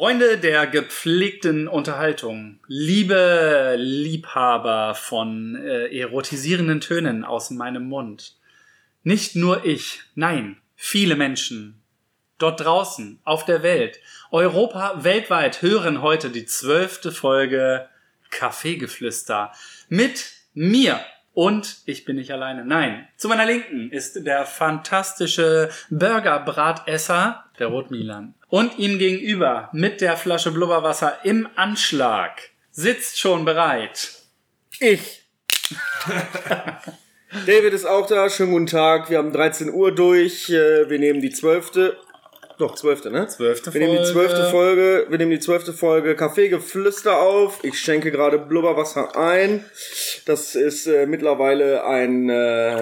Freunde 0.00 0.38
der 0.38 0.66
gepflegten 0.66 1.68
Unterhaltung, 1.68 2.58
liebe 2.66 3.74
Liebhaber 3.76 4.94
von 4.94 5.56
äh, 5.56 5.94
erotisierenden 5.94 6.80
Tönen 6.80 7.22
aus 7.22 7.50
meinem 7.50 7.86
Mund. 7.86 8.38
Nicht 9.02 9.36
nur 9.36 9.66
ich, 9.66 10.00
nein, 10.14 10.56
viele 10.74 11.16
Menschen 11.16 11.82
dort 12.38 12.60
draußen, 12.62 13.20
auf 13.24 13.44
der 13.44 13.62
Welt, 13.62 14.00
Europa, 14.30 15.04
weltweit 15.04 15.60
hören 15.60 16.00
heute 16.00 16.30
die 16.30 16.46
zwölfte 16.46 17.12
Folge 17.12 17.86
Kaffeegeflüster 18.30 19.52
mit 19.90 20.32
mir. 20.54 20.98
Und 21.32 21.78
ich 21.86 22.04
bin 22.04 22.16
nicht 22.16 22.32
alleine. 22.32 22.64
Nein, 22.64 23.06
zu 23.16 23.28
meiner 23.28 23.46
Linken 23.46 23.90
ist 23.90 24.26
der 24.26 24.44
fantastische 24.46 25.70
Burgerbratesser, 25.90 27.44
der 27.58 27.68
Rotmilan. 27.68 28.34
Und 28.48 28.78
ihm 28.78 28.98
gegenüber 28.98 29.68
mit 29.72 30.00
der 30.00 30.16
Flasche 30.16 30.50
Blubberwasser 30.50 31.18
im 31.24 31.48
Anschlag 31.54 32.50
sitzt 32.72 33.20
schon 33.20 33.44
bereit. 33.44 34.12
Ich. 34.80 35.22
David 37.46 37.74
ist 37.74 37.84
auch 37.84 38.08
da. 38.08 38.28
Schönen 38.28 38.50
guten 38.50 38.66
Tag. 38.66 39.08
Wir 39.08 39.18
haben 39.18 39.32
13 39.32 39.72
Uhr 39.72 39.94
durch. 39.94 40.50
Äh, 40.50 40.90
Wir 40.90 40.98
nehmen 40.98 41.20
die 41.20 41.30
zwölfte. 41.30 41.96
Doch, 42.60 42.74
zwölfte, 42.74 43.10
ne? 43.10 43.26
Zwölfte 43.26 43.72
Wir 43.72 43.80
nehmen 43.80 43.96
die 44.04 44.04
zwölfte 44.12 44.44
Folge. 44.50 45.06
Wir 45.08 45.16
nehmen 45.16 45.30
die 45.30 45.40
zwölfte 45.40 45.72
Folge 45.72 46.14
Kaffeegeflüster 46.14 47.18
auf. 47.20 47.60
Ich 47.62 47.78
schenke 47.78 48.10
gerade 48.10 48.38
Blubberwasser 48.38 49.16
ein. 49.16 49.64
Das 50.26 50.54
ist 50.54 50.86
äh, 50.86 51.06
mittlerweile 51.06 51.84
ein 51.86 52.28
äh, 52.28 52.34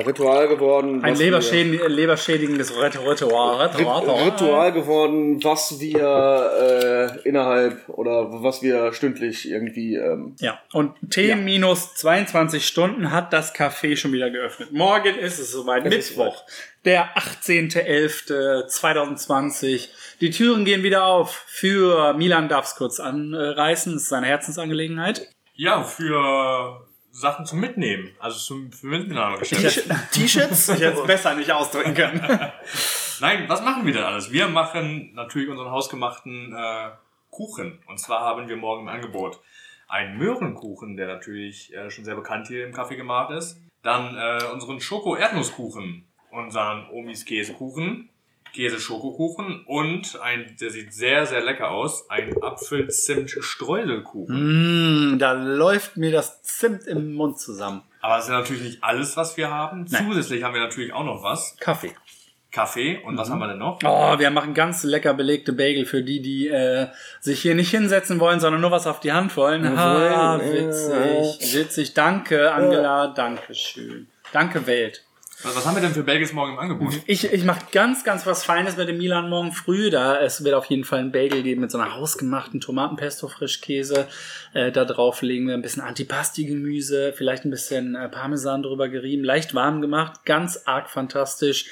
Ritual 0.03 0.49
geworden. 0.49 1.05
Ein 1.05 1.15
leberschädigen, 1.15 1.89
leberschädigendes 1.89 2.77
Rit- 2.77 2.99
Ritual. 2.99 3.69
Rit- 3.69 3.79
Ritual 4.27 4.73
geworden, 4.73 5.43
was 5.45 5.79
wir 5.79 7.19
äh, 7.23 7.29
innerhalb 7.29 7.89
oder 7.89 8.43
was 8.43 8.63
wir 8.63 8.93
stündlich 8.93 9.49
irgendwie 9.49 9.95
ähm, 9.95 10.35
Ja, 10.41 10.59
und 10.73 10.93
T 11.11 11.35
minus 11.37 11.95
22 11.95 12.67
Stunden 12.67 13.13
hat 13.13 13.33
das 13.33 13.55
Café 13.55 13.97
schon 13.97 14.13
wieder 14.13 14.31
geöffnet. 14.31 14.73
Morgen 14.73 15.17
ist 15.19 15.39
es 15.39 15.53
soweit, 15.53 15.87
Es 15.87 16.11
Mittwoch, 16.11 16.45
der 16.89 17.17
18.11.2020. 17.19 19.89
Die 20.23 20.31
Türen 20.31 20.65
gehen 20.65 20.83
wieder 20.83 21.05
auf. 21.05 21.45
Für 21.47 22.15
Milan 22.15 22.49
darf 22.49 22.65
es 22.65 22.77
kurz 22.77 22.99
anreißen, 22.99 23.93
das 23.93 24.05
ist 24.05 24.09
seine 24.09 24.27
Herzensangelegenheit. 24.27 25.29
Ja, 25.53 25.83
für 25.83 26.89
Sachen 27.11 27.45
zum 27.45 27.61
Mitnehmen. 27.61 28.17
Also 28.19 28.39
zum, 28.39 28.73
für 28.73 28.87
Mitnahmegeschäft. 28.87 29.85
T-Shirts? 30.13 30.71
Ich 30.71 30.81
hätte 30.81 31.01
es 31.01 31.07
besser 31.07 31.35
nicht 31.35 31.53
ausdrücken 31.53 31.93
können. 31.93 32.27
Nein, 33.21 33.45
was 33.49 33.63
machen 33.63 33.85
wir 33.85 33.93
denn 33.93 34.05
alles? 34.05 34.33
Wir 34.33 34.49
machen 34.49 35.13
natürlich 35.13 35.51
unseren 35.51 35.71
hausgemachten 35.71 36.55
äh, 36.57 36.89
Kuchen. 37.29 37.83
Und 37.87 38.01
zwar 38.01 38.21
haben 38.21 38.49
wir 38.49 38.57
morgen 38.57 38.85
im 38.85 38.89
Angebot 38.89 39.41
einen 39.89 40.17
Möhrenkuchen, 40.17 40.97
der 40.97 41.09
natürlich 41.09 41.71
äh, 41.75 41.91
schon 41.91 42.07
sehr 42.07 42.17
bekannt 42.17 42.47
hier 42.47 42.65
im 42.65 42.73
Kaffee 42.73 42.97
gemacht 42.97 43.31
ist. 43.31 43.61
Dann 43.83 44.17
äh, 44.17 44.45
unseren 44.55 44.81
Schoko-Erdnusskuchen, 44.81 46.08
unseren 46.31 46.89
Omis 46.91 47.25
Käsekuchen, 47.25 48.11
Käse-Schokokuchen 48.53 49.65
und 49.67 50.21
ein, 50.21 50.55
der 50.61 50.71
sieht 50.71 50.95
sehr, 50.95 51.27
sehr 51.27 51.43
lecker 51.43 51.71
aus, 51.71 52.11
ein 52.11 52.35
Apfel-Zimt-Streuselkuchen. 52.43 55.15
Mm, 55.15 55.19
da 55.19 55.33
läuft 55.33 55.97
mir 55.97 56.13
das 56.13 56.43
Zimt 56.43 56.87
im 56.87 57.15
Mund 57.15 57.39
zusammen. 57.39 57.81
Aber 58.01 58.17
das 58.17 58.25
ist 58.25 58.31
ja 58.31 58.39
natürlich 58.39 58.63
nicht 58.63 58.83
alles, 58.83 59.17
was 59.17 59.37
wir 59.37 59.51
haben. 59.51 59.87
Nein. 59.91 60.07
Zusätzlich 60.07 60.43
haben 60.43 60.55
wir 60.55 60.61
natürlich 60.61 60.93
auch 60.93 61.05
noch 61.05 61.23
was. 61.23 61.57
Kaffee. 61.59 61.93
Kaffee. 62.51 62.99
Und 63.05 63.19
was 63.19 63.29
haben 63.31 63.41
wir 63.41 63.49
denn 63.49 63.59
noch? 63.59 63.79
Oh, 63.85 64.19
wir 64.19 64.31
machen 64.31 64.55
ganz 64.55 64.83
lecker 64.83 65.13
belegte 65.15 65.53
Bagel 65.53 65.85
für 65.85 66.03
die, 66.03 66.23
die 66.23 66.49
äh, 66.49 66.87
sich 67.21 67.43
hier 67.43 67.55
nicht 67.55 67.71
hinsetzen 67.71 68.21
wollen, 68.21 68.41
sondern 68.41 68.63
nur 68.63 68.71
was 68.71 68.87
auf 68.87 69.01
die 69.01 69.13
Hand 69.13 69.37
wollen. 69.37 69.79
Ha, 69.79 70.39
wollen, 70.39 70.53
witzig, 70.53 71.55
witzig. 71.55 71.93
Danke, 71.95 72.53
Angela. 72.53 73.09
Danke 73.09 73.55
schön. 73.55 74.09
Danke, 74.33 74.67
Welt. 74.67 75.05
Was 75.43 75.55
was 75.55 75.67
haben 75.67 75.77
wir 75.77 75.83
denn 75.83 75.93
für 75.93 76.03
Bagels 76.03 76.33
morgen 76.33 76.55
im 76.55 76.59
Angebot? 76.59 76.95
Ich, 77.07 77.33
ich 77.33 77.45
mache 77.45 77.67
ganz, 77.71 78.03
ganz 78.03 78.27
was 78.27 78.45
Feines 78.45 78.75
bei 78.75 78.85
dem 78.85 78.99
Milan 78.99 79.29
morgen 79.29 79.53
früh. 79.53 79.89
Da 79.89 80.21
es 80.21 80.43
wird 80.43 80.55
auf 80.55 80.65
jeden 80.65 80.83
Fall 80.83 80.99
ein 80.99 81.13
Bagel 81.13 81.45
geben 81.45 81.61
mit 81.61 81.71
so 81.71 81.79
einer 81.79 81.95
hausgemachten 81.95 82.61
Tomatenpesto 82.61 83.29
Frischkäse. 83.29 84.09
Äh, 84.53 84.73
da 84.73 84.85
drauf 84.85 85.23
legen 85.23 85.47
wir 85.47 85.55
ein 85.55 85.63
bisschen 85.63 85.83
Antipasti-Gemüse, 85.83 87.13
vielleicht 87.13 87.45
ein 87.45 87.51
bisschen 87.51 87.95
äh, 87.95 88.09
Parmesan 88.09 88.65
drüber 88.65 88.89
gerieben, 88.89 89.23
leicht 89.23 89.55
warm 89.55 89.81
gemacht, 89.81 90.25
ganz 90.25 90.63
arg 90.65 90.91
fantastisch. 90.91 91.67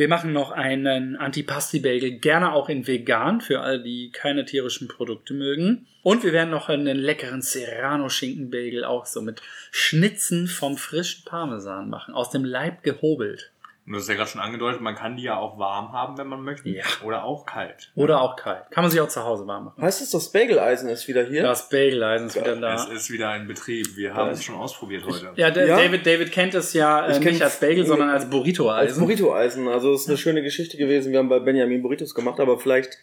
Wir 0.00 0.08
machen 0.08 0.32
noch 0.32 0.50
einen 0.50 1.16
Antipasti-Bagel, 1.16 2.20
gerne 2.20 2.54
auch 2.54 2.70
in 2.70 2.86
vegan, 2.86 3.42
für 3.42 3.60
alle, 3.60 3.82
die 3.82 4.10
keine 4.10 4.46
tierischen 4.46 4.88
Produkte 4.88 5.34
mögen. 5.34 5.86
Und 6.02 6.24
wir 6.24 6.32
werden 6.32 6.48
noch 6.48 6.70
einen 6.70 6.96
leckeren 6.96 7.42
Serrano-Schinken-Bagel 7.42 8.86
auch 8.86 9.04
so 9.04 9.20
mit 9.20 9.42
Schnitzen 9.70 10.46
vom 10.46 10.78
frischen 10.78 11.26
Parmesan 11.26 11.90
machen, 11.90 12.14
aus 12.14 12.30
dem 12.30 12.46
Leib 12.46 12.82
gehobelt. 12.82 13.50
Und 13.86 13.94
das 13.94 14.02
ist 14.02 14.08
ja 14.08 14.14
gerade 14.14 14.30
schon 14.30 14.40
angedeutet, 14.40 14.80
man 14.80 14.94
kann 14.94 15.16
die 15.16 15.24
ja 15.24 15.36
auch 15.38 15.58
warm 15.58 15.92
haben, 15.92 16.16
wenn 16.16 16.28
man 16.28 16.42
möchte. 16.42 16.68
Ja. 16.68 16.84
Oder 17.02 17.24
auch 17.24 17.44
kalt. 17.44 17.90
Oder 17.96 18.20
auch 18.20 18.36
kalt. 18.36 18.70
Kann 18.70 18.84
man 18.84 18.90
sich 18.90 19.00
auch 19.00 19.08
zu 19.08 19.24
Hause 19.24 19.46
warm 19.48 19.64
machen. 19.64 19.82
Heißt 19.82 20.00
es, 20.00 20.10
das 20.10 20.30
Bageleisen 20.30 20.88
ist 20.88 21.08
wieder 21.08 21.24
hier? 21.24 21.42
Das 21.42 21.68
Bageleisen 21.68 22.28
ist 22.28 22.36
wieder 22.36 22.54
Es 22.74 22.86
da. 22.86 22.92
ist 22.92 23.10
wieder 23.10 23.34
in 23.34 23.48
Betrieb. 23.48 23.96
Wir 23.96 24.14
haben 24.14 24.30
es 24.30 24.44
schon 24.44 24.54
ausprobiert 24.54 25.04
heute. 25.04 25.32
Ja, 25.34 25.48
Ja? 25.48 25.76
David, 25.76 26.06
David 26.06 26.30
kennt 26.30 26.54
es 26.54 26.72
ja 26.72 27.06
äh, 27.06 27.18
nicht 27.18 27.42
als 27.42 27.58
Bagel, 27.58 27.84
sondern 27.84 28.10
als 28.10 28.22
Als 28.24 28.30
Burrito-Eisen. 28.30 29.00
Burrito-Eisen. 29.02 29.66
Also 29.68 29.92
es 29.94 30.02
ist 30.02 30.08
eine 30.08 30.18
schöne 30.18 30.42
Geschichte 30.42 30.76
gewesen. 30.76 31.10
Wir 31.10 31.18
haben 31.18 31.28
bei 31.28 31.40
Benjamin 31.40 31.82
Burritos 31.82 32.14
gemacht, 32.14 32.38
aber 32.38 32.58
vielleicht 32.60 32.96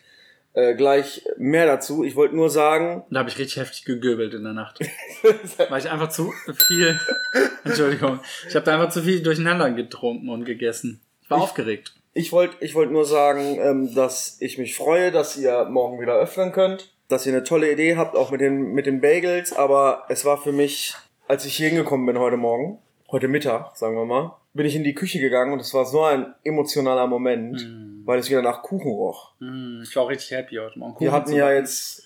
äh, 0.57 0.73
gleich 0.73 1.23
mehr 1.37 1.67
dazu. 1.67 2.03
Ich 2.03 2.15
wollte 2.15 2.35
nur 2.35 2.49
sagen, 2.49 3.03
Da 3.11 3.19
habe 3.19 3.29
ich 3.29 3.37
richtig 3.37 3.57
heftig 3.57 3.85
gegöbelt 3.85 4.33
in 4.33 4.43
der 4.43 4.53
Nacht. 4.53 4.79
Weil 5.69 5.79
ich 5.79 5.89
einfach 5.89 6.09
zu 6.09 6.33
viel, 6.67 6.99
Entschuldigung, 7.63 8.19
ich 8.47 8.55
habe 8.55 8.65
da 8.65 8.73
einfach 8.73 8.89
zu 8.89 9.03
viel 9.03 9.21
durcheinander 9.21 9.69
getrunken 9.69 10.29
und 10.29 10.45
gegessen. 10.45 10.99
Ich 11.21 11.29
war 11.29 11.41
aufgeregt. 11.41 11.93
ich 12.13 12.31
wollte 12.31 12.55
ich 12.61 12.73
wollte 12.73 12.91
nur 12.91 13.05
sagen, 13.05 13.59
ähm, 13.61 13.93
dass 13.93 14.37
ich 14.39 14.57
mich 14.57 14.75
freue, 14.75 15.11
dass 15.11 15.37
ihr 15.37 15.65
morgen 15.65 16.01
wieder 16.01 16.15
öffnen 16.15 16.51
könnt, 16.51 16.91
dass 17.07 17.27
ihr 17.27 17.33
eine 17.33 17.43
tolle 17.43 17.71
Idee 17.71 17.95
habt, 17.95 18.15
auch 18.15 18.31
mit 18.31 18.41
den, 18.41 18.73
mit 18.73 18.87
den 18.87 18.99
Bagels, 18.99 19.53
aber 19.53 20.05
es 20.09 20.25
war 20.25 20.41
für 20.41 20.51
mich, 20.51 20.95
als 21.27 21.45
ich 21.45 21.55
hier 21.55 21.67
hingekommen 21.69 22.07
bin 22.07 22.17
heute 22.17 22.37
Morgen, 22.37 22.79
heute 23.11 23.27
Mittag, 23.27 23.77
sagen 23.77 23.95
wir 23.95 24.05
mal, 24.05 24.35
bin 24.57 24.65
ich 24.65 24.75
in 24.75 24.83
die 24.83 24.93
Küche 24.93 25.19
gegangen 25.19 25.53
und 25.53 25.59
es 25.59 25.73
war 25.73 25.85
so 25.85 26.03
ein 26.03 26.33
emotionaler 26.43 27.07
Moment, 27.07 27.65
weil 28.05 28.19
es 28.19 28.29
wieder 28.29 28.41
nach 28.41 28.61
Kuchen 28.63 28.91
roch. 28.91 29.33
Mm, 29.39 29.81
Ich 29.83 29.95
war 29.95 30.03
auch 30.03 30.09
richtig 30.09 30.31
happy 30.31 30.55
heute 30.55 30.77
Morgen. 30.77 30.99
Wir 30.99 31.11
hatten 31.11 31.31
ja 31.33 31.51
jetzt 31.51 32.03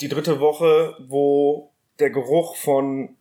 die 0.00 0.08
dritte 0.08 0.38
Woche, 0.40 0.96
wo 1.08 1.70
der 1.98 2.10
Geruch 2.10 2.56
von 2.56 3.16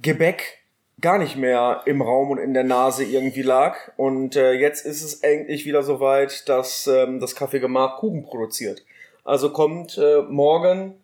Gebäck 0.00 0.58
gar 1.00 1.18
nicht 1.18 1.36
mehr 1.36 1.82
im 1.86 2.00
Raum 2.02 2.30
und 2.30 2.38
in 2.38 2.54
der 2.54 2.64
Nase 2.64 3.04
irgendwie 3.04 3.42
lag. 3.42 3.76
Und 3.96 4.36
äh, 4.36 4.52
jetzt 4.52 4.86
ist 4.86 5.02
es 5.02 5.14
endlich 5.14 5.64
wieder 5.64 5.82
soweit, 5.82 6.48
dass 6.48 6.86
ähm, 6.86 7.18
das 7.18 7.34
Kaffeegemach 7.34 7.98
Kuchen 7.98 8.24
produziert. 8.24 8.84
Also 9.24 9.52
kommt 9.52 9.98
äh, 9.98 10.22
morgen, 10.22 10.94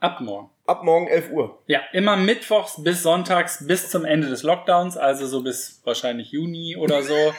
Ab 0.00 0.20
morgen. 0.20 0.50
Ab 0.66 0.84
morgen 0.84 1.08
11 1.08 1.30
Uhr. 1.30 1.58
Ja, 1.66 1.80
immer 1.92 2.16
mittwochs 2.16 2.82
bis 2.82 3.02
sonntags 3.02 3.66
bis 3.66 3.90
zum 3.90 4.04
Ende 4.04 4.28
des 4.28 4.42
Lockdowns, 4.42 4.96
also 4.96 5.26
so 5.26 5.42
bis 5.42 5.80
wahrscheinlich 5.84 6.30
Juni 6.30 6.76
oder 6.76 7.02
so. 7.02 7.14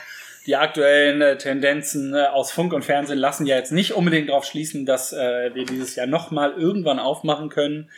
Die 0.45 0.57
aktuellen 0.57 1.21
äh, 1.21 1.37
Tendenzen 1.37 2.13
äh, 2.13 2.25
aus 2.25 2.51
Funk 2.51 2.73
und 2.73 2.83
Fernsehen 2.83 3.17
lassen 3.17 3.45
ja 3.45 3.55
jetzt 3.55 3.71
nicht 3.71 3.93
unbedingt 3.93 4.27
darauf 4.27 4.43
schließen, 4.43 4.85
dass 4.85 5.13
äh, 5.13 5.55
wir 5.55 5.63
dieses 5.63 5.95
Jahr 5.95 6.05
nochmal 6.05 6.51
irgendwann 6.57 6.99
aufmachen 6.99 7.47
können. 7.47 7.89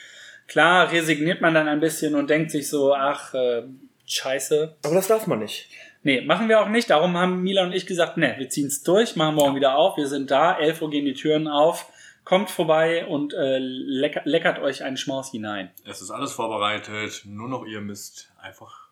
Klar 0.48 0.92
resigniert 0.92 1.42
man 1.42 1.56
dann 1.56 1.68
ein 1.68 1.80
bisschen 1.80 2.14
und 2.14 2.30
denkt 2.30 2.52
sich 2.52 2.70
so, 2.70 2.94
ach, 2.94 3.34
äh, 3.34 3.64
scheiße. 4.06 4.76
Aber 4.84 4.94
das 4.94 5.08
darf 5.08 5.26
man 5.26 5.40
nicht. 5.40 5.70
Nee, 6.04 6.22
machen 6.22 6.48
wir 6.48 6.62
auch 6.62 6.70
nicht. 6.70 6.92
Darum 6.92 7.18
haben 7.18 7.42
Milan 7.42 7.70
und 7.70 7.74
ich 7.74 7.88
gesagt, 7.88 8.18
ne, 8.18 8.36
wir 8.38 8.48
ziehen's 8.48 8.84
durch, 8.84 9.16
machen 9.16 9.34
morgen 9.34 9.56
wieder 9.56 9.76
auf. 9.76 9.98
Wir 9.98 10.08
sind 10.08 10.30
da, 10.30 10.56
11 10.56 10.84
Uhr 10.84 10.92
gehen 10.92 11.06
die 11.06 11.16
Türen 11.16 11.48
auf. 11.48 11.88
Kommt 12.26 12.50
vorbei 12.50 13.06
und 13.06 13.34
äh, 13.34 13.60
lecker, 13.60 14.22
leckert 14.26 14.58
euch 14.60 14.84
einen 14.84 14.98
Schmaus 14.98 15.30
hinein. 15.30 15.72
Es 15.86 16.02
ist 16.02 16.10
alles 16.10 16.34
vorbereitet. 16.34 17.22
Nur 17.26 17.48
noch 17.48 17.66
ihr 17.66 17.82
müsst 17.82 18.34
einfach 18.42 18.90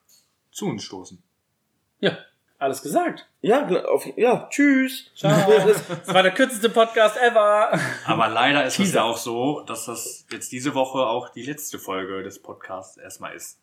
zu 0.51 0.67
uns 0.67 0.83
stoßen. 0.83 1.21
Ja, 1.99 2.15
alles 2.59 2.83
gesagt. 2.83 3.27
Ja, 3.41 3.67
auf, 3.85 4.05
ja, 4.17 4.47
tschüss. 4.51 5.09
Ciao. 5.15 5.33
Das 5.65 6.13
war 6.13 6.21
der 6.21 6.31
kürzeste 6.31 6.69
Podcast 6.69 7.17
ever. 7.17 7.77
Aber 8.05 8.27
leider 8.27 8.65
ist 8.65 8.77
es 8.77 8.93
ja 8.93 9.01
auch 9.01 9.17
so, 9.17 9.61
dass 9.61 9.85
das 9.85 10.27
jetzt 10.31 10.51
diese 10.51 10.75
Woche 10.75 10.99
auch 10.99 11.29
die 11.29 11.43
letzte 11.43 11.79
Folge 11.79 12.21
des 12.21 12.39
Podcasts 12.39 12.97
erstmal 12.97 13.33
ist. 13.35 13.59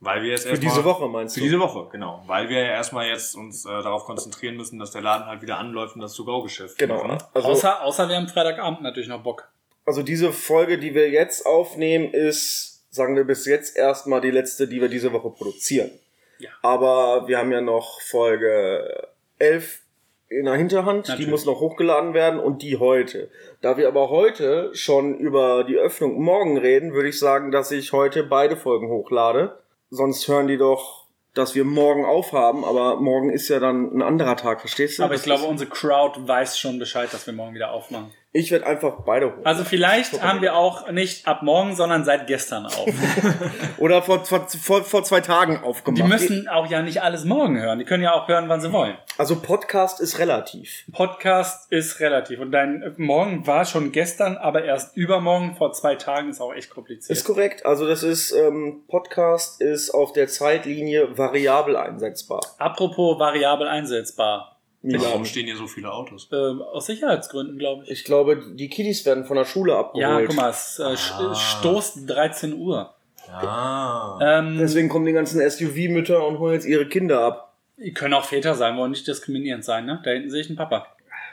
Weil 0.00 0.22
wir 0.22 0.30
jetzt 0.30 0.44
Für 0.44 0.50
erstmal- 0.50 0.70
diese 0.72 0.84
Woche 0.84 1.08
meinst 1.08 1.34
Für 1.34 1.40
du? 1.40 1.46
diese 1.46 1.58
Woche, 1.58 1.88
genau. 1.90 2.22
Weil 2.26 2.48
wir 2.48 2.60
ja 2.60 2.68
erstmal 2.70 3.08
jetzt 3.08 3.34
uns 3.34 3.64
äh, 3.64 3.68
darauf 3.68 4.04
konzentrieren 4.04 4.56
müssen, 4.56 4.78
dass 4.78 4.92
der 4.92 5.02
Laden 5.02 5.26
halt 5.26 5.42
wieder 5.42 5.58
anläuft 5.58 5.96
und 5.96 6.02
das 6.02 6.14
To-Go-Geschäft. 6.14 6.78
Genau. 6.78 7.02
machen. 7.04 7.18
Also, 7.34 7.48
außer, 7.48 7.82
außer 7.82 8.08
wir 8.08 8.16
haben 8.16 8.28
Freitagabend 8.28 8.82
natürlich 8.82 9.08
noch 9.08 9.22
Bock. 9.22 9.48
also 9.84 10.02
diese 10.02 10.32
Folge, 10.32 10.78
die 10.78 10.94
wir 10.94 11.10
jetzt 11.10 11.44
aufnehmen, 11.46 12.12
ist, 12.12 12.84
sagen 12.90 13.16
wir 13.16 13.24
bis 13.24 13.44
jetzt 13.46 13.76
erstmal 13.76 14.20
die 14.20 14.30
letzte, 14.30 14.68
die 14.68 14.80
wir 14.80 14.88
diese 14.88 15.12
Woche 15.12 15.30
produzieren. 15.30 15.90
Ja. 16.38 16.50
Aber 16.62 17.26
wir 17.26 17.38
haben 17.38 17.50
ja 17.50 17.60
noch 17.60 18.00
Folge 18.02 19.08
11 19.40 19.80
in 20.28 20.44
der 20.44 20.54
Hinterhand, 20.54 21.08
Natürlich. 21.08 21.24
die 21.24 21.30
muss 21.30 21.44
noch 21.46 21.58
hochgeladen 21.58 22.12
werden 22.14 22.38
und 22.38 22.62
die 22.62 22.76
heute. 22.76 23.30
Da 23.62 23.76
wir 23.78 23.88
aber 23.88 24.10
heute 24.10 24.70
schon 24.74 25.16
über 25.16 25.64
die 25.64 25.76
Öffnung 25.76 26.20
morgen 26.20 26.58
reden, 26.58 26.92
würde 26.92 27.08
ich 27.08 27.18
sagen, 27.18 27.50
dass 27.50 27.70
ich 27.72 27.92
heute 27.92 28.22
beide 28.24 28.56
Folgen 28.56 28.88
hochlade. 28.90 29.58
Sonst 29.90 30.26
hören 30.28 30.48
die 30.48 30.58
doch, 30.58 31.04
dass 31.34 31.54
wir 31.54 31.64
morgen 31.64 32.04
aufhaben, 32.04 32.64
aber 32.64 32.96
morgen 32.96 33.30
ist 33.30 33.48
ja 33.48 33.60
dann 33.60 33.96
ein 33.96 34.02
anderer 34.02 34.36
Tag, 34.36 34.60
verstehst 34.60 34.98
du? 34.98 35.04
Aber 35.04 35.14
ich 35.14 35.20
Das 35.20 35.24
glaube, 35.24 35.44
unsere 35.44 35.70
Crowd 35.70 36.26
weiß 36.26 36.58
schon 36.58 36.78
Bescheid, 36.78 37.12
dass 37.12 37.26
wir 37.26 37.32
morgen 37.32 37.54
wieder 37.54 37.70
aufmachen. 37.70 38.12
Ich 38.32 38.50
werde 38.50 38.66
einfach 38.66 39.04
beide 39.06 39.26
hoch. 39.26 39.44
Also 39.44 39.64
vielleicht 39.64 40.22
haben 40.22 40.42
wir 40.42 40.54
auch 40.54 40.90
nicht 40.90 41.26
ab 41.26 41.42
morgen, 41.42 41.74
sondern 41.74 42.04
seit 42.04 42.26
gestern 42.26 42.66
auf. 42.66 42.86
Oder 43.78 44.02
vor, 44.02 44.24
vor, 44.26 44.46
vor, 44.48 44.84
vor 44.84 45.02
zwei 45.02 45.22
Tagen 45.22 45.62
aufgemacht. 45.64 46.02
Die 46.02 46.06
müssen 46.06 46.48
auch 46.48 46.68
ja 46.70 46.82
nicht 46.82 47.02
alles 47.02 47.24
morgen 47.24 47.58
hören. 47.58 47.78
Die 47.78 47.86
können 47.86 48.02
ja 48.02 48.12
auch 48.12 48.28
hören, 48.28 48.50
wann 48.50 48.60
sie 48.60 48.70
wollen. 48.70 48.98
Also 49.16 49.40
Podcast 49.40 50.00
ist 50.00 50.18
relativ. 50.18 50.84
Podcast 50.92 51.72
ist 51.72 52.00
relativ. 52.00 52.38
Und 52.40 52.52
dein 52.52 52.94
Morgen 52.98 53.46
war 53.46 53.64
schon 53.64 53.92
gestern, 53.92 54.36
aber 54.36 54.62
erst 54.62 54.94
übermorgen 54.94 55.56
vor 55.56 55.72
zwei 55.72 55.94
Tagen 55.94 56.28
ist 56.28 56.42
auch 56.42 56.52
echt 56.52 56.68
kompliziert. 56.68 57.16
Ist 57.16 57.24
korrekt. 57.24 57.64
Also 57.64 57.86
das 57.86 58.02
ist, 58.02 58.32
ähm, 58.32 58.82
Podcast 58.88 59.62
ist 59.62 59.90
auf 59.90 60.12
der 60.12 60.28
Zeitlinie 60.28 61.16
variabel 61.16 61.76
einsetzbar. 61.76 62.40
Apropos 62.58 63.18
variabel 63.18 63.68
einsetzbar. 63.68 64.57
Warum 64.96 65.24
stehen 65.24 65.46
hier 65.46 65.56
so 65.56 65.66
viele 65.66 65.92
Autos? 65.92 66.28
Ähm, 66.32 66.62
aus 66.62 66.86
Sicherheitsgründen, 66.86 67.58
glaube 67.58 67.84
ich. 67.84 67.90
Ich 67.90 68.04
glaube, 68.04 68.42
die 68.54 68.68
Kiddies 68.68 69.04
werden 69.06 69.24
von 69.24 69.36
der 69.36 69.44
Schule 69.44 69.76
abgeholt. 69.76 70.20
Ja, 70.20 70.26
guck 70.26 70.36
mal, 70.36 70.50
es 70.50 70.78
äh, 70.78 70.84
Ah. 70.84 71.34
stoßt 71.34 72.08
13 72.08 72.54
Uhr. 72.54 72.94
Ah. 73.30 74.18
Ähm, 74.22 74.56
Deswegen 74.58 74.88
kommen 74.88 75.04
die 75.06 75.12
ganzen 75.12 75.40
SUV-Mütter 75.40 76.26
und 76.26 76.38
holen 76.38 76.54
jetzt 76.54 76.64
ihre 76.66 76.86
Kinder 76.88 77.20
ab. 77.20 77.54
die 77.76 77.92
können 77.92 78.14
auch 78.14 78.24
Väter 78.24 78.54
sein, 78.54 78.76
wollen 78.76 78.90
nicht 78.92 79.06
diskriminierend 79.06 79.64
sein, 79.64 79.84
ne? 79.86 80.00
Da 80.04 80.10
hinten 80.10 80.30
sehe 80.30 80.40
ich 80.40 80.48
einen 80.48 80.56
Papa. 80.56 80.86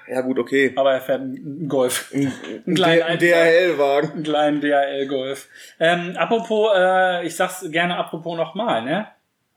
Ja 0.07 0.21
gut, 0.21 0.37
okay. 0.37 0.71
Aber 0.75 0.91
er 0.93 1.01
fährt 1.01 1.21
einen 1.21 1.67
Golf. 1.67 2.11
Ein, 2.13 2.31
Einen 2.67 2.75
kleinen 2.75 3.17
DHL-Wagen. 3.17 4.11
einen 4.11 4.23
kleinen 4.23 4.61
DHL-Golf. 4.61 5.47
Ähm, 5.79 6.15
apropos, 6.15 6.69
äh, 6.75 7.25
ich 7.25 7.35
sag's 7.35 7.65
gerne 7.71 7.97
apropos 7.97 8.37
nochmal, 8.37 8.83
ne? 8.83 9.07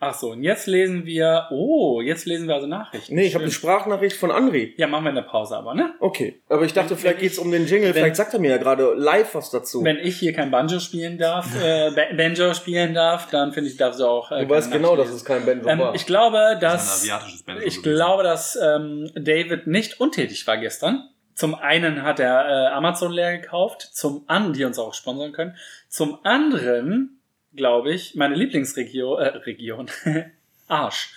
Ach 0.00 0.14
so, 0.14 0.30
und 0.30 0.44
jetzt 0.44 0.68
lesen 0.68 1.06
wir, 1.06 1.48
oh, 1.50 2.00
jetzt 2.00 2.24
lesen 2.24 2.46
wir 2.46 2.54
also 2.54 2.68
Nachrichten. 2.68 3.16
Nee, 3.16 3.26
ich 3.26 3.34
habe 3.34 3.42
eine. 3.42 3.50
Sprachnachricht 3.52 4.16
von 4.16 4.30
Andri. 4.30 4.72
Ja, 4.76 4.86
machen 4.86 5.02
wir 5.04 5.08
in 5.10 5.16
der 5.16 5.22
Pause 5.22 5.56
aber, 5.56 5.74
ne? 5.74 5.92
Okay, 5.98 6.40
aber 6.48 6.64
ich 6.64 6.72
dachte, 6.72 6.90
Wenn- 6.90 6.98
vielleicht 6.98 7.16
wenn 7.16 7.22
geht's 7.22 7.34
ich- 7.38 7.44
um 7.44 7.50
den 7.50 7.66
Jingle. 7.66 7.88
wenn- 7.88 7.94
Vielleicht 7.94 8.14
sagt 8.14 8.32
er 8.32 8.38
mir 8.38 8.50
ja 8.52 8.56
gerade 8.58 8.94
live 8.94 9.34
was 9.34 9.50
dazu. 9.50 9.82
Wenn 9.82 9.96
ich 9.98 10.16
hier 10.16 10.32
kein 10.32 10.52
Banjo 10.52 10.78
spielen 10.78 11.18
darf, 11.18 11.48
äh, 11.60 11.90
Ba- 11.90 12.14
Banjo 12.16 12.54
spielen 12.54 12.94
darf, 12.94 13.28
dann 13.30 13.52
finde 13.52 13.70
ich, 13.70 13.76
darf 13.76 13.94
sie 13.96 14.06
auch. 14.08 14.30
Äh, 14.30 14.44
du 14.44 14.50
weißt 14.50 14.70
genau, 14.70 14.94
dass 14.94 15.08
es 15.10 15.24
kein 15.24 15.44
Banjo 15.44 15.66
Ähm, 15.68 15.80
war. 15.80 15.94
ich 15.96 16.06
glaube, 16.06 16.36
Das 16.38 16.54
ist 16.54 16.60
ein 16.60 16.60
dass 16.60 17.02
asiatisches 17.02 17.42
Banjo 17.42 17.62
ich 17.66 17.82
glaube, 17.82 18.22
dass 18.22 18.56
ähm, 18.62 19.10
David 19.16 19.66
nicht 19.66 20.00
untätig 20.00 20.46
war 20.46 20.58
gestern. 20.58 21.08
Zum 21.34 21.54
einen 21.56 22.02
hat 22.04 22.20
er 22.20 22.46
äh, 22.48 22.66
Amazon 22.72 23.10
leer 23.12 23.38
gekauft, 23.38 23.82
zum 23.92 24.24
anderen, 24.28 24.52
die 24.54 24.64
uns 24.64 24.78
auch 24.78 24.94
sponsern 24.94 25.32
können. 25.32 25.56
Zum 25.88 26.18
anderen, 26.24 27.17
glaube 27.58 27.92
ich, 27.92 28.14
meine 28.14 28.34
Lieblingsregion, 28.34 29.20
äh, 29.20 29.26
Region, 29.44 29.90
Arsch. 30.68 31.10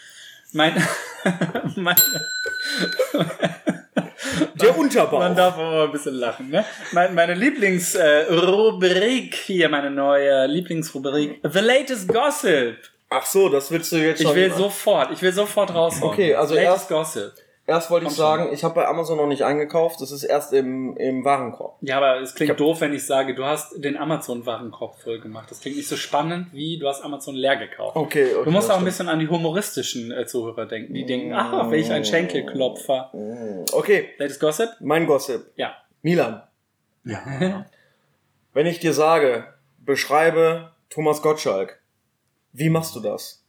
Mein, 0.51 0.73
mein, 1.77 1.95
der 4.55 4.77
Unterbau. 4.77 5.19
man 5.19 5.33
darf 5.35 5.57
aber 5.57 5.85
ein 5.85 5.91
bisschen 5.93 6.15
lachen, 6.15 6.49
ne? 6.49 6.65
Mein, 6.91 7.15
meine 7.15 7.33
Lieblingsrubrik 7.35 9.33
äh, 9.33 9.37
hier, 9.45 9.69
meine 9.69 9.89
neue 9.89 10.45
Lieblingsrubrik, 10.47 11.39
The 11.43 11.59
Latest 11.59 12.09
Gossip. 12.09 12.75
Ach 13.09 13.25
so, 13.25 13.47
das 13.49 13.71
willst 13.71 13.91
du 13.93 13.97
jetzt 13.97 14.21
schon. 14.21 14.31
Ich 14.31 14.35
will 14.37 14.51
sofort, 14.53 15.11
ich 15.11 15.21
will 15.21 15.33
sofort 15.33 15.73
raushauen. 15.73 16.11
Okay, 16.11 16.35
also 16.35 16.55
Latest 16.55 16.71
erst- 16.73 16.89
Gossip. 16.89 17.31
Erst 17.71 17.89
wollte 17.89 18.05
ich 18.07 18.11
schon. 18.11 18.17
sagen, 18.17 18.49
ich 18.51 18.65
habe 18.65 18.75
bei 18.75 18.85
Amazon 18.85 19.15
noch 19.17 19.27
nicht 19.27 19.43
eingekauft. 19.45 20.01
Das 20.01 20.11
ist 20.11 20.23
erst 20.23 20.51
im, 20.51 20.97
im 20.97 21.23
Warenkorb. 21.23 21.77
Ja, 21.79 21.97
aber 21.97 22.19
es 22.19 22.35
klingt 22.35 22.59
doof, 22.59 22.81
wenn 22.81 22.91
ich 22.93 23.05
sage, 23.05 23.33
du 23.33 23.45
hast 23.45 23.73
den 23.81 23.95
Amazon-Warenkorb 23.95 24.99
voll 24.99 25.21
gemacht. 25.21 25.49
Das 25.49 25.61
klingt 25.61 25.77
nicht 25.77 25.87
so 25.87 25.95
spannend, 25.95 26.47
wie 26.51 26.77
du 26.77 26.87
hast 26.89 27.01
Amazon 27.01 27.33
leer 27.35 27.55
gekauft. 27.55 27.95
Okay, 27.95 28.35
okay. 28.35 28.43
Du 28.43 28.51
musst 28.51 28.67
auch 28.69 28.73
ein 28.73 28.79
stimmt. 28.81 28.85
bisschen 28.87 29.07
an 29.09 29.19
die 29.19 29.29
humoristischen 29.29 30.11
äh, 30.11 30.25
Zuhörer 30.25 30.65
denken. 30.65 30.93
Die 30.93 31.05
denken, 31.05 31.31
ah, 31.33 31.71
welch 31.71 31.89
ein 31.91 32.03
Schenkelklopfer. 32.03 33.11
Okay, 33.71 34.09
Latest 34.17 34.39
Gossip? 34.41 34.69
mein 34.81 35.07
Gossip. 35.07 35.45
Ja. 35.55 35.73
Milan, 36.01 36.43
Ja. 37.05 37.65
wenn 38.53 38.65
ich 38.65 38.79
dir 38.79 38.91
sage, 38.93 39.45
beschreibe 39.79 40.71
Thomas 40.89 41.21
Gottschalk, 41.21 41.79
wie 42.53 42.69
machst 42.69 42.95
du 42.95 42.99
das? 42.99 43.40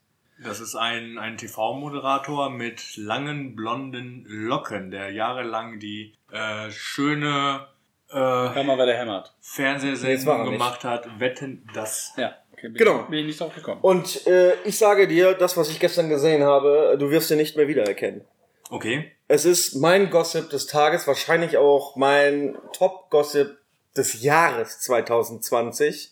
Das 0.45 0.61
ist 0.61 0.75
ein, 0.75 1.19
ein 1.19 1.37
TV-Moderator 1.37 2.51
mit 2.51 2.97
langen 2.97 3.55
blonden 3.55 4.25
Locken, 4.27 4.91
der 4.91 5.11
jahrelang 5.11 5.79
die 5.79 6.15
äh, 6.31 6.71
schöne 6.71 7.67
äh, 8.13 8.15
Hör 8.15 8.65
mal, 8.65 8.77
wer 8.77 8.87
der 8.87 8.99
hämmert. 8.99 9.29
Er 9.29 9.33
Fernsehsendung 9.41 10.51
gemacht 10.51 10.85
hat. 10.85 11.09
Wetten, 11.19 11.67
das. 11.73 12.13
Ja, 12.17 12.35
okay. 12.53 12.69
Bin 12.69 12.75
Genau. 12.75 13.05
Bin 13.05 13.21
ich 13.21 13.27
nicht 13.27 13.41
drauf 13.41 13.55
gekommen. 13.55 13.81
Und 13.81 14.27
äh, 14.27 14.55
ich 14.65 14.77
sage 14.77 15.09
dir, 15.09 15.33
das, 15.33 15.57
was 15.57 15.71
ich 15.71 15.81
gestern 15.81 16.09
gesehen 16.09 16.43
habe, 16.43 16.97
du 16.99 17.11
wirst 17.11 17.31
ihn 17.31 17.39
nicht 17.39 17.57
mehr 17.57 17.69
wiedererkennen. 17.69 18.23
Okay. 18.71 19.13
Es 19.29 19.45
ist 19.45 19.77
mein 19.77 20.11
Gossip 20.11 20.51
des 20.51 20.67
Tages, 20.67 21.07
wahrscheinlich 21.07 21.57
auch 21.57 21.97
mein 21.97 22.57
Top-Gossip 22.73 23.59
des 23.97 24.23
Jahres 24.23 24.81
2020. 24.81 26.12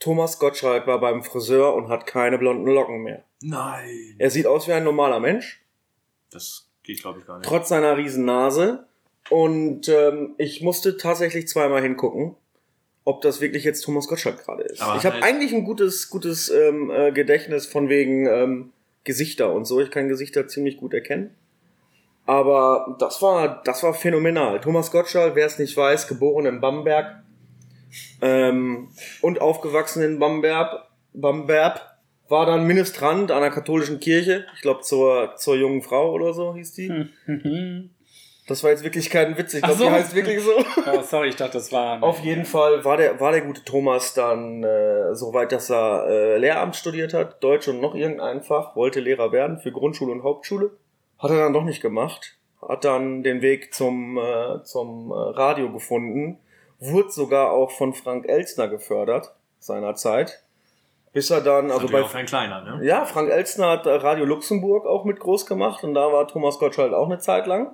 Thomas 0.00 0.38
Gottschalk 0.38 0.86
war 0.86 0.98
beim 0.98 1.22
Friseur 1.22 1.74
und 1.74 1.88
hat 1.88 2.06
keine 2.06 2.38
blonden 2.38 2.66
Locken 2.66 3.02
mehr. 3.02 3.22
Nein. 3.42 4.16
Er 4.18 4.30
sieht 4.30 4.46
aus 4.46 4.66
wie 4.66 4.72
ein 4.72 4.84
normaler 4.84 5.20
Mensch, 5.20 5.62
Das 6.30 6.68
geht, 6.82 7.00
glaube 7.02 7.20
ich, 7.20 7.26
gar 7.26 7.38
nicht. 7.38 7.48
trotz 7.48 7.68
seiner 7.68 7.96
riesen 7.96 8.24
Nase. 8.24 8.86
Und 9.28 9.88
ähm, 9.88 10.34
ich 10.38 10.62
musste 10.62 10.96
tatsächlich 10.96 11.46
zweimal 11.46 11.82
hingucken, 11.82 12.34
ob 13.04 13.20
das 13.20 13.40
wirklich 13.40 13.64
jetzt 13.64 13.82
Thomas 13.82 14.08
Gottschalk 14.08 14.42
gerade 14.44 14.62
ist. 14.64 14.80
Aber 14.82 14.96
ich 14.96 15.04
habe 15.04 15.22
eigentlich 15.22 15.52
ein 15.52 15.64
gutes, 15.64 16.10
gutes 16.10 16.48
ähm, 16.48 16.90
äh, 16.90 17.12
Gedächtnis 17.12 17.66
von 17.66 17.88
wegen 17.88 18.26
ähm, 18.26 18.72
Gesichter 19.04 19.52
und 19.52 19.66
so. 19.66 19.80
Ich 19.80 19.90
kann 19.90 20.08
Gesichter 20.08 20.48
ziemlich 20.48 20.78
gut 20.78 20.94
erkennen. 20.94 21.34
Aber 22.26 22.96
das 22.98 23.20
war, 23.22 23.62
das 23.64 23.82
war 23.82 23.92
phänomenal. 23.94 24.60
Thomas 24.60 24.90
Gottschalk, 24.90 25.34
wer 25.34 25.46
es 25.46 25.58
nicht 25.58 25.76
weiß, 25.76 26.08
geboren 26.08 26.46
in 26.46 26.60
Bamberg 26.60 27.22
ähm, 28.20 28.88
und 29.20 29.40
aufgewachsen 29.40 30.02
in 30.02 30.18
Bamberg, 30.18 30.86
Bamberg, 31.12 31.80
war 32.28 32.46
dann 32.46 32.66
Ministrant 32.66 33.30
an 33.30 33.40
der 33.40 33.50
katholischen 33.50 33.98
Kirche. 34.00 34.46
Ich 34.54 34.62
glaube 34.62 34.82
zur, 34.82 35.34
zur 35.36 35.56
jungen 35.56 35.82
Frau 35.82 36.12
oder 36.12 36.32
so 36.32 36.54
hieß 36.54 36.72
die. 36.74 37.08
Das 38.50 38.64
war 38.64 38.70
jetzt 38.70 38.82
wirklich 38.82 39.08
kein 39.10 39.38
Witz. 39.38 39.54
Ich 39.54 39.62
glaube, 39.62 39.78
so. 39.78 39.84
die 39.84 39.90
heißt 39.90 40.12
wirklich 40.12 40.42
so. 40.42 40.50
Oh, 40.92 41.02
sorry, 41.02 41.28
ich 41.28 41.36
dachte, 41.36 41.52
das 41.52 41.70
war. 41.70 42.02
Auf 42.02 42.18
jeden 42.18 42.44
Fall 42.44 42.84
war 42.84 42.96
der, 42.96 43.20
war 43.20 43.30
der 43.30 43.42
gute 43.42 43.64
Thomas 43.64 44.12
dann 44.12 44.64
äh, 44.64 45.14
so 45.14 45.32
weit, 45.32 45.52
dass 45.52 45.70
er 45.70 46.08
äh, 46.08 46.36
Lehramt 46.36 46.74
studiert 46.74 47.14
hat, 47.14 47.44
Deutsch 47.44 47.68
und 47.68 47.80
noch 47.80 47.94
irgendein 47.94 48.42
Fach, 48.42 48.74
wollte 48.74 48.98
Lehrer 48.98 49.30
werden 49.30 49.60
für 49.60 49.70
Grundschule 49.70 50.10
und 50.10 50.24
Hauptschule. 50.24 50.72
Hat 51.20 51.30
er 51.30 51.36
dann 51.36 51.52
doch 51.52 51.62
nicht 51.62 51.80
gemacht. 51.80 52.38
Hat 52.60 52.84
dann 52.84 53.22
den 53.22 53.40
Weg 53.40 53.72
zum, 53.72 54.18
äh, 54.18 54.64
zum 54.64 55.12
äh, 55.12 55.14
Radio 55.14 55.70
gefunden. 55.72 56.38
Wurde 56.80 57.10
sogar 57.10 57.52
auch 57.52 57.70
von 57.70 57.92
Frank 57.92 58.28
Elstner 58.28 58.68
gefördert, 58.68 59.34
seinerzeit. 59.58 60.42
Bis 61.12 61.30
er 61.30 61.40
dann, 61.40 61.70
also 61.70 61.88
bei 61.88 62.02
auch 62.02 62.14
ein 62.14 62.26
kleiner, 62.26 62.62
ne? 62.62 62.86
ja, 62.86 63.04
Frank 63.04 63.30
Elstner 63.30 63.70
hat 63.70 63.86
äh, 63.86 63.90
Radio 63.90 64.24
Luxemburg 64.24 64.86
auch 64.86 65.04
mit 65.04 65.18
groß 65.18 65.44
gemacht 65.44 65.82
und 65.82 65.94
da 65.94 66.12
war 66.12 66.28
Thomas 66.28 66.58
Gottschalk 66.58 66.92
auch 66.92 67.06
eine 67.06 67.18
Zeit 67.18 67.46
lang. 67.46 67.72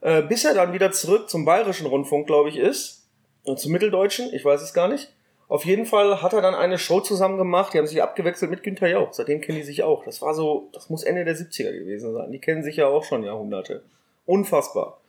Äh, 0.00 0.22
bis 0.22 0.44
er 0.44 0.54
dann 0.54 0.72
wieder 0.72 0.90
zurück 0.90 1.28
zum 1.28 1.44
Bayerischen 1.44 1.86
Rundfunk, 1.86 2.26
glaube 2.26 2.48
ich, 2.48 2.56
ist. 2.56 3.06
Und 3.44 3.58
zum 3.58 3.72
Mitteldeutschen, 3.72 4.32
ich 4.32 4.44
weiß 4.44 4.62
es 4.62 4.72
gar 4.72 4.88
nicht. 4.88 5.12
Auf 5.48 5.66
jeden 5.66 5.84
Fall 5.84 6.22
hat 6.22 6.32
er 6.32 6.40
dann 6.40 6.54
eine 6.54 6.78
Show 6.78 7.00
zusammen 7.00 7.36
gemacht, 7.36 7.74
die 7.74 7.78
haben 7.78 7.86
sich 7.86 8.02
abgewechselt 8.02 8.50
mit 8.50 8.62
Günther 8.62 8.88
Jauch. 8.88 9.12
Seitdem 9.12 9.40
kennen 9.40 9.58
die 9.58 9.64
sich 9.64 9.82
auch. 9.82 10.04
Das 10.04 10.22
war 10.22 10.34
so, 10.34 10.70
das 10.72 10.88
muss 10.88 11.04
Ende 11.04 11.24
der 11.24 11.36
70er 11.36 11.72
gewesen 11.72 12.14
sein. 12.14 12.32
Die 12.32 12.38
kennen 12.38 12.62
sich 12.62 12.76
ja 12.76 12.86
auch 12.86 13.04
schon 13.04 13.22
Jahrhunderte. 13.22 13.82
Unfassbar. 14.24 15.00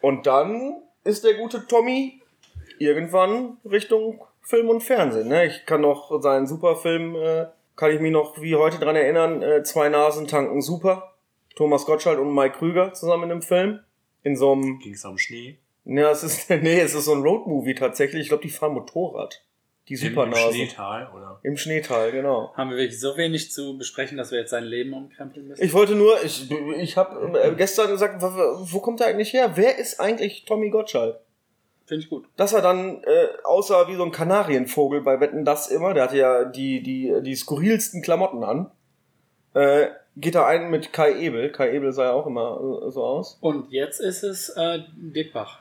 Und 0.00 0.26
dann 0.26 0.82
ist 1.02 1.24
der 1.24 1.34
gute 1.34 1.66
Tommy 1.66 2.20
irgendwann 2.78 3.58
Richtung 3.64 4.20
Film 4.42 4.68
und 4.68 4.82
Fernsehen. 4.82 5.28
Ne? 5.28 5.46
Ich 5.46 5.66
kann 5.66 5.80
noch 5.80 6.22
seinen 6.22 6.46
Superfilm, 6.46 7.16
äh, 7.16 7.46
kann 7.74 7.90
ich 7.90 8.00
mich 8.00 8.12
noch 8.12 8.40
wie 8.40 8.56
heute 8.56 8.78
dran 8.78 8.96
erinnern, 8.96 9.42
äh, 9.42 9.62
zwei 9.62 9.88
Nasen 9.88 10.26
tanken 10.28 10.62
super. 10.62 11.14
Thomas 11.56 11.86
Gottschalk 11.86 12.18
und 12.18 12.34
Mike 12.34 12.58
Krüger 12.58 12.92
zusammen 12.92 13.24
in 13.24 13.30
einem 13.32 13.42
Film. 13.42 13.80
In 14.22 14.36
so 14.36 14.52
einem, 14.52 14.78
Ging 14.78 14.94
es 14.94 15.04
am 15.04 15.18
Schnee? 15.18 15.58
ja, 15.84 16.10
es 16.10 16.22
ist, 16.22 16.50
nee, 16.62 16.80
es 16.80 16.94
ist 16.94 17.06
so 17.06 17.14
ein 17.14 17.22
Roadmovie 17.22 17.74
tatsächlich. 17.74 18.22
Ich 18.22 18.28
glaube, 18.28 18.42
die 18.42 18.50
fahren 18.50 18.74
Motorrad. 18.74 19.42
Die 19.88 19.94
Im, 19.94 20.18
Im. 20.18 20.34
Schneetal, 20.34 21.08
oder? 21.14 21.38
Im 21.44 21.56
Schneetal, 21.56 22.10
genau. 22.10 22.52
Haben 22.56 22.70
wir 22.70 22.76
wirklich 22.76 22.98
so 22.98 23.16
wenig 23.16 23.52
zu 23.52 23.78
besprechen, 23.78 24.18
dass 24.18 24.32
wir 24.32 24.40
jetzt 24.40 24.50
sein 24.50 24.64
Leben 24.64 24.92
umkrempeln 24.92 25.46
müssen? 25.46 25.62
Ich 25.62 25.72
wollte 25.74 25.94
nur, 25.94 26.22
ich, 26.24 26.50
ich 26.50 26.96
habe 26.96 27.38
äh, 27.40 27.54
gestern 27.54 27.90
gesagt, 27.90 28.20
wo, 28.20 28.26
wo 28.26 28.80
kommt 28.80 29.00
er 29.00 29.06
eigentlich 29.06 29.32
her? 29.32 29.52
Wer 29.54 29.78
ist 29.78 30.00
eigentlich 30.00 30.44
Tommy 30.44 30.70
Gottschalk? 30.70 31.20
Finde 31.86 32.02
ich 32.02 32.10
gut. 32.10 32.24
Dass 32.36 32.52
er 32.52 32.62
dann 32.62 33.02
äh, 33.04 33.28
aussah 33.44 33.86
wie 33.88 33.94
so 33.94 34.04
ein 34.04 34.10
Kanarienvogel 34.10 35.02
bei 35.02 35.20
Wetten 35.20 35.44
das 35.44 35.68
immer, 35.68 35.94
der 35.94 36.04
hatte 36.04 36.18
ja 36.18 36.44
die, 36.44 36.82
die, 36.82 37.14
die 37.22 37.36
skurrilsten 37.36 38.02
Klamotten 38.02 38.42
an. 38.42 38.70
Äh, 39.54 39.86
geht 40.16 40.34
er 40.34 40.46
ein 40.46 40.68
mit 40.70 40.92
Kai 40.92 41.14
Ebel. 41.14 41.50
Kai 41.52 41.72
Ebel 41.72 41.92
sah 41.92 42.04
ja 42.04 42.12
auch 42.12 42.26
immer 42.26 42.58
äh, 42.86 42.90
so 42.90 43.04
aus. 43.04 43.38
Und 43.40 43.70
jetzt 43.70 44.00
ist 44.00 44.24
es 44.24 44.48
äh, 44.50 44.80
Dirk 44.96 45.32
Bach. 45.32 45.60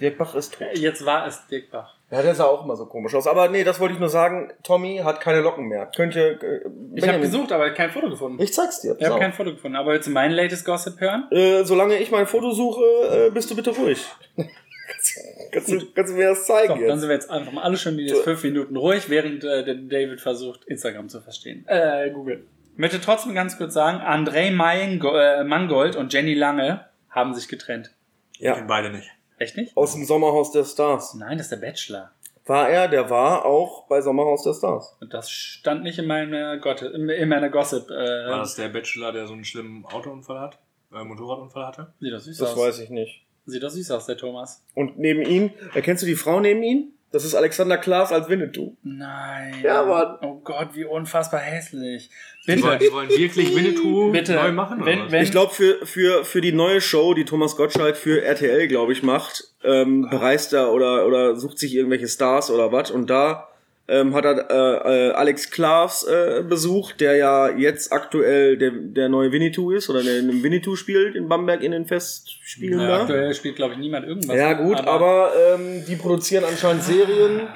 Dirk 0.00 0.16
Bach 0.16 0.34
ist 0.34 0.54
tot. 0.54 0.68
Jetzt 0.74 1.04
war 1.04 1.26
es 1.26 1.46
Dirk 1.48 1.70
Bach. 1.70 1.94
Ja, 2.10 2.22
der 2.22 2.34
sah 2.34 2.44
auch 2.44 2.64
immer 2.64 2.74
so 2.74 2.86
komisch 2.86 3.14
aus. 3.14 3.26
Aber 3.26 3.48
nee, 3.48 3.64
das 3.64 3.78
wollte 3.78 3.92
ich 3.92 4.00
nur 4.00 4.08
sagen. 4.08 4.50
Tommy 4.62 5.02
hat 5.04 5.20
keine 5.20 5.42
Locken 5.42 5.66
mehr. 5.66 5.90
Könnt 5.94 6.16
ihr. 6.16 6.42
Äh, 6.42 6.60
Ich 6.94 7.06
habe 7.06 7.20
gesucht, 7.20 7.52
aber 7.52 7.70
kein 7.72 7.90
Foto 7.90 8.08
gefunden. 8.08 8.42
Ich 8.42 8.54
zeig's 8.54 8.80
dir. 8.80 8.96
Ich 8.98 9.06
habe 9.06 9.20
kein 9.20 9.34
Foto 9.34 9.50
gefunden. 9.52 9.76
Aber 9.76 9.92
willst 9.92 10.06
du 10.08 10.12
mein 10.12 10.30
latest 10.30 10.64
Gossip 10.64 10.98
hören? 10.98 11.30
Äh, 11.30 11.64
solange 11.64 11.98
ich 11.98 12.10
mein 12.10 12.26
Foto 12.26 12.52
suche, 12.52 12.82
äh, 12.82 13.30
bist 13.30 13.50
du 13.50 13.56
bitte 13.56 13.70
ruhig. 13.70 14.06
kannst, 15.52 15.68
du, 15.70 15.80
kannst 15.94 16.12
du 16.12 16.16
mir 16.16 16.28
das 16.28 16.46
So, 16.46 16.52
zeigen 16.54 16.68
dann 16.68 16.80
jetzt? 16.80 17.00
sind 17.00 17.08
wir 17.08 17.14
jetzt 17.14 17.30
einfach 17.30 17.52
mal 17.52 17.62
alle 17.62 17.76
schon 17.76 17.98
jetzt 17.98 18.22
fünf 18.22 18.42
Minuten 18.42 18.76
ruhig, 18.76 19.08
während 19.08 19.44
äh, 19.44 19.64
der 19.64 19.74
David 19.74 20.20
versucht, 20.20 20.64
Instagram 20.64 21.08
zu 21.08 21.20
verstehen. 21.20 21.64
Äh, 21.66 22.10
Google. 22.10 22.44
Ich 22.72 22.78
möchte 22.78 23.00
trotzdem 23.00 23.34
ganz 23.34 23.58
kurz 23.58 23.74
sagen, 23.74 23.98
André 23.98 24.48
äh, 24.50 25.44
Mangold 25.44 25.96
und 25.96 26.12
Jenny 26.12 26.34
Lange 26.34 26.84
haben 27.10 27.34
sich 27.34 27.48
getrennt. 27.48 27.94
Ja, 28.38 28.54
Kennen 28.54 28.66
beide 28.68 28.90
nicht. 28.90 29.08
Echt 29.38 29.56
nicht? 29.56 29.76
aus 29.76 29.92
dem 29.94 30.04
Sommerhaus 30.04 30.52
der 30.52 30.64
Stars. 30.64 31.14
Nein, 31.14 31.38
das 31.38 31.46
ist 31.46 31.50
der 31.60 31.66
Bachelor. 31.66 32.10
War 32.46 32.68
er, 32.70 32.88
der 32.88 33.10
war 33.10 33.44
auch 33.44 33.86
bei 33.88 34.00
Sommerhaus 34.00 34.42
der 34.42 34.54
Stars. 34.54 34.96
Und 35.00 35.12
das 35.12 35.30
stand 35.30 35.82
nicht 35.82 35.98
in 35.98 36.06
meiner, 36.06 36.56
Gott 36.58 36.82
in, 36.82 37.08
in 37.08 37.28
meiner 37.28 37.50
Gossip. 37.50 37.90
Äh, 37.90 37.94
War 38.30 38.38
das 38.38 38.54
der 38.54 38.68
Bachelor, 38.70 39.12
der 39.12 39.26
so 39.26 39.34
einen 39.34 39.44
schlimmen 39.44 39.84
Autounfall 39.84 40.40
hat? 40.40 40.58
Äh, 40.92 41.04
Motorradunfall 41.04 41.66
hatte? 41.66 41.92
Sieht 42.00 42.12
doch 42.12 42.18
süß 42.20 42.38
Das 42.38 42.52
aus. 42.52 42.58
weiß 42.58 42.78
ich 42.80 42.90
nicht. 42.90 43.22
Sieht 43.48 43.62
doch 43.62 43.70
süß 43.70 43.90
aus, 43.90 44.06
der 44.06 44.16
Thomas. 44.16 44.62
Und 44.74 44.98
neben 44.98 45.22
ihm, 45.22 45.50
erkennst 45.74 46.02
du 46.02 46.06
die 46.06 46.14
Frau 46.16 46.38
neben 46.40 46.62
ihm? 46.62 46.92
Das 47.10 47.24
ist 47.24 47.34
Alexander 47.34 47.78
Klaas 47.78 48.12
als 48.12 48.28
Winnetou. 48.28 48.76
Nein. 48.82 49.54
Ja, 49.62 49.82
Mann. 49.82 50.18
Oh 50.20 50.40
Gott, 50.44 50.68
wie 50.74 50.84
unfassbar 50.84 51.40
hässlich. 51.40 52.10
Die 52.46 52.62
wollen, 52.62 52.78
Bitte. 52.78 52.84
die 52.84 52.92
wollen 52.92 53.08
wirklich 53.08 53.56
Winnetou 53.56 54.12
Bitte. 54.12 54.34
neu 54.34 54.52
machen? 54.52 54.84
Wenn- 54.84 54.98
oder 54.98 55.06
was? 55.06 55.12
wenn- 55.12 55.22
Ich 55.22 55.30
glaube, 55.30 55.54
für, 55.54 55.86
für, 55.86 56.26
für 56.26 56.42
die 56.42 56.52
neue 56.52 56.82
Show, 56.82 57.14
die 57.14 57.24
Thomas 57.24 57.56
Gottschalk 57.56 57.96
für 57.96 58.20
RTL, 58.22 58.68
glaube 58.68 58.92
ich, 58.92 59.02
macht, 59.02 59.44
ähm, 59.64 60.06
bereist 60.10 60.52
er 60.52 60.70
oder, 60.72 61.06
oder 61.06 61.34
sucht 61.36 61.58
sich 61.58 61.74
irgendwelche 61.74 62.08
Stars 62.08 62.50
oder 62.50 62.72
was. 62.72 62.90
Und 62.90 63.08
da 63.08 63.47
ähm, 63.88 64.14
hat 64.14 64.24
er 64.24 64.50
äh, 64.50 65.08
äh, 65.08 65.12
Alex 65.12 65.50
Klaas 65.50 66.04
äh, 66.04 66.42
besucht, 66.46 67.00
der 67.00 67.16
ja 67.16 67.48
jetzt 67.48 67.92
aktuell 67.92 68.58
der, 68.58 68.70
der 68.70 69.08
neue 69.08 69.32
Winnetou 69.32 69.70
ist 69.70 69.88
oder 69.88 70.02
der 70.02 70.18
in 70.18 70.42
Winnetou 70.42 70.76
spielt 70.76 71.14
in 71.14 71.28
Bamberg 71.28 71.62
in 71.62 71.72
den 71.72 71.86
Festspielen 71.86 72.80
Ja, 72.80 72.86
da. 72.86 73.00
Aktuell 73.02 73.34
spielt, 73.34 73.56
glaube 73.56 73.74
ich, 73.74 73.80
niemand 73.80 74.06
irgendwas. 74.06 74.36
Ja 74.36 74.52
gut, 74.52 74.78
aber, 74.78 75.32
ähm, 75.54 75.84
die 75.88 75.96
produzieren 75.96 76.44
anscheinend 76.44 76.82
Serien. 76.82 77.48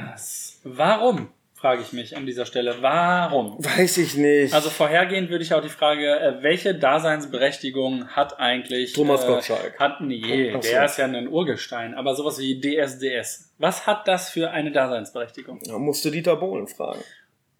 Warum? 0.65 1.29
Frage 1.63 1.83
ich 1.83 1.93
mich 1.93 2.17
an 2.17 2.27
dieser 2.27 2.45
Stelle. 2.45 2.75
Warum? 2.81 3.57
Weiß 3.65 3.97
ich 3.99 4.17
nicht. 4.17 4.53
Also 4.53 4.69
vorhergehend 4.69 5.31
würde 5.31 5.45
ich 5.45 5.55
auch 5.55 5.63
die 5.63 5.69
Frage, 5.69 6.19
äh, 6.19 6.43
welche 6.43 6.75
Daseinsberechtigung 6.75 8.09
hat 8.09 8.41
eigentlich 8.41 8.95
Thomas 8.95 9.23
äh, 9.23 9.29
Gottschalk. 9.29 9.79
Hat 9.79 10.01
nee, 10.01 10.53
Ach 10.57 10.61
so. 10.61 10.69
der 10.69 10.85
ist 10.85 10.97
ja 10.99 11.05
ein 11.05 11.29
Urgestein, 11.29 11.95
aber 11.95 12.17
sowas 12.17 12.41
wie 12.41 12.61
DSDS. 12.61 13.53
Was 13.59 13.87
hat 13.87 14.09
das 14.09 14.29
für 14.29 14.51
eine 14.51 14.73
Daseinsberechtigung? 14.73 15.61
da 15.65 15.79
musst 15.79 16.05
du 16.05 16.11
Dieter 16.11 16.35
Bohlen 16.35 16.67
fragen. 16.67 16.99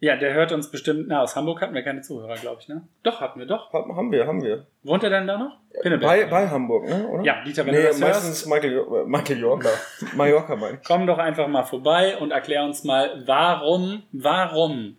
Ja, 0.05 0.17
der 0.17 0.35
hört 0.35 0.51
uns 0.51 0.69
bestimmt, 0.69 1.07
na, 1.07 1.23
aus 1.23 1.37
Hamburg 1.37 1.61
hatten 1.63 1.75
wir 1.75 1.83
keine 1.83 2.01
Zuhörer, 2.01 2.35
glaube 2.35 2.57
ich, 2.61 2.67
ne? 2.67 2.83
Doch, 3.05 3.21
hatten 3.21 3.39
wir 3.39 3.47
doch. 3.47 3.73
Ha- 3.73 3.87
Haben 3.95 4.11
wir, 4.11 4.27
haben 4.27 4.43
wir. 4.43 4.67
Wohnt 4.83 5.05
er 5.05 5.11
denn 5.11 5.29
da 5.29 5.39
noch? 5.39 5.59
Pinneberg. 5.81 6.11
Bei, 6.11 6.25
bei 6.27 6.49
Hamburg, 6.49 6.89
ne? 6.89 7.07
Oder? 7.07 7.23
Ja, 7.23 7.45
Dieter, 7.45 7.65
wenn 7.65 7.73
nee, 7.75 7.83
du 7.83 7.87
das 7.87 8.01
meistens 8.01 8.45
Michael, 8.47 8.73
Jo- 8.73 9.03
äh, 9.03 9.05
Michael 9.07 9.39
Yorker. 9.39 9.71
Mallorca 10.17 10.57
mein 10.57 10.75
ich. 10.75 10.85
Komm 10.85 11.07
doch 11.07 11.19
einfach 11.19 11.47
mal 11.47 11.63
vorbei 11.63 12.17
und 12.19 12.33
erklär 12.33 12.65
uns 12.65 12.83
mal, 12.83 13.23
warum, 13.27 14.03
warum, 14.11 14.97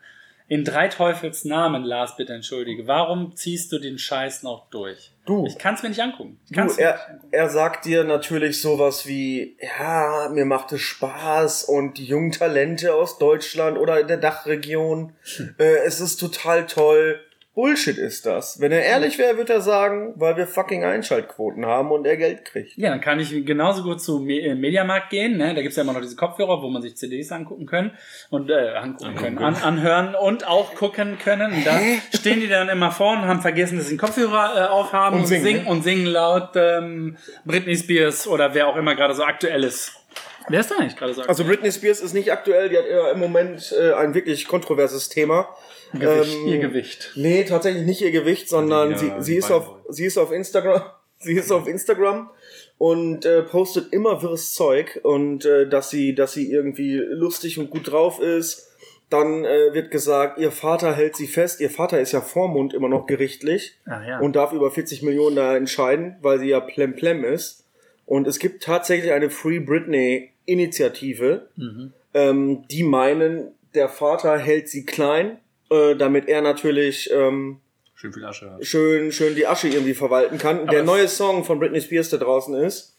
in 0.47 0.63
drei 0.63 0.87
Teufels 0.87 1.45
Namen, 1.45 1.83
Lars, 1.83 2.15
bitte 2.17 2.33
entschuldige, 2.33 2.85
warum 2.87 3.35
ziehst 3.35 3.71
du 3.71 3.79
den 3.79 3.97
Scheiß 3.97 4.43
noch 4.43 4.69
durch? 4.69 5.11
Du, 5.25 5.45
Ich 5.45 5.57
kann 5.57 5.75
es 5.75 5.83
mir 5.83 5.89
nicht 5.89 6.01
angucken. 6.01 6.39
Ich 6.43 6.49
du 6.49 6.55
kann's 6.55 6.77
mir 6.77 6.83
nicht 6.85 6.93
er, 6.93 7.09
angucken. 7.09 7.27
er 7.31 7.49
sagt 7.49 7.85
dir 7.85 8.03
natürlich 8.03 8.61
sowas 8.61 9.07
wie, 9.07 9.57
ja, 9.79 10.29
mir 10.31 10.45
macht 10.45 10.71
es 10.73 10.81
Spaß 10.81 11.63
und 11.63 11.97
die 11.97 12.05
jungen 12.05 12.31
Talente 12.31 12.93
aus 12.93 13.17
Deutschland 13.17 13.77
oder 13.77 13.99
in 13.99 14.07
der 14.07 14.17
Dachregion, 14.17 15.13
äh, 15.57 15.77
es 15.85 15.99
ist 16.01 16.17
total 16.17 16.65
toll. 16.65 17.19
Bullshit 17.55 17.99
ist 17.99 18.25
das. 18.25 18.59
Wenn 18.59 18.71
er 18.71 18.81
ehrlich 18.81 19.19
wäre, 19.19 19.37
würde 19.37 19.53
er 19.53 19.61
sagen, 19.61 20.13
weil 20.15 20.35
wir 20.37 20.47
fucking 20.47 20.83
Einschaltquoten 20.83 21.67
haben 21.67 21.91
und 21.91 22.05
er 22.07 22.17
Geld 22.17 22.45
kriegt. 22.45 22.75
Ja, 22.77 22.89
dann 22.89 22.99
kann 22.99 23.19
ich 23.19 23.29
genauso 23.45 23.83
gut 23.83 24.01
zu 24.01 24.19
Me 24.19 24.39
äh, 24.39 24.55
Mediamarkt 24.55 25.11
gehen. 25.11 25.37
Ne? 25.37 25.53
Da 25.53 25.61
gibt's 25.61 25.77
ja 25.77 25.83
immer 25.83 25.93
noch 25.93 26.01
diese 26.01 26.15
Kopfhörer, 26.15 26.63
wo 26.63 26.69
man 26.69 26.81
sich 26.81 26.97
CDs 26.97 27.31
angucken 27.31 27.67
können 27.67 27.91
und 28.31 28.49
äh, 28.49 28.69
angucken 28.69 29.09
Angucken 29.09 29.35
können, 29.35 29.37
an, 29.37 29.55
anhören 29.55 30.15
und 30.15 30.47
auch 30.47 30.73
gucken 30.73 31.19
können. 31.19 31.53
Und 31.53 31.63
da 31.63 31.79
stehen 32.15 32.39
die 32.39 32.47
dann 32.47 32.69
immer 32.69 32.91
vorne 32.91 33.21
und 33.21 33.27
haben 33.27 33.41
vergessen, 33.41 33.77
dass 33.77 33.87
sie 33.87 33.97
den 33.97 33.99
Kopfhörer 33.99 34.55
äh, 34.57 34.67
aufhaben 34.69 35.17
Und 35.17 35.21
und, 35.21 35.27
singen, 35.27 35.43
singen, 35.43 35.63
ne? 35.65 35.69
und 35.69 35.83
singen 35.83 36.05
laut 36.07 36.51
ähm, 36.55 37.17
Britney 37.45 37.75
Spears 37.75 38.27
oder 38.27 38.55
wer 38.55 38.67
auch 38.67 38.77
immer 38.77 38.95
gerade 38.95 39.13
so 39.13 39.23
aktuell 39.23 39.63
ist. 39.63 40.02
Wer 40.49 40.59
ist 40.59 40.71
da 40.71 40.75
eigentlich 40.75 40.95
gerade 40.95 41.13
so 41.13 41.21
aktuell? 41.21 41.29
Also 41.29 41.43
Britney 41.45 41.71
Spears 41.71 41.99
ist 42.01 42.13
nicht 42.13 42.31
aktuell, 42.31 42.69
die 42.69 42.77
hat 42.77 42.85
äh, 42.85 43.11
im 43.11 43.19
Moment 43.19 43.73
äh, 43.79 43.93
ein 43.93 44.13
wirklich 44.13 44.47
kontroverses 44.47 45.09
Thema. 45.09 45.55
Gewicht, 45.93 46.35
ähm, 46.35 46.47
ihr 46.47 46.57
Gewicht. 46.59 47.11
Nee, 47.15 47.43
tatsächlich 47.43 47.85
nicht 47.85 48.01
ihr 48.01 48.11
Gewicht, 48.11 48.49
sondern 48.49 48.91
Ja, 48.91 48.97
sie, 48.97 49.11
sie, 49.19 49.35
ist 49.37 49.51
auf, 49.51 49.69
sie 49.89 50.05
ist 50.05 50.17
auf 50.17 50.31
Instagram. 50.31 50.81
Sie 51.19 51.35
ist 51.35 51.53
auf 51.53 51.69
Instagram 51.69 52.31
und 52.77 53.23
äh, 53.25 53.43
postet 53.43 53.93
immer 53.93 54.21
wirres 54.21 54.53
Zeug 54.55 54.99
und 55.03 55.45
äh, 55.45 55.69
dass 55.69 55.89
sie, 55.89 56.13
dass 56.13 56.33
sie 56.33 56.51
irgendwie 56.51 56.97
lustig 56.97 57.57
und 57.57 57.69
gut 57.69 57.89
drauf 57.89 58.19
ist. 58.19 58.67
Dann 59.09 59.45
äh, 59.45 59.73
wird 59.73 59.89
gesagt, 59.89 60.37
ihr 60.37 60.51
Vater 60.51 60.93
hält 60.93 61.15
sie 61.15 61.27
fest. 61.27 61.61
Ihr 61.61 61.69
Vater 61.69 62.01
ist 62.01 62.11
ja 62.11 62.19
Vormund 62.19 62.73
immer 62.73 62.89
noch 62.89 63.05
gerichtlich 63.05 63.77
Ah, 63.85 64.01
ja. 64.05 64.19
und 64.19 64.35
darf 64.35 64.51
über 64.51 64.69
40 64.69 65.01
Millionen 65.01 65.37
da 65.37 65.55
entscheiden, 65.55 66.17
weil 66.21 66.39
sie 66.39 66.49
ja 66.49 66.59
plem 66.59 66.93
plem 66.93 67.23
ist. 67.23 67.63
Und 68.05 68.27
es 68.27 68.37
gibt 68.37 68.61
tatsächlich 68.63 69.13
eine 69.13 69.29
Free 69.29 69.59
Britney 69.59 70.32
Initiative, 70.45 71.47
Mhm. 71.55 71.93
ähm, 72.13 72.67
die 72.69 72.83
meinen, 72.83 73.51
der 73.73 73.89
Vater 73.89 74.37
hält 74.37 74.69
sie 74.69 74.85
klein, 74.85 75.37
äh, 75.71 75.95
damit 75.95 76.27
er 76.27 76.41
natürlich 76.41 77.09
ähm, 77.11 77.59
Schön 77.95 78.13
viel 78.13 78.25
Asche 78.25 78.51
hat. 78.51 78.65
schön, 78.65 79.11
schön 79.11 79.35
die 79.35 79.47
Asche 79.47 79.67
irgendwie 79.69 79.93
verwalten 79.93 80.37
kann. 80.37 80.67
der 80.67 80.81
es- 80.81 80.85
neue 80.85 81.07
Song 81.07 81.43
von 81.43 81.59
Britney 81.59 81.81
Spears, 81.81 82.09
der 82.09 82.19
draußen 82.19 82.53
ist, 82.55 82.97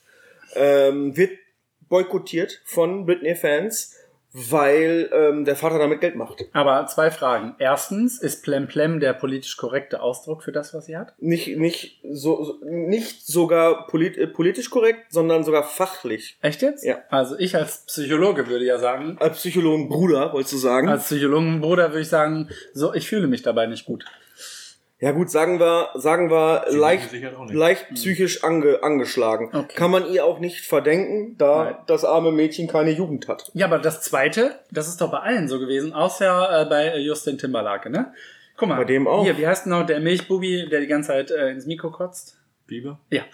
ähm, 0.56 1.16
wird 1.16 1.32
boykottiert 1.88 2.62
von 2.64 3.04
Britney-Fans, 3.06 3.94
weil 4.36 5.08
ähm, 5.12 5.44
der 5.44 5.54
Vater 5.54 5.78
damit 5.78 6.00
Geld 6.00 6.16
macht. 6.16 6.44
Aber 6.52 6.86
zwei 6.86 7.12
Fragen. 7.12 7.54
Erstens, 7.60 8.20
ist 8.20 8.42
Plemplem 8.42 8.98
der 8.98 9.12
politisch 9.12 9.56
korrekte 9.56 10.02
Ausdruck 10.02 10.42
für 10.42 10.50
das, 10.50 10.74
was 10.74 10.86
sie 10.86 10.96
hat? 10.96 11.14
Nicht, 11.20 11.56
nicht, 11.56 12.00
so, 12.10 12.58
nicht 12.64 13.24
sogar 13.24 13.86
polit, 13.86 14.18
äh, 14.18 14.26
politisch 14.26 14.70
korrekt, 14.70 15.12
sondern 15.12 15.44
sogar 15.44 15.62
fachlich. 15.62 16.36
Echt 16.42 16.62
jetzt? 16.62 16.84
Ja. 16.84 16.98
Also 17.10 17.38
ich 17.38 17.54
als 17.54 17.86
Psychologe 17.86 18.48
würde 18.48 18.64
ja 18.64 18.78
sagen, 18.78 19.16
Als 19.20 19.38
Psychologen 19.38 19.88
Bruder, 19.88 20.32
wolltest 20.32 20.54
du 20.54 20.58
sagen? 20.58 20.88
als 20.88 21.04
Psychologenbruder 21.04 21.90
würde 21.90 22.00
ich 22.00 22.08
sagen, 22.08 22.48
so, 22.72 22.92
ich 22.92 23.08
fühle 23.08 23.28
mich 23.28 23.42
dabei 23.42 23.66
nicht 23.66 23.86
gut. 23.86 24.04
Ja 25.04 25.12
gut, 25.12 25.30
sagen 25.30 25.60
wir, 25.60 25.90
sagen 25.96 26.30
wir 26.30 26.64
leicht, 26.70 27.12
nicht. 27.12 27.52
leicht 27.52 27.90
psychisch 27.92 28.42
ange, 28.42 28.82
angeschlagen. 28.82 29.50
Okay. 29.52 29.74
Kann 29.76 29.90
man 29.90 30.10
ihr 30.10 30.24
auch 30.24 30.38
nicht 30.38 30.60
verdenken, 30.64 31.36
da 31.36 31.64
Nein. 31.64 31.76
das 31.86 32.06
arme 32.06 32.32
Mädchen 32.32 32.68
keine 32.68 32.90
Jugend 32.90 33.28
hat. 33.28 33.50
Ja, 33.52 33.66
aber 33.66 33.78
das 33.78 34.00
zweite, 34.00 34.58
das 34.70 34.88
ist 34.88 35.02
doch 35.02 35.10
bei 35.10 35.18
allen 35.18 35.46
so 35.46 35.58
gewesen, 35.58 35.92
außer 35.92 36.62
äh, 36.62 36.64
bei 36.64 36.96
Justin 36.96 37.36
Timberlake, 37.36 37.90
ne? 37.90 38.14
Guck 38.56 38.70
mal. 38.70 38.76
Bei 38.78 38.84
dem 38.84 39.06
auch. 39.06 39.24
Hier, 39.24 39.36
wie 39.36 39.46
heißt 39.46 39.66
denn 39.66 39.72
noch 39.72 39.84
der 39.84 40.00
Milchbubi, 40.00 40.70
der 40.70 40.80
die 40.80 40.86
ganze 40.86 41.08
Zeit 41.08 41.30
äh, 41.30 41.50
ins 41.50 41.66
Mikro 41.66 41.90
kotzt? 41.90 42.38
Biber? 42.66 42.98
Ja, 43.10 43.24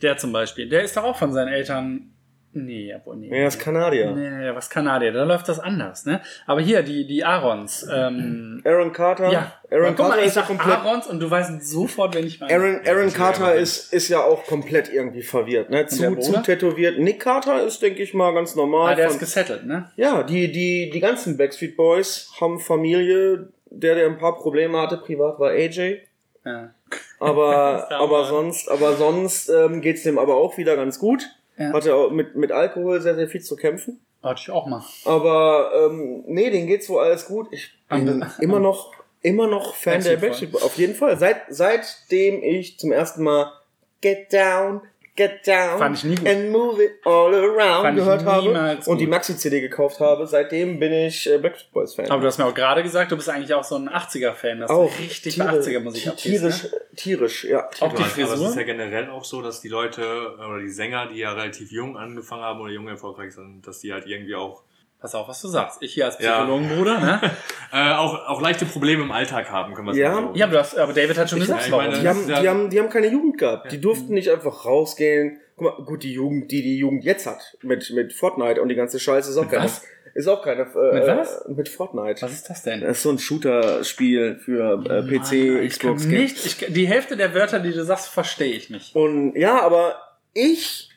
der 0.00 0.16
zum 0.16 0.32
Beispiel. 0.32 0.66
Der 0.66 0.82
ist 0.82 0.96
doch 0.96 1.04
auch 1.04 1.18
von 1.18 1.34
seinen 1.34 1.48
Eltern. 1.48 2.14
Nee, 2.52 2.94
obwohl, 2.94 3.16
nee. 3.16 3.28
Er 3.28 3.48
ist 3.48 3.60
Kanadier. 3.60 4.10
Nee, 4.12 4.30
nee, 4.30 4.54
was 4.54 4.70
Kanadier, 4.70 5.12
da 5.12 5.24
läuft 5.24 5.48
das 5.48 5.60
anders, 5.60 6.06
ne? 6.06 6.22
Aber 6.46 6.60
hier, 6.60 6.82
die, 6.82 7.06
die 7.06 7.22
Aarons, 7.24 7.86
ähm, 7.92 8.62
Aaron 8.64 8.92
Carter. 8.92 9.30
ja. 9.30 9.52
Aaron 9.70 9.88
Guck 9.88 9.98
mal, 9.98 10.04
Carter 10.08 10.20
ich 10.22 10.26
ist 10.28 10.36
ja 10.36 10.42
komplett. 10.42 10.78
Aarons 10.78 11.06
und 11.06 11.20
du 11.20 11.30
weißt 11.30 11.62
sofort, 11.62 12.14
wenn 12.14 12.26
ich 12.26 12.40
meine. 12.40 12.52
Aaron, 12.52 12.80
Aaron 12.86 13.04
das 13.04 13.06
ist 13.06 13.16
Carter 13.16 13.54
ist, 13.54 13.92
ist 13.92 14.08
ja 14.08 14.20
auch 14.24 14.44
komplett 14.46 14.92
irgendwie 14.92 15.22
verwirrt, 15.22 15.68
ne? 15.68 15.86
Zu, 15.86 16.16
zu 16.16 16.42
tätowiert. 16.42 16.98
Nick 16.98 17.20
Carter 17.20 17.62
ist, 17.62 17.82
denke 17.82 18.02
ich 18.02 18.14
mal, 18.14 18.32
ganz 18.32 18.54
normal. 18.56 18.92
Ah, 18.92 18.96
der 18.96 19.06
ist 19.06 19.12
Von- 19.12 19.20
gesettelt, 19.20 19.66
ne? 19.66 19.90
ja, 19.96 20.22
die, 20.22 20.50
die, 20.50 20.90
die 20.90 21.00
ganzen 21.00 21.36
Backstreet 21.36 21.76
Boys 21.76 22.30
haben 22.40 22.58
Familie. 22.58 23.48
Der, 23.70 23.94
der 23.94 24.06
ein 24.06 24.16
paar 24.16 24.36
Probleme 24.36 24.80
hatte, 24.80 24.96
privat 24.96 25.38
war 25.38 25.50
AJ. 25.50 25.98
Ja. 26.44 26.72
Aber, 27.20 27.90
aber 27.90 28.24
sonst, 28.24 28.70
aber 28.70 28.94
sonst 28.96 29.50
ähm, 29.50 29.82
geht's 29.82 30.04
dem 30.04 30.18
aber 30.18 30.36
auch 30.36 30.56
wieder 30.56 30.74
ganz 30.76 30.98
gut. 30.98 31.28
Ja. 31.58 31.72
Hatte 31.72 31.94
auch 31.94 32.10
mit, 32.10 32.36
mit 32.36 32.52
Alkohol 32.52 33.00
sehr, 33.00 33.14
sehr 33.14 33.28
viel 33.28 33.42
zu 33.42 33.56
kämpfen. 33.56 34.00
Hatte 34.22 34.40
ich 34.42 34.50
auch 34.50 34.66
mal. 34.66 34.84
Aber 35.04 35.70
ähm, 35.74 36.24
nee, 36.26 36.50
denen 36.50 36.66
geht's 36.66 36.88
wohl 36.88 37.02
alles 37.02 37.26
gut. 37.26 37.48
Ich 37.52 37.70
bin 37.88 38.24
immer 38.40 38.58
noch, 38.58 38.92
immer 39.22 39.46
noch 39.46 39.74
Fan 39.74 40.02
der 40.02 40.16
Backstreet 40.16 40.52
Boys. 40.52 40.62
Auf 40.62 40.76
jeden 40.76 40.94
Fall. 40.94 41.18
Seit, 41.18 41.42
seitdem 41.48 42.42
ich 42.42 42.78
zum 42.78 42.92
ersten 42.92 43.22
Mal 43.22 43.52
Get 44.00 44.32
Down, 44.32 44.82
Get 45.18 45.46
Down 45.46 45.78
Fand 45.78 45.96
ich 45.96 46.04
nie 46.04 46.14
gut. 46.14 46.28
and 46.28 46.50
Move 46.50 46.80
It 46.82 46.92
All 47.04 47.34
Around 47.34 47.82
Fand 47.82 47.98
ich 47.98 48.04
gehört 48.04 48.24
habe 48.24 48.46
niemals 48.46 48.86
und 48.86 48.98
die. 48.98 49.06
Maxi-CD 49.08 49.60
gekauft 49.60 49.98
habe. 49.98 50.26
Seitdem 50.28 50.78
bin 50.78 50.92
ich 50.92 51.28
äh, 51.28 51.38
Backstreet 51.38 51.72
Boys 51.72 51.94
Fan. 51.94 52.08
Aber 52.10 52.20
du 52.20 52.28
hast 52.28 52.38
mir 52.38 52.46
auch 52.46 52.54
gerade 52.54 52.82
gesagt, 52.84 53.10
du 53.10 53.16
bist 53.16 53.28
eigentlich 53.28 53.52
auch 53.52 53.64
so 53.64 53.74
ein 53.74 53.88
80er-Fan. 53.88 54.60
Das 54.60 54.70
auch 54.70 54.88
ist 54.90 54.98
richtig 55.00 55.34
Tiere- 55.34 55.46
bei 55.48 55.58
80er-Musik 55.58 56.02
ti- 56.02 56.08
abgehst, 56.10 56.22
Tierisch, 56.24 56.62
ne? 56.62 56.70
tierisch, 56.96 57.44
ja. 57.44 57.68
Auch 57.80 57.92
die 57.92 57.96
tierisch. 57.96 57.98
Aber 57.98 58.06
es 58.06 58.12
Frisur? 58.30 58.48
ist 58.50 58.56
ja 58.56 58.62
generell 58.62 59.10
auch 59.10 59.24
so, 59.24 59.42
dass 59.42 59.60
die 59.60 59.68
Leute 59.68 60.02
äh, 60.02 60.44
oder 60.44 60.60
die 60.60 60.70
Sänger, 60.70 61.08
die 61.08 61.18
ja 61.18 61.32
relativ 61.32 61.72
jung 61.72 61.96
angefangen 61.96 62.42
haben 62.42 62.60
oder 62.60 62.70
jung 62.72 62.86
erfolgreich 62.88 63.34
sind, 63.34 63.66
dass 63.66 63.80
die 63.80 63.92
halt 63.92 64.06
irgendwie 64.06 64.36
auch 64.36 64.62
Pass 65.00 65.14
auf, 65.14 65.28
was 65.28 65.40
du 65.40 65.46
sagst. 65.48 65.80
Ich 65.80 65.94
hier 65.94 66.06
als 66.06 66.18
Ja. 66.18 66.38
Psychologenbruder, 66.38 66.98
ne? 66.98 67.20
äh, 67.72 67.92
auch, 67.94 68.14
auch 68.26 68.40
leichte 68.40 68.64
Probleme 68.66 69.04
im 69.04 69.12
Alltag 69.12 69.48
haben, 69.50 69.74
können 69.74 69.86
wir 69.88 69.94
Ja. 69.94 70.12
sagen. 70.12 70.30
Ja, 70.34 70.46
aber, 70.46 70.54
du 70.54 70.58
hast, 70.60 70.76
aber 70.76 70.92
David 70.92 71.16
hat 71.18 71.30
schon 71.30 71.38
Ich- 71.38 71.44
gesagt, 71.44 71.66
ich 71.66 71.70
warum. 71.72 71.86
meine- 71.86 72.00
Die 72.00 72.08
haben, 72.08 72.28
Ja. 72.28 72.40
die, 72.40 72.48
haben, 72.48 72.70
die 72.70 72.80
haben 72.80 72.88
keine 72.90 73.06
Jugend 73.08 73.38
gehabt. 73.38 73.70
Die 73.70 73.80
durften 73.80 74.12
nicht 74.14 74.28
einfach 74.30 74.64
rausgehen. 74.64 75.38
Guck 75.56 75.78
mal, 75.78 75.84
gut, 75.84 76.02
die 76.02 76.12
Jugend, 76.12 76.50
die 76.50 76.62
die 76.62 76.78
Jugend 76.78 77.04
jetzt 77.04 77.26
hat, 77.26 77.56
mit, 77.62 77.90
mit 77.90 78.12
Fortnite 78.12 78.60
und 78.60 78.68
die 78.68 78.74
ganze 78.74 78.98
Scheiße, 78.98 79.30
ist 79.30 79.36
auch 79.36 79.48
keine. 79.48 79.64
was? 79.64 79.82
Ist 80.14 80.26
auch 80.26 80.42
keine. 80.42 80.62
Äh, 80.62 80.94
Mit 80.94 81.06
was? 81.06 81.44
Mit 81.48 81.68
Fortnite. 81.68 82.22
Was 82.22 82.32
ist 82.32 82.50
das 82.50 82.62
denn? 82.64 82.80
Das 82.80 82.96
ist 82.96 83.02
so 83.04 83.10
ein 83.10 83.18
Shooter-Spiel 83.20 84.36
für 84.44 84.82
äh, 84.84 85.02
PC, 85.02 85.10
Mann, 85.10 85.62
ich 85.62 85.78
kann 85.78 85.94
Xbox. 85.94 86.08
Game. 86.08 86.20
nicht, 86.22 86.44
ich, 86.46 86.56
die 86.72 86.88
Hälfte 86.88 87.16
der 87.16 87.34
Wörter, 87.34 87.60
die 87.60 87.70
du 87.72 87.84
sagst, 87.84 88.08
verstehe 88.08 88.52
ich 88.52 88.68
nicht. 88.70 88.96
Und 88.96 89.36
ja, 89.36 89.60
aber 89.62 89.96
ich 90.34 90.90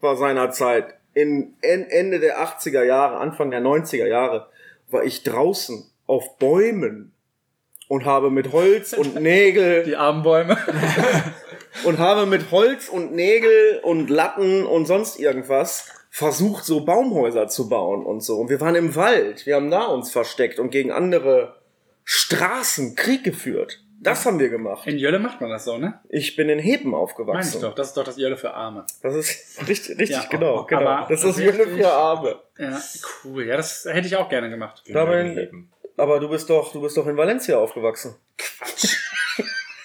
war 0.00 0.16
seinerzeit 0.16 0.94
in 1.14 1.54
en- 1.62 1.88
Ende 1.90 2.20
der 2.20 2.38
80er 2.40 2.82
Jahre, 2.84 3.18
Anfang 3.18 3.50
der 3.50 3.60
90er 3.60 4.06
Jahre, 4.06 4.48
war 4.90 5.04
ich 5.04 5.22
draußen 5.22 5.90
auf 6.06 6.38
Bäumen 6.38 7.12
und 7.88 8.04
habe 8.04 8.30
mit 8.30 8.52
Holz 8.52 8.92
und 8.92 9.14
Nägel 9.20 9.84
Die 9.84 9.96
armen 9.96 10.22
Bäume. 10.22 10.56
und 11.84 11.98
habe 11.98 12.26
mit 12.26 12.50
Holz 12.50 12.88
und 12.88 13.12
Nägel 13.14 13.80
und 13.82 14.08
Latten 14.10 14.64
und 14.66 14.86
sonst 14.86 15.18
irgendwas 15.18 15.90
versucht, 16.10 16.64
so 16.64 16.84
Baumhäuser 16.84 17.48
zu 17.48 17.68
bauen 17.68 18.04
und 18.04 18.22
so. 18.22 18.38
Und 18.38 18.50
wir 18.50 18.60
waren 18.60 18.74
im 18.74 18.94
Wald, 18.96 19.46
wir 19.46 19.56
haben 19.56 19.70
da 19.70 19.86
uns 19.86 20.10
versteckt 20.10 20.58
und 20.58 20.70
gegen 20.70 20.92
andere 20.92 21.56
Straßen 22.04 22.94
Krieg 22.96 23.24
geführt. 23.24 23.81
Das 24.02 24.26
haben 24.26 24.40
wir 24.40 24.48
gemacht. 24.48 24.84
In 24.88 24.98
Jölle 24.98 25.20
macht 25.20 25.40
man 25.40 25.48
das 25.48 25.64
so, 25.64 25.78
ne? 25.78 26.00
Ich 26.08 26.34
bin 26.34 26.48
in 26.48 26.58
Heben 26.58 26.90
Meine 26.90 26.96
ich 26.96 27.02
aufgewachsen. 27.02 27.60
doch. 27.62 27.74
Das 27.74 27.88
ist 27.88 27.96
doch 27.96 28.02
das 28.02 28.16
Jölle 28.16 28.36
für 28.36 28.52
Arme. 28.52 28.84
Das 29.00 29.14
ist 29.14 29.60
richtig, 29.68 29.90
richtig, 29.98 30.10
Ja, 30.10 30.24
genau, 30.28 30.64
genau. 30.64 31.06
Das 31.08 31.22
ist 31.22 31.38
Jülle 31.38 31.68
für 31.68 31.88
Arme. 31.88 32.40
Ja, 32.58 32.82
cool. 33.24 33.46
Ja, 33.46 33.56
das 33.56 33.84
hätte 33.88 34.08
ich 34.08 34.16
auch 34.16 34.28
gerne 34.28 34.50
gemacht. 34.50 34.82
Dabei-. 34.88 35.50
Aber 35.96 36.18
du 36.18 36.28
bist 36.28 36.50
doch, 36.50 36.72
du 36.72 36.80
bist 36.80 36.96
doch 36.96 37.06
in 37.06 37.16
Valencia 37.16 37.58
aufgewachsen. 37.58 38.16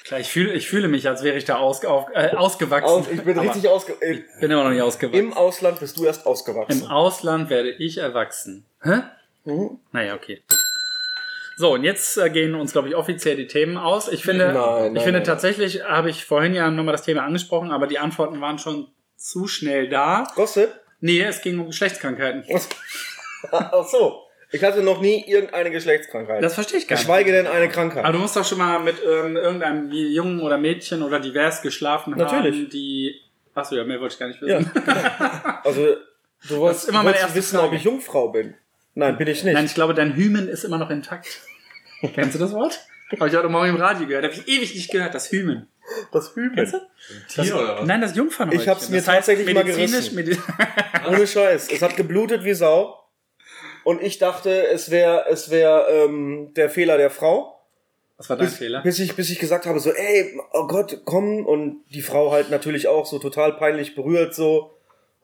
Klar, 0.04 0.20
ich 0.22 0.30
fühle, 0.32 0.54
ich 0.54 0.68
fühle 0.68 0.88
mich, 0.88 1.08
als 1.08 1.22
wäre 1.22 1.38
ich 1.38 1.46
da 1.46 1.58
aus, 1.58 1.84
auf, 1.86 2.08
äh, 2.14 2.30
ausgewachsen. 2.30 2.86
Aus, 2.88 3.08
ich 3.12 3.22
bin 3.22 3.38
Aber 3.38 3.48
richtig 3.48 3.70
ausge 3.70 3.94
äh, 4.00 4.24
bin 4.40 4.50
immer 4.50 4.64
noch 4.64 4.72
nicht 4.72 4.82
ausgewachsen. 4.82 5.20
Im 5.20 5.34
Ausland 5.34 5.80
bist 5.80 5.98
du 5.98 6.06
erst 6.06 6.26
Im 6.26 6.32
ausgewachsen. 6.32 6.88
Ausland 6.88 7.50
werde 7.50 7.72
ich 7.72 7.98
erwachsen. 7.98 8.66
Hä? 8.82 9.02
Mhm. 9.44 9.80
Naja, 9.92 10.16
okay. 10.16 10.42
So, 11.60 11.74
und 11.74 11.84
jetzt 11.84 12.18
äh, 12.20 12.30
gehen 12.30 12.54
uns, 12.54 12.72
glaube 12.72 12.88
ich, 12.88 12.96
offiziell 12.96 13.36
die 13.36 13.48
Themen 13.48 13.78
aus. 13.78 14.08
Ich 14.10 14.22
finde, 14.24 14.54
Nein, 14.54 14.56
ich 14.56 14.94
nein, 14.94 15.04
finde 15.04 15.20
nein. 15.20 15.24
tatsächlich, 15.24 15.84
habe 15.84 16.12
ich 16.12 16.24
vorhin 16.24 16.54
ja 16.54 16.70
nochmal 16.70 16.92
das 16.92 17.02
Thema 17.02 17.24
angesprochen, 17.24 17.72
aber 17.72 17.88
die 17.88 17.98
Antworten 17.98 18.40
waren 18.42 18.60
schon 18.60 18.88
zu 19.16 19.48
schnell 19.48 19.90
da. 19.90 20.26
Gossip? 20.36 20.70
Nee, 21.00 21.22
es 21.24 21.42
ging 21.42 21.60
um 21.60 21.66
Geschlechtskrankheiten. 21.66 22.46
Ach 23.52 23.86
so. 23.88 24.22
Ich 24.52 24.64
hatte 24.64 24.84
noch 24.84 25.02
nie 25.02 25.26
irgendeine 25.28 25.72
Geschlechtskrankheit. 25.72 26.44
Das 26.44 26.54
verstehe 26.54 26.78
ich 26.78 26.88
gar 26.88 26.96
nicht. 26.96 27.06
Geschweige 27.06 27.32
denn 27.32 27.48
eine 27.48 27.70
Krankheit. 27.70 28.06
Aber 28.06 28.14
du 28.14 28.20
musst 28.20 28.36
doch 28.36 28.46
schon 28.46 28.60
mal 28.60 28.80
mit 28.80 28.96
ähm, 29.04 29.36
irgendeinem 29.36 29.92
Jungen 29.92 30.40
oder 30.42 30.60
Mädchen 30.60 31.02
oder 31.02 31.20
divers 31.20 31.64
geschlafen 31.64 32.14
Natürlich. 32.16 32.56
haben, 32.56 32.70
die. 32.70 33.20
Achso, 33.56 33.76
ja, 33.76 33.84
mehr 33.84 34.00
wollte 34.00 34.14
ich 34.14 34.20
gar 34.20 34.28
nicht 34.28 34.42
ja, 34.44 34.60
wissen. 34.60 34.72
also 35.64 35.96
du 36.48 36.58
wolltest, 36.60 36.88
immer 36.90 37.04
meine 37.04 37.16
wolltest 37.18 37.36
wissen, 37.36 37.56
Frage. 37.58 37.68
ob 37.68 37.74
ich 37.74 37.84
Jungfrau 37.84 38.30
bin. 38.30 38.54
Nein, 38.98 39.16
bin 39.16 39.28
ich 39.28 39.44
nicht. 39.44 39.54
Nein, 39.54 39.66
ich 39.66 39.76
glaube, 39.76 39.94
dein 39.94 40.16
Hymen 40.16 40.48
ist 40.48 40.64
immer 40.64 40.80
noch 40.80 40.90
intakt. 40.90 41.42
Kennst 42.16 42.34
du 42.34 42.40
das 42.40 42.52
Wort? 42.52 42.80
Habe 43.20 43.30
ich 43.30 43.36
heute 43.36 43.48
Morgen 43.48 43.70
im 43.70 43.76
Radio 43.76 44.08
gehört. 44.08 44.26
Habe 44.26 44.34
ich 44.34 44.48
ewig 44.48 44.74
nicht 44.74 44.90
gehört, 44.90 45.14
das 45.14 45.32
Hymen. 45.32 45.68
das 46.12 46.36
Hymen. 46.36 46.56
Kennst 46.56 46.74
du? 46.74 46.80
Tier 47.30 47.56
oder 47.56 47.78
was? 47.78 47.86
Nein, 47.86 48.02
das 48.02 48.16
Jungfernhäutchen. 48.16 48.64
Ich 48.64 48.68
hab's 48.68 48.90
mir 48.90 48.98
das 48.98 49.06
tatsächlich 49.06 49.54
mal 49.54 49.64
gerissen. 49.64 50.16
Medi 50.16 50.36
Ohne 51.08 51.28
Scheiß. 51.28 51.68
Es 51.72 51.82
hat 51.84 51.96
geblutet 51.96 52.44
wie 52.44 52.56
Sau. 52.56 53.08
Und 53.84 54.02
ich 54.02 54.18
dachte, 54.18 54.66
es 54.66 54.90
wäre 54.90 55.26
es 55.30 55.52
wär, 55.52 55.86
ähm, 55.92 56.54
der 56.56 56.72
Fehler 56.72 56.98
der 56.98 57.12
Frau. 57.12 57.64
Was 58.18 58.32
war 58.32 58.38
dein 58.38 58.48
Bis, 58.48 58.56
Fehler? 58.58 58.82
bis, 58.82 58.98
ich, 58.98 59.16
bis 59.16 59.30
ich 59.30 59.38
gesagt 59.38 59.68
habe, 59.68 59.80
so, 59.80 59.92
ey, 59.92 60.40
oh 60.54 60.66
Gott, 60.66 61.02
komm. 61.06 61.46
Und 61.46 61.84
die 61.94 62.02
Frau 62.02 62.32
halt 62.32 62.50
natürlich 62.50 62.88
auch 62.88 63.06
so 63.06 63.20
total 63.20 63.54
peinlich 63.54 63.94
berührt, 63.94 64.34
so, 64.34 64.77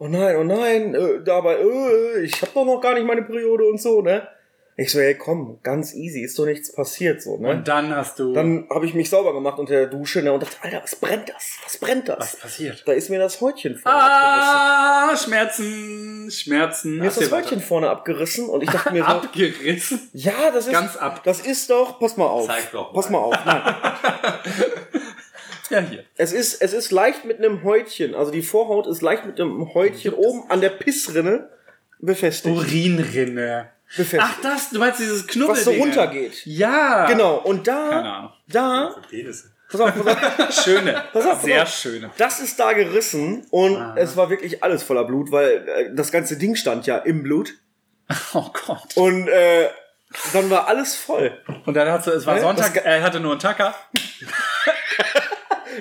oh 0.04 0.08
nein, 0.08 0.36
oh 0.36 0.44
nein, 0.44 0.94
äh, 0.96 1.24
dabei, 1.24 1.56
äh, 1.56 2.24
ich 2.24 2.42
hab 2.42 2.54
doch 2.54 2.66
noch 2.66 2.82
gar 2.82 2.94
nicht 2.94 3.06
meine 3.06 3.24
Periode 3.24 3.66
und 3.66 3.82
so, 3.82 4.02
ne? 4.02 4.28
Ich 4.76 4.92
so, 4.92 5.00
ey, 5.00 5.16
komm, 5.16 5.60
ganz 5.62 5.94
easy, 5.94 6.22
ist 6.22 6.38
doch 6.40 6.46
nichts 6.46 6.74
passiert, 6.74 7.22
so, 7.22 7.38
ne? 7.38 7.50
Und 7.50 7.68
dann 7.68 7.96
hast 7.96 8.18
du. 8.18 8.34
Dann 8.34 8.68
habe 8.72 8.88
ich 8.88 8.96
mich 8.96 9.08
sauber 9.08 9.32
gemacht 9.32 9.60
unter 9.60 9.74
der 9.74 9.86
Dusche 9.86 10.24
ne, 10.24 10.34
und 10.34 10.42
dachte, 10.42 10.58
Alter, 10.62 10.82
was 10.82 10.96
brennt 10.96 11.30
das? 11.30 11.58
Was 11.64 11.78
brennt 11.78 12.10
das? 12.10 12.18
was 12.18 12.36
passiert? 12.38 12.84
Da 12.88 12.94
ist 12.94 13.10
mir 13.10 13.20
das 13.20 13.40
Häutchen 13.40 13.78
vorne 13.78 14.00
abgerissen. 14.02 14.52
Ah, 14.56 15.16
Schmerzen, 15.16 16.32
Schmerzen. 16.32 16.98
Mir 16.98 17.08
ist 17.08 17.22
das 17.22 17.32
Häutchen 17.32 17.62
vorne 17.62 17.90
abgerissen 17.90 18.50
und 18.50 18.64
ich 18.64 18.70
dachte 18.70 18.92
mir 18.92 19.04
so, 19.06 19.12
abgerissen. 19.12 20.10
ja, 20.14 20.50
das 20.52 20.66
ist, 20.66 20.74
Ganz 20.74 20.96
ab. 20.98 21.22
das 21.24 21.42
ist 21.42 21.70
doch, 21.70 22.00
pass 22.00 22.18
mal 22.18 22.26
auf. 22.26 22.48
Zeig 22.48 22.72
doch 22.72 22.92
mal. 22.92 23.00
Pass 23.00 23.10
mal 23.12 23.20
auf. 23.20 23.46
Nein. 23.46 23.62
Ja, 25.74 25.80
hier. 25.82 26.04
Es 26.16 26.32
ist, 26.34 26.62
es 26.62 26.72
ist 26.74 26.92
leicht 26.92 27.26
mit 27.26 27.40
einem 27.40 27.64
Häutchen, 27.64 28.16
also 28.16 28.32
die 28.32 28.42
Vorhaut 28.42 28.88
ist 28.88 29.02
leicht 29.02 29.26
mit 29.26 29.40
einem 29.40 29.74
Häutchen 29.74 30.14
oben 30.14 30.50
an 30.50 30.62
der 30.62 30.70
Pissrinne 30.70 31.50
befestigt. 32.00 32.56
Urinrinne. 32.56 33.70
befestigt. 33.98 34.24
Ach, 34.26 34.42
das, 34.42 34.70
du 34.70 34.80
meinst 34.80 35.00
dieses 35.00 35.26
Knubbel. 35.28 35.56
was 35.56 35.64
so 35.66 35.72
runtergeht. 35.72 36.42
Ja. 36.46 37.06
Genau, 37.08 37.38
und 37.38 37.66
Keine 37.66 38.04
da, 38.04 38.14
Ahnung. 38.18 38.32
da, 38.48 38.96
Penisse. 39.10 39.52
pass 39.72 39.82
auf, 39.82 39.94
pass 40.04 40.40
auf, 40.40 40.54
Schöne. 40.64 41.04
Pass 41.14 41.26
auf, 41.26 41.32
pass 41.34 41.44
Sehr 41.44 41.64
auf. 41.64 41.70
schöne. 41.70 42.12
das 42.18 42.40
ist 42.40 42.60
da 42.60 42.74
gerissen 42.74 43.46
und 43.50 43.76
Ah. 43.78 43.96
es 43.98 44.16
war 44.18 44.30
wirklich 44.30 44.64
alles 44.64 44.84
voller 44.84 45.04
Blut, 45.06 45.32
weil 45.32 45.68
äh, 45.68 45.96
das 45.96 46.12
ganze 46.12 46.38
Ding 46.38 46.56
stand 46.56 46.86
ja 46.86 46.98
im 46.98 47.24
Blut 47.24 47.54
Oh 48.34 48.50
Gott. 48.66 48.96
und 48.96 49.28
äh, 49.28 49.70
dann 50.34 50.48
war 50.52 50.68
alles 50.68 50.96
voll. 50.96 51.36
Und 51.66 51.74
dann 51.74 51.90
hat 51.90 52.06
es 52.06 52.26
war 52.28 52.36
Hä? 52.36 52.42
Sonntag, 52.42 52.76
er 52.86 53.02
hatte 53.02 53.20
nur 53.20 53.32
einen 53.32 53.40
Tacker. 53.40 53.74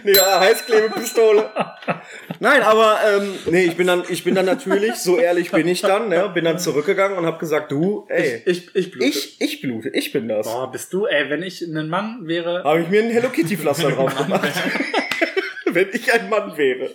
Nee, 0.05 0.13
ja, 0.15 0.41
Heißklebepistole. 0.41 1.51
Nein, 2.41 2.63
aber 2.63 2.99
ähm, 3.07 3.35
nee, 3.47 3.65
ich 3.65 3.77
bin 3.77 3.87
dann, 3.87 4.03
ich 4.09 4.25
bin 4.25 4.35
dann 4.35 4.47
natürlich, 4.47 4.97
so 4.97 5.19
ehrlich 5.19 5.51
bin 5.51 5.69
ich 5.69 5.81
dann, 5.81 6.09
ne, 6.09 6.31
bin 6.35 6.45
dann 6.45 6.59
zurückgegangen 6.59 7.17
und 7.19 7.27
habe 7.27 7.39
gesagt, 7.39 7.71
du, 7.71 8.07
ey, 8.09 8.43
Ich, 8.47 8.75
ich 8.75 8.91
blute. 8.91 9.07
ich, 9.07 9.41
ich 9.41 9.61
blute, 9.61 9.89
ich 9.91 10.13
bin 10.13 10.29
das. 10.29 10.47
Boah, 10.47 10.71
bist 10.71 10.93
du, 10.93 11.07
ey, 11.07 11.31
wenn 11.31 11.43
ich 11.43 11.63
ein 11.63 11.89
Mann 11.89 12.21
wäre. 12.27 12.65
Habe 12.65 12.81
ich 12.83 12.89
mir 12.89 13.03
ein 13.03 13.11
Hello 13.11 13.29
Kitty 13.29 13.57
Pflaster 13.57 13.91
drauf 13.91 14.15
gemacht. 14.17 14.49
Wenn 15.75 15.89
ich 15.91 16.13
ein 16.13 16.29
Mann 16.29 16.55
wäre. 16.59 16.91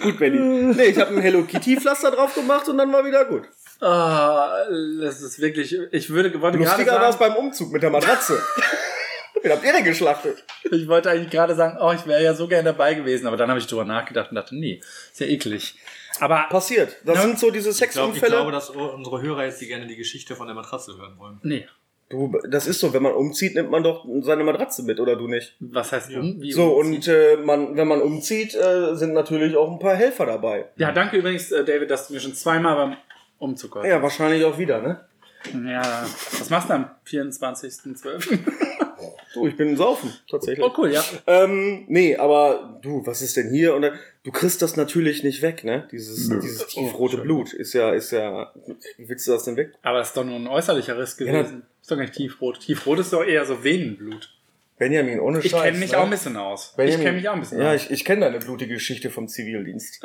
Gut, 0.00 0.20
Benny. 0.20 0.38
Nee, 0.38 0.84
ich 0.84 0.98
habe 0.98 1.16
ein 1.16 1.20
Hello 1.20 1.42
Kitty 1.42 1.76
Pflaster 1.80 2.12
drauf 2.12 2.32
gemacht 2.32 2.68
und 2.68 2.78
dann 2.78 2.92
war 2.92 3.04
wieder 3.04 3.24
gut. 3.24 3.42
Ah, 3.80 4.56
das 5.00 5.20
ist 5.20 5.40
wirklich, 5.40 5.76
ich 5.90 6.10
würde, 6.10 6.40
wollte 6.40 6.58
Lustiger 6.58 6.92
war 6.92 7.10
es 7.10 7.16
beim 7.16 7.34
Umzug 7.34 7.72
mit 7.72 7.82
der 7.82 7.90
Matratze. 7.90 8.40
Wen 9.44 9.52
habt 9.52 9.64
ihr 9.64 9.72
denn 9.72 9.84
geschlachtet? 9.84 10.42
ich 10.70 10.88
wollte 10.88 11.10
eigentlich 11.10 11.30
gerade 11.30 11.54
sagen, 11.54 11.76
oh, 11.80 11.92
ich 11.92 12.06
wäre 12.06 12.22
ja 12.24 12.34
so 12.34 12.48
gern 12.48 12.64
dabei 12.64 12.94
gewesen, 12.94 13.26
aber 13.26 13.36
dann 13.36 13.48
habe 13.50 13.60
ich 13.60 13.66
drüber 13.66 13.84
nachgedacht 13.84 14.30
und 14.30 14.36
dachte, 14.36 14.56
nee, 14.56 14.80
ist 15.12 15.20
ja 15.20 15.26
eklig. 15.26 15.76
Aber, 16.20 16.46
Passiert. 16.48 16.96
Das 17.04 17.16
Ja. 17.16 17.22
sind 17.22 17.38
so 17.38 17.50
diese 17.50 17.70
Ich, 17.70 17.76
glaub, 17.76 17.88
ich 17.88 17.94
Sexunfälle. 17.94 18.32
glaube, 18.36 18.52
dass 18.52 18.70
unsere 18.70 19.20
Hörer 19.20 19.44
jetzt 19.44 19.60
die 19.60 19.66
gerne 19.66 19.86
die 19.86 19.96
Geschichte 19.96 20.34
von 20.34 20.46
der 20.46 20.56
Matratze 20.56 20.96
hören 20.96 21.18
wollen. 21.18 21.38
nee, 21.42 21.66
Du, 22.10 22.38
das 22.48 22.66
ist 22.66 22.80
so, 22.80 22.92
wenn 22.92 23.02
man 23.02 23.14
umzieht, 23.14 23.54
nimmt 23.54 23.70
man 23.70 23.82
doch 23.82 24.04
seine 24.20 24.44
Matratze 24.44 24.82
mit, 24.82 25.00
oder 25.00 25.16
du 25.16 25.26
nicht? 25.26 25.56
was 25.58 25.90
heißt 25.90 26.10
um? 26.14 26.40
Wie 26.40 26.52
So, 26.52 26.74
umziehen? 26.76 26.94
und 26.96 27.08
äh, 27.08 27.36
man, 27.38 27.76
wenn 27.76 27.88
man 27.88 28.02
umzieht, 28.02 28.54
äh, 28.54 28.94
sind 28.94 29.14
natürlich 29.14 29.56
auch 29.56 29.70
ein 29.72 29.78
paar 29.78 29.96
Helfer 29.96 30.26
dabei. 30.26 30.66
Ja, 30.76 30.92
danke 30.92 31.16
übrigens, 31.16 31.50
äh, 31.50 31.64
David, 31.64 31.90
dass 31.90 32.08
du 32.08 32.14
mir 32.14 32.20
schon 32.20 32.34
zweimal 32.34 32.76
beim 32.76 32.96
Umzug 33.38 33.72
geholfen 33.72 33.90
Ja, 33.90 34.02
wahrscheinlich 34.02 34.44
auch 34.44 34.58
wieder, 34.58 34.82
ne? 34.82 35.00
hast. 35.44 35.54
Ja, 35.66 36.06
was 36.38 36.50
machst 36.50 36.68
du 36.68 36.74
am 36.74 36.90
24.12.? 37.06 38.38
Du, 39.34 39.46
ich 39.46 39.56
bin 39.56 39.76
saufen, 39.76 40.12
tatsächlich. 40.30 40.64
oh, 40.64 40.72
cool, 40.78 40.92
ja. 40.92 41.02
Ähm, 41.26 41.84
nee, 41.88 42.16
aber 42.16 42.78
du, 42.82 43.04
was 43.06 43.20
ist 43.22 43.36
denn 43.36 43.50
hier? 43.50 43.74
Und 43.74 43.82
dann, 43.82 43.98
du 44.22 44.30
kriegst 44.30 44.62
das 44.62 44.76
natürlich 44.76 45.24
nicht 45.24 45.42
weg, 45.42 45.64
ne? 45.64 45.88
Dieses, 45.90 46.28
Nö. 46.28 46.40
dieses 46.40 46.66
tiefrote 46.68 47.18
Blut 47.18 47.52
ist 47.52 47.72
ja, 47.72 47.92
ist 47.92 48.10
ja, 48.12 48.52
wie 48.96 49.08
willst 49.08 49.26
du 49.26 49.32
das 49.32 49.44
denn 49.44 49.56
weg? 49.56 49.72
Aber 49.82 49.98
das 49.98 50.08
ist 50.08 50.16
doch 50.16 50.24
nur 50.24 50.36
ein 50.36 50.46
äußerlicher 50.46 50.96
Riss 50.98 51.16
Ja, 51.18 51.26
gewesen. 51.26 51.62
ist 51.82 51.90
doch 51.90 51.96
nicht 51.96 52.12
tiefrot. 52.14 52.60
Tiefrot 52.60 52.98
ist 53.00 53.12
doch 53.12 53.24
eher 53.24 53.44
so 53.44 53.62
Venenblut. 53.64 54.30
Benjamin, 54.76 55.20
ohne 55.20 55.38
Ich 55.38 55.50
Scheiß. 55.52 55.62
kenne 55.62 55.78
mich 55.78 55.92
ne? 55.92 55.98
auch 55.98 56.04
ein 56.04 56.10
bisschen 56.10 56.36
aus. 56.36 56.74
Benjamin, 56.76 56.98
ich 56.98 57.04
kenne 57.04 57.16
mich 57.18 57.28
auch 57.28 57.34
ein 57.34 57.40
bisschen 57.40 57.60
Ja, 57.60 57.72
aus. 57.74 57.84
ich, 57.84 57.90
ich 57.92 58.04
kenne 58.04 58.22
deine 58.22 58.40
blutige 58.40 58.74
Geschichte 58.74 59.08
vom 59.10 59.28
Zivildienst. 59.28 60.02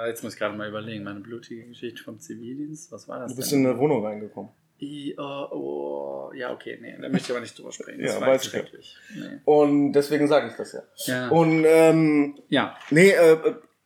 Äh, 0.00 0.08
jetzt 0.08 0.22
muss 0.24 0.32
ich 0.34 0.38
gerade 0.38 0.56
mal 0.56 0.68
überlegen. 0.68 1.04
Meine 1.04 1.20
blutige 1.20 1.64
Geschichte 1.66 2.02
vom 2.02 2.18
Zivildienst. 2.18 2.90
Was 2.92 3.06
war 3.08 3.20
das? 3.20 3.30
Du 3.30 3.36
bist 3.36 3.52
denn? 3.52 3.60
in 3.60 3.66
eine 3.70 3.78
Wohnung 3.78 4.04
reingekommen. 4.04 4.50
I, 4.82 5.14
oh, 5.18 5.46
oh, 5.52 6.32
ja, 6.34 6.52
okay, 6.52 6.78
nee, 6.80 6.96
da 7.00 7.08
möchte 7.08 7.26
ich 7.26 7.30
aber 7.30 7.40
nicht 7.40 7.58
drüber 7.58 7.70
sprechen. 7.72 8.02
Das 8.02 8.14
Ja, 8.14 8.20
war 8.20 8.28
weiß 8.28 8.44
jetzt 8.44 8.46
ich 8.46 8.52
ja. 8.52 8.60
schrecklich. 8.60 8.96
Nee. 9.14 9.38
Und 9.44 9.92
deswegen 9.92 10.26
sage 10.28 10.48
ich 10.48 10.54
das 10.54 10.72
ja. 10.72 10.82
Ja. 11.06 11.28
Und 11.28 11.64
ähm, 11.66 12.38
ja. 12.48 12.76
nee, 12.90 13.10
äh, 13.10 13.36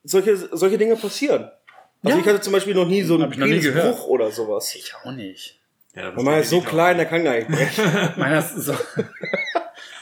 solche, 0.04 0.36
solche 0.36 0.78
Dinge 0.78 0.96
passieren. 0.96 1.50
Also 2.04 2.18
Ja. 2.18 2.22
ich 2.22 2.28
hatte 2.28 2.40
zum 2.40 2.52
Beispiel 2.52 2.74
noch 2.74 2.86
nie 2.86 3.02
so 3.02 3.14
einen. 3.14 3.30
Penisbruch 3.30 4.06
oder 4.06 4.30
sowas. 4.30 4.74
Ich 4.74 4.94
auch 4.94 5.10
nicht. 5.12 5.58
Ja, 5.96 6.10
man 6.12 6.40
ist 6.40 6.50
so 6.50 6.60
klein, 6.60 6.96
der 6.96 7.06
kann 7.06 7.24
gar 7.24 7.34
nicht 7.34 7.48
brechen. 7.50 7.84
Meiner 8.16 8.38
ist 8.38 8.56
so. 8.56 8.74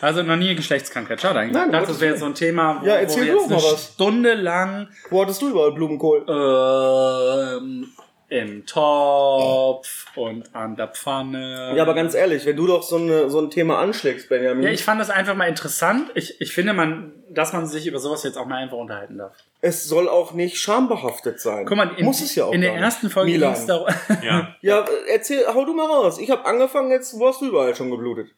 Also 0.00 0.24
noch 0.24 0.34
nie 0.34 0.56
Geschlechtskrankheit. 0.56 1.20
Schade 1.20 1.38
eigentlich. 1.38 1.52
Nein, 1.54 1.66
ich 1.66 1.72
dachte, 1.72 1.86
Gottes 1.86 1.94
das 1.94 2.00
wäre 2.00 2.10
jetzt 2.10 2.20
so 2.20 2.26
ein 2.26 2.34
Thema, 2.34 2.80
wo, 2.82 2.86
Ja, 2.86 2.94
wo 2.94 2.98
erzähl 2.98 3.24
wir 3.24 3.32
du 3.34 3.38
jetzt 3.38 3.52
eine 3.52 3.62
was. 3.62 3.92
Stunde 3.94 4.34
lang 4.34 4.88
Wo 5.10 5.22
hattest 5.22 5.40
du 5.42 5.50
überall 5.50 5.70
Blumenkohl? 5.70 6.24
ähm, 6.28 7.86
im 8.32 8.64
Topf 8.64 10.06
und 10.16 10.54
an 10.54 10.74
der 10.74 10.88
Pfanne. 10.88 11.74
Ja, 11.76 11.82
aber 11.82 11.92
ganz 11.94 12.14
ehrlich, 12.14 12.46
wenn 12.46 12.56
du 12.56 12.66
doch 12.66 12.82
so, 12.82 12.96
eine, 12.96 13.28
so 13.28 13.38
ein 13.40 13.50
Thema 13.50 13.78
anschlägst, 13.78 14.30
Benjamin, 14.30 14.62
Ja, 14.64 14.70
ich 14.70 14.84
fand 14.84 14.98
das 15.00 15.10
einfach 15.10 15.34
mal 15.34 15.48
interessant. 15.48 16.10
Ich, 16.14 16.40
ich 16.40 16.52
finde, 16.54 16.72
man, 16.72 17.12
dass 17.28 17.52
man 17.52 17.66
sich 17.66 17.86
über 17.86 17.98
sowas 17.98 18.22
jetzt 18.22 18.38
auch 18.38 18.46
mal 18.46 18.56
einfach 18.56 18.78
unterhalten 18.78 19.18
darf. 19.18 19.36
es 19.60 19.84
soll 19.84 20.08
auch 20.08 20.32
nicht 20.32 20.56
schambehaftet 20.58 21.40
sein. 21.40 21.66
Guck 21.66 21.76
mal, 21.76 21.90
in, 21.98 22.06
muss 22.06 22.22
es 22.22 22.34
ja 22.34 22.46
auch 22.46 22.52
in 22.54 22.62
der 22.62 22.74
ersten 22.74 23.10
Folge 23.10 23.32
Milan. 23.32 23.52
ging's 23.52 23.66
darum. 23.66 23.88
Ja. 24.22 24.56
Ja, 24.62 24.84
erzähl, 25.12 25.44
hau 25.52 25.66
du 25.66 25.74
mal 25.74 25.86
raus. 25.86 26.18
Ich 26.18 26.30
habe 26.30 26.46
angefangen, 26.46 26.90
jetzt, 26.90 27.18
wo 27.18 27.28
hast 27.28 27.42
du 27.42 27.48
überall 27.48 27.76
schon 27.76 27.90
geblutet? 27.90 28.28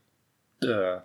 Äh, 0.60 0.96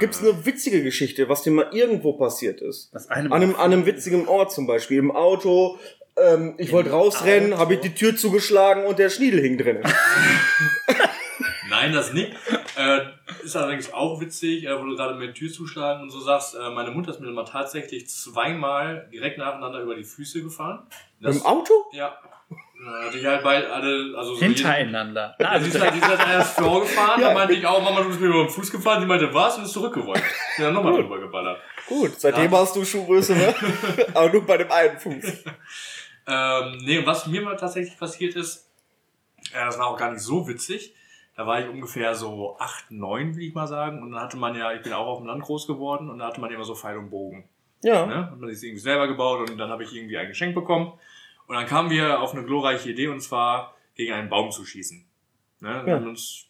Gibt's 0.00 0.20
eine 0.20 0.44
witzige 0.44 0.82
Geschichte, 0.82 1.28
was 1.28 1.42
dir 1.42 1.50
mal 1.50 1.68
irgendwo 1.72 2.12
passiert 2.14 2.60
ist? 2.60 2.90
das 2.94 3.08
eine 3.10 3.26
An 3.32 3.42
einem, 3.42 3.56
an 3.56 3.72
einem 3.72 3.86
witzigen 3.86 4.28
Ort 4.28 4.52
zum 4.52 4.66
Beispiel, 4.66 4.98
im 4.98 5.14
Auto. 5.14 5.78
Ähm, 6.16 6.54
ich 6.58 6.70
wollte 6.72 6.90
rausrennen, 6.90 7.58
habe 7.58 7.74
ich 7.74 7.80
die 7.80 7.94
Tür 7.94 8.16
zugeschlagen 8.16 8.84
und 8.86 8.98
der 8.98 9.10
Schniedel 9.10 9.40
hing 9.40 9.58
drin. 9.58 9.82
Nein, 11.68 11.92
das 11.92 12.12
nicht. 12.12 12.32
Äh, 12.76 13.00
ist 13.42 13.56
allerdings 13.56 13.92
auch 13.92 14.20
witzig, 14.20 14.64
äh, 14.64 14.78
wo 14.78 14.84
du 14.84 14.94
gerade 14.96 15.14
mit 15.14 15.34
Tür 15.34 15.50
zuschlagen 15.50 16.02
und 16.02 16.10
so 16.10 16.20
sagst, 16.20 16.54
äh, 16.54 16.70
meine 16.70 16.90
Mutter 16.90 17.10
ist 17.10 17.20
mir 17.20 17.30
mal 17.30 17.44
tatsächlich 17.44 18.08
zweimal 18.08 19.08
direkt 19.12 19.38
nacheinander 19.38 19.80
über 19.80 19.94
die 19.96 20.04
Füße 20.04 20.42
gefahren. 20.42 20.86
Das, 21.20 21.36
Im 21.36 21.42
Auto? 21.46 21.72
Ja. 21.92 22.16
Hatte 23.06 23.16
ich 23.18 23.24
halt 23.24 23.42
beide 23.42 23.72
alle, 23.72 24.14
also 24.16 24.34
so 24.34 24.40
hintereinander. 24.40 25.34
jede- 25.38 25.48
Also 25.50 25.64
sie 25.70 25.76
ist 25.76 25.80
halt, 25.82 25.94
sie 25.94 26.00
ist 26.00 26.06
halt 26.08 26.20
erst 26.28 26.58
vorgefahren, 26.60 27.20
Ja. 27.22 27.28
da 27.28 27.34
meinte 27.34 27.54
ich 27.54 27.66
auch, 27.66 27.82
Mama, 27.82 28.02
du 28.02 28.08
bist 28.08 28.20
mir 28.20 28.26
über 28.26 28.44
den 28.44 28.50
Fuß 28.50 28.70
gefahren, 28.70 29.00
sie 29.00 29.06
meinte, 29.06 29.32
was? 29.32 29.56
Und 29.56 29.64
ist 29.64 29.72
zurückgerollt. 29.72 30.22
Ja, 30.58 30.64
dann 30.64 30.74
nochmal 30.74 30.92
drüber 30.92 31.18
geballert. 31.18 31.58
Gut, 31.88 32.12
seitdem 32.20 32.52
Ja. 32.52 32.58
hast 32.58 32.76
du 32.76 32.84
Schuhgröße, 32.84 33.34
ne? 33.34 33.54
Aber 34.14 34.30
nur 34.30 34.44
bei 34.46 34.58
dem 34.58 34.70
einen 34.70 34.98
Fuß. 34.98 35.24
Ähm, 36.26 36.78
nee, 36.82 36.98
und 36.98 37.06
was 37.06 37.26
mir 37.26 37.42
mal 37.42 37.56
tatsächlich 37.56 37.98
passiert 37.98 38.34
ist, 38.36 38.70
äh, 39.52 39.64
das 39.64 39.78
war 39.78 39.88
auch 39.88 39.98
gar 39.98 40.10
nicht 40.10 40.22
so 40.22 40.48
witzig. 40.48 40.94
Da 41.36 41.46
war 41.46 41.60
ich 41.60 41.68
ungefähr 41.68 42.14
so 42.14 42.56
8, 42.58 42.90
9, 42.92 43.36
will 43.36 43.42
ich 43.42 43.54
mal 43.54 43.66
sagen. 43.66 44.02
Und 44.02 44.12
dann 44.12 44.20
hatte 44.20 44.36
man 44.36 44.54
ja, 44.54 44.72
ich 44.72 44.82
bin 44.82 44.92
auch 44.92 45.06
auf 45.06 45.18
dem 45.18 45.26
Land 45.26 45.42
groß 45.42 45.66
geworden 45.66 46.08
und 46.08 46.18
da 46.20 46.26
hatte 46.28 46.40
man 46.40 46.50
immer 46.52 46.64
so 46.64 46.74
Pfeil 46.74 46.96
und 46.96 47.10
Bogen. 47.10 47.48
Ja. 47.82 48.06
Ne? 48.06 48.30
Hat 48.30 48.38
man 48.38 48.54
sich 48.54 48.62
irgendwie 48.66 48.80
selber 48.82 49.08
gebaut 49.08 49.50
und 49.50 49.58
dann 49.58 49.70
habe 49.70 49.82
ich 49.82 49.94
irgendwie 49.94 50.16
ein 50.16 50.28
Geschenk 50.28 50.54
bekommen. 50.54 50.92
Und 51.46 51.56
dann 51.56 51.66
kamen 51.66 51.90
wir 51.90 52.20
auf 52.20 52.32
eine 52.32 52.44
glorreiche 52.44 52.90
Idee 52.90 53.08
und 53.08 53.20
zwar 53.20 53.74
gegen 53.96 54.12
einen 54.12 54.30
Baum 54.30 54.50
zu 54.50 54.64
schießen. 54.64 55.04
Ne? 55.60 55.82
Wir 55.84 55.92
Ja. 55.92 55.98
haben 55.98 56.08
uns 56.08 56.46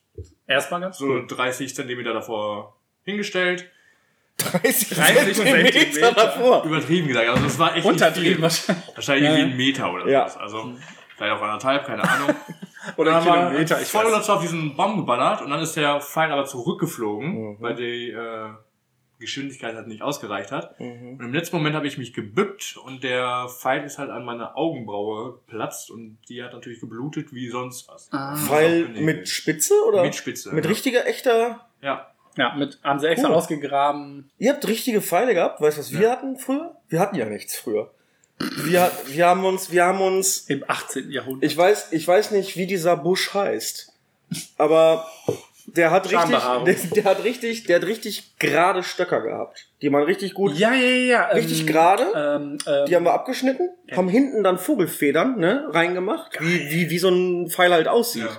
Erstmal 0.46 0.80
ganz 0.80 0.98
so 0.98 1.26
30 1.26 1.74
Zentimeter 1.74 2.12
davor 2.12 2.76
hingestellt. 3.02 3.68
30, 4.38 4.88
30 4.90 5.37
Zentimeter 5.37 5.79
Zentimeter. 5.81 6.12
davor. 6.12 6.64
Übertrieben 6.64 7.09
gesagt. 7.09 7.29
Also 7.29 7.44
das 7.44 7.59
war 7.59 7.77
echt 7.77 7.87
Untertrieben 7.87 8.42
wahrscheinlich. 8.42 8.85
Wahrscheinlich 8.94 9.25
Ja, 9.25 9.37
irgendwie 9.37 9.51
ein 9.53 9.57
Meter 9.57 9.92
oder 9.92 10.09
Ja. 10.09 10.29
sowas. 10.29 10.37
Also 10.42 10.73
vielleicht 11.16 11.33
auch 11.37 11.42
anderthalb, 11.42 11.87
keine 11.87 12.03
Ahnung. 12.09 12.35
Oder 12.99 13.14
haben 13.14 13.25
Kilometer, 13.25 13.81
ich 13.81 13.88
voll 13.88 14.05
weiß. 14.05 14.12
dazu 14.12 14.33
auf 14.33 14.42
diesen 14.42 14.77
Baum 14.77 14.99
geballert 14.99 15.40
und 15.40 15.49
dann 15.49 15.61
ist 15.61 15.75
der 15.75 16.03
Pfeil 16.03 16.31
aber 16.31 16.44
zurückgeflogen, 16.44 17.29
Mhm. 17.53 17.57
weil 17.61 17.75
die 17.77 18.11
äh, 18.11 18.51
Geschwindigkeit 19.18 19.75
halt 19.75 19.87
nicht 19.87 20.03
ausgereicht 20.03 20.53
hat. 20.53 20.79
Mhm. 20.79 21.16
Und 21.18 21.20
im 21.25 21.33
letzten 21.33 21.57
Moment 21.57 21.75
habe 21.77 21.87
ich 21.87 21.97
mich 21.97 22.12
gebückt 22.12 22.77
und 22.85 23.03
der 23.03 23.47
Pfeil 23.49 23.85
ist 23.85 23.97
halt 23.99 24.11
an 24.11 24.27
meiner 24.27 24.55
Augenbraue 24.59 25.33
geplatzt 25.47 25.90
und 25.90 26.18
die 26.29 26.42
hat 26.42 26.53
natürlich 26.53 26.79
geblutet 26.81 27.33
wie 27.33 27.49
sonst 27.49 27.88
was. 27.88 28.09
Ah. 28.12 28.37
Pfeil 28.37 28.88
mit 28.88 29.31
Spitze 29.31 29.73
oder? 29.88 30.03
Mit 30.03 30.14
Spitze. 30.14 30.53
Mit 30.55 30.64
ja. 30.66 30.70
richtiger, 30.70 31.07
echter. 31.07 31.66
Ja. 31.81 32.11
Ja, 32.37 32.55
mit, 32.57 32.79
haben 32.83 32.99
sie 32.99 33.09
extra 33.09 33.29
Cool. 33.29 33.35
ausgegraben. 33.35 34.31
Ihr 34.38 34.53
habt 34.53 34.66
richtige 34.66 35.01
Pfeile 35.01 35.35
gehabt? 35.35 35.61
Weißt 35.61 35.77
du, 35.77 35.81
was 35.83 35.92
wir 35.92 36.01
Ja. 36.01 36.11
hatten 36.11 36.37
früher? 36.37 36.77
Wir 36.88 36.99
hatten 37.01 37.16
ja 37.16 37.27
nichts 37.27 37.57
früher. 37.57 37.90
Wir, 38.64 38.90
wir 39.07 39.27
haben 39.27 39.44
uns, 39.44 39.70
wir 39.70 39.85
haben 39.85 40.01
uns 40.01 40.38
Im 40.49 40.64
18. 40.66 41.11
Jahrhundert. 41.12 41.49
Ich 41.49 41.57
weiß, 41.57 41.92
ich 41.92 42.07
weiß 42.07 42.33
nicht, 42.33 42.57
wie 42.57 42.66
dieser 42.66 42.97
Busch 42.97 43.33
heißt. 43.33 43.92
Aber 44.59 45.07
der 45.66 45.92
hat 45.92 46.11
richtig, 46.11 46.40
der, 46.64 46.75
der 46.94 47.05
hat 47.05 47.23
richtig, 47.25 47.64
der 47.64 47.77
hat 47.77 47.85
richtig 47.87 48.37
gerade 48.38 48.83
Stöcker 48.83 49.20
gehabt. 49.20 49.68
Die 49.81 49.92
waren 49.92 50.03
richtig 50.03 50.35
gut. 50.35 50.55
ja, 50.57 50.75
ja, 50.75 50.81
ja. 50.88 51.05
ja. 51.07 51.25
Richtig 51.29 51.61
ähm, 51.61 51.66
gerade? 51.66 52.03
Ähm, 52.14 52.59
ähm, 52.66 52.87
Die 52.87 52.97
haben 52.97 53.05
wir 53.05 53.14
abgeschnitten, 53.14 53.70
haben 53.92 54.09
hinten 54.09 54.42
dann 54.42 54.59
Vogelfedern, 54.59 55.38
ne, 55.38 55.66
reingemacht, 55.70 56.40
wie, 56.40 56.70
wie, 56.70 56.90
wie 56.90 56.99
so 56.99 57.09
ein 57.11 57.49
Pfeil 57.49 57.73
halt 57.73 57.87
aussieht. 57.87 58.25
ja. 58.25 58.37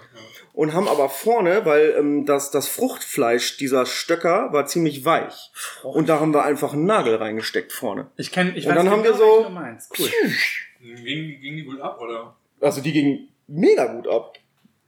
Und 0.56 0.74
haben 0.74 0.88
aber 0.88 1.10
vorne, 1.10 1.65
weil 1.65 1.96
ähm, 2.00 2.26
das, 2.26 2.50
das 2.50 2.68
Fruchtfleisch 2.70 3.58
dieser 3.58 3.86
Stöcker 3.86 4.54
war 4.54 4.65
ziemlich 4.65 5.04
weich. 5.04 5.52
Und 5.84 6.08
da 6.08 6.20
haben 6.22 6.34
wir 6.34 6.44
einfach 6.46 6.72
einen 6.74 6.86
Nagel 6.86 7.15
reingesteckt 7.18 7.74
vorne. 7.74 8.08
ich 8.15 8.32
kenne, 8.32 8.52
ich 8.56 8.65
Und 8.65 8.72
weiß 8.72 8.78
dann 8.78 8.89
haben 8.89 9.04
wir 9.04 9.12
genau, 9.12 9.38
so- 9.39 9.44
du 9.44 9.50
meinst. 9.50 9.91
Cool. 10.00 10.08
Ging, 10.82 11.41
ging 11.41 11.56
die 11.58 11.63
gut 11.63 11.82
ab, 11.82 12.00
oder? 12.00 12.36
Also 12.62 12.80
die 12.82 12.94
ging 12.94 13.28
mega 13.48 13.86
gut 13.88 14.08
ab. 14.08 14.38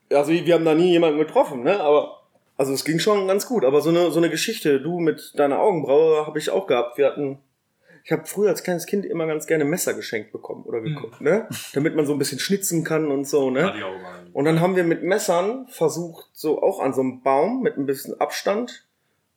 Also 0.10 0.32
wir 0.32 0.54
haben 0.54 0.64
da 0.66 0.74
nie 0.74 0.92
jemanden 0.92 1.20
getroffen, 1.20 1.64
ne? 1.64 1.80
Aber 1.82 2.22
also 2.56 2.72
es 2.74 2.86
ging 2.86 3.00
schon 3.00 3.28
ganz 3.28 3.46
gut. 3.46 3.66
Aber 3.66 3.82
so 3.82 3.90
eine 3.90 4.10
so 4.12 4.20
eine 4.20 4.30
Geschichte, 4.30 4.80
du 4.80 5.00
mit 5.00 5.34
deiner 5.38 5.60
Augenbraue 5.60 6.26
habe 6.26 6.40
ich 6.40 6.50
auch 6.50 6.66
gehabt. 6.68 6.98
Wir 6.98 7.08
hatten, 7.08 7.40
ich 8.08 8.12
habe 8.14 8.26
früher 8.26 8.48
als 8.50 8.64
kleines 8.64 8.86
Kind 8.86 9.06
immer 9.06 9.28
ganz 9.28 9.48
gerne 9.48 9.66
Messer 9.66 9.94
geschenkt 9.94 10.32
bekommen 10.32 10.64
oder 10.64 10.80
geguckt, 10.80 11.20
ne? 11.20 11.46
Damit 11.74 11.94
man 11.94 12.06
so 12.06 12.14
ein 12.14 12.20
bisschen 12.20 12.40
schnitzen 12.40 12.86
kann 12.86 13.12
und 13.12 13.28
so, 13.28 13.50
ne? 13.52 13.74
Und 14.32 14.46
dann 14.46 14.62
haben 14.62 14.78
wir 14.78 14.86
mit 14.86 15.04
Messern 15.04 15.68
versucht, 15.68 16.30
so 16.32 16.62
auch 16.64 16.80
an 16.80 16.94
so 16.94 17.02
einem 17.02 17.22
Baum 17.22 17.62
mit 17.62 17.76
ein 17.78 17.86
bisschen 17.86 18.18
Abstand 18.22 18.86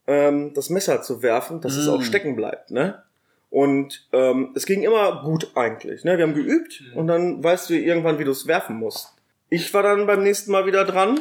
ähm, 0.07 0.55
das 0.55 0.71
Messer 0.71 1.03
zu 1.03 1.21
werfen, 1.23 1.61
dass 1.61 1.75
es 1.75 1.87
Mm. 1.89 1.91
auch 1.91 2.03
stecken 2.03 2.37
bleibt, 2.37 2.71
ne? 2.71 3.03
Und 3.51 4.07
ähm, 4.13 4.53
es 4.55 4.67
ging 4.67 4.83
immer 4.85 5.25
gut 5.25 5.51
eigentlich. 5.57 6.05
Ne? 6.05 6.17
Wir 6.17 6.23
haben 6.25 6.35
geübt 6.35 6.81
Mhm. 6.93 6.97
und 6.99 7.07
dann 7.09 7.43
weißt 7.43 7.69
du 7.71 7.75
irgendwann, 7.75 8.21
wie 8.21 8.25
du 8.25 8.31
es 8.31 8.47
werfen 8.47 8.77
musst. 8.77 9.15
Ich 9.49 9.75
war 9.75 9.83
dann 9.83 10.07
beim 10.07 10.23
nächsten 10.23 10.53
Mal 10.53 10.67
wieder 10.67 10.85
dran 10.85 11.19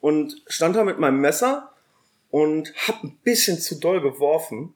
und 0.00 0.40
stand 0.46 0.76
da 0.76 0.84
mit 0.84 1.00
meinem 1.00 1.20
Messer 1.20 1.72
und 2.30 2.72
hab 2.86 3.02
ein 3.02 3.18
bisschen 3.24 3.58
zu 3.58 3.80
doll 3.80 4.00
geworfen. 4.00 4.74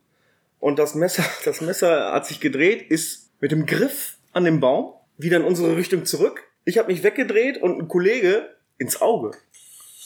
Und 0.60 0.78
das 0.78 0.94
Messer, 0.94 1.24
das 1.44 1.60
Messer 1.60 2.12
hat 2.12 2.26
sich 2.26 2.40
gedreht, 2.40 2.82
ist 2.90 3.30
mit 3.40 3.50
dem 3.52 3.66
Griff 3.66 4.16
an 4.32 4.44
dem 4.44 4.60
Baum 4.60 4.94
wieder 5.18 5.38
in 5.38 5.44
unsere 5.44 5.76
Richtung 5.76 6.04
zurück. 6.04 6.42
Ich 6.64 6.78
habe 6.78 6.92
mich 6.92 7.02
weggedreht 7.02 7.60
und 7.60 7.78
ein 7.80 7.88
Kollege 7.88 8.54
ins 8.78 9.00
Auge. 9.00 9.32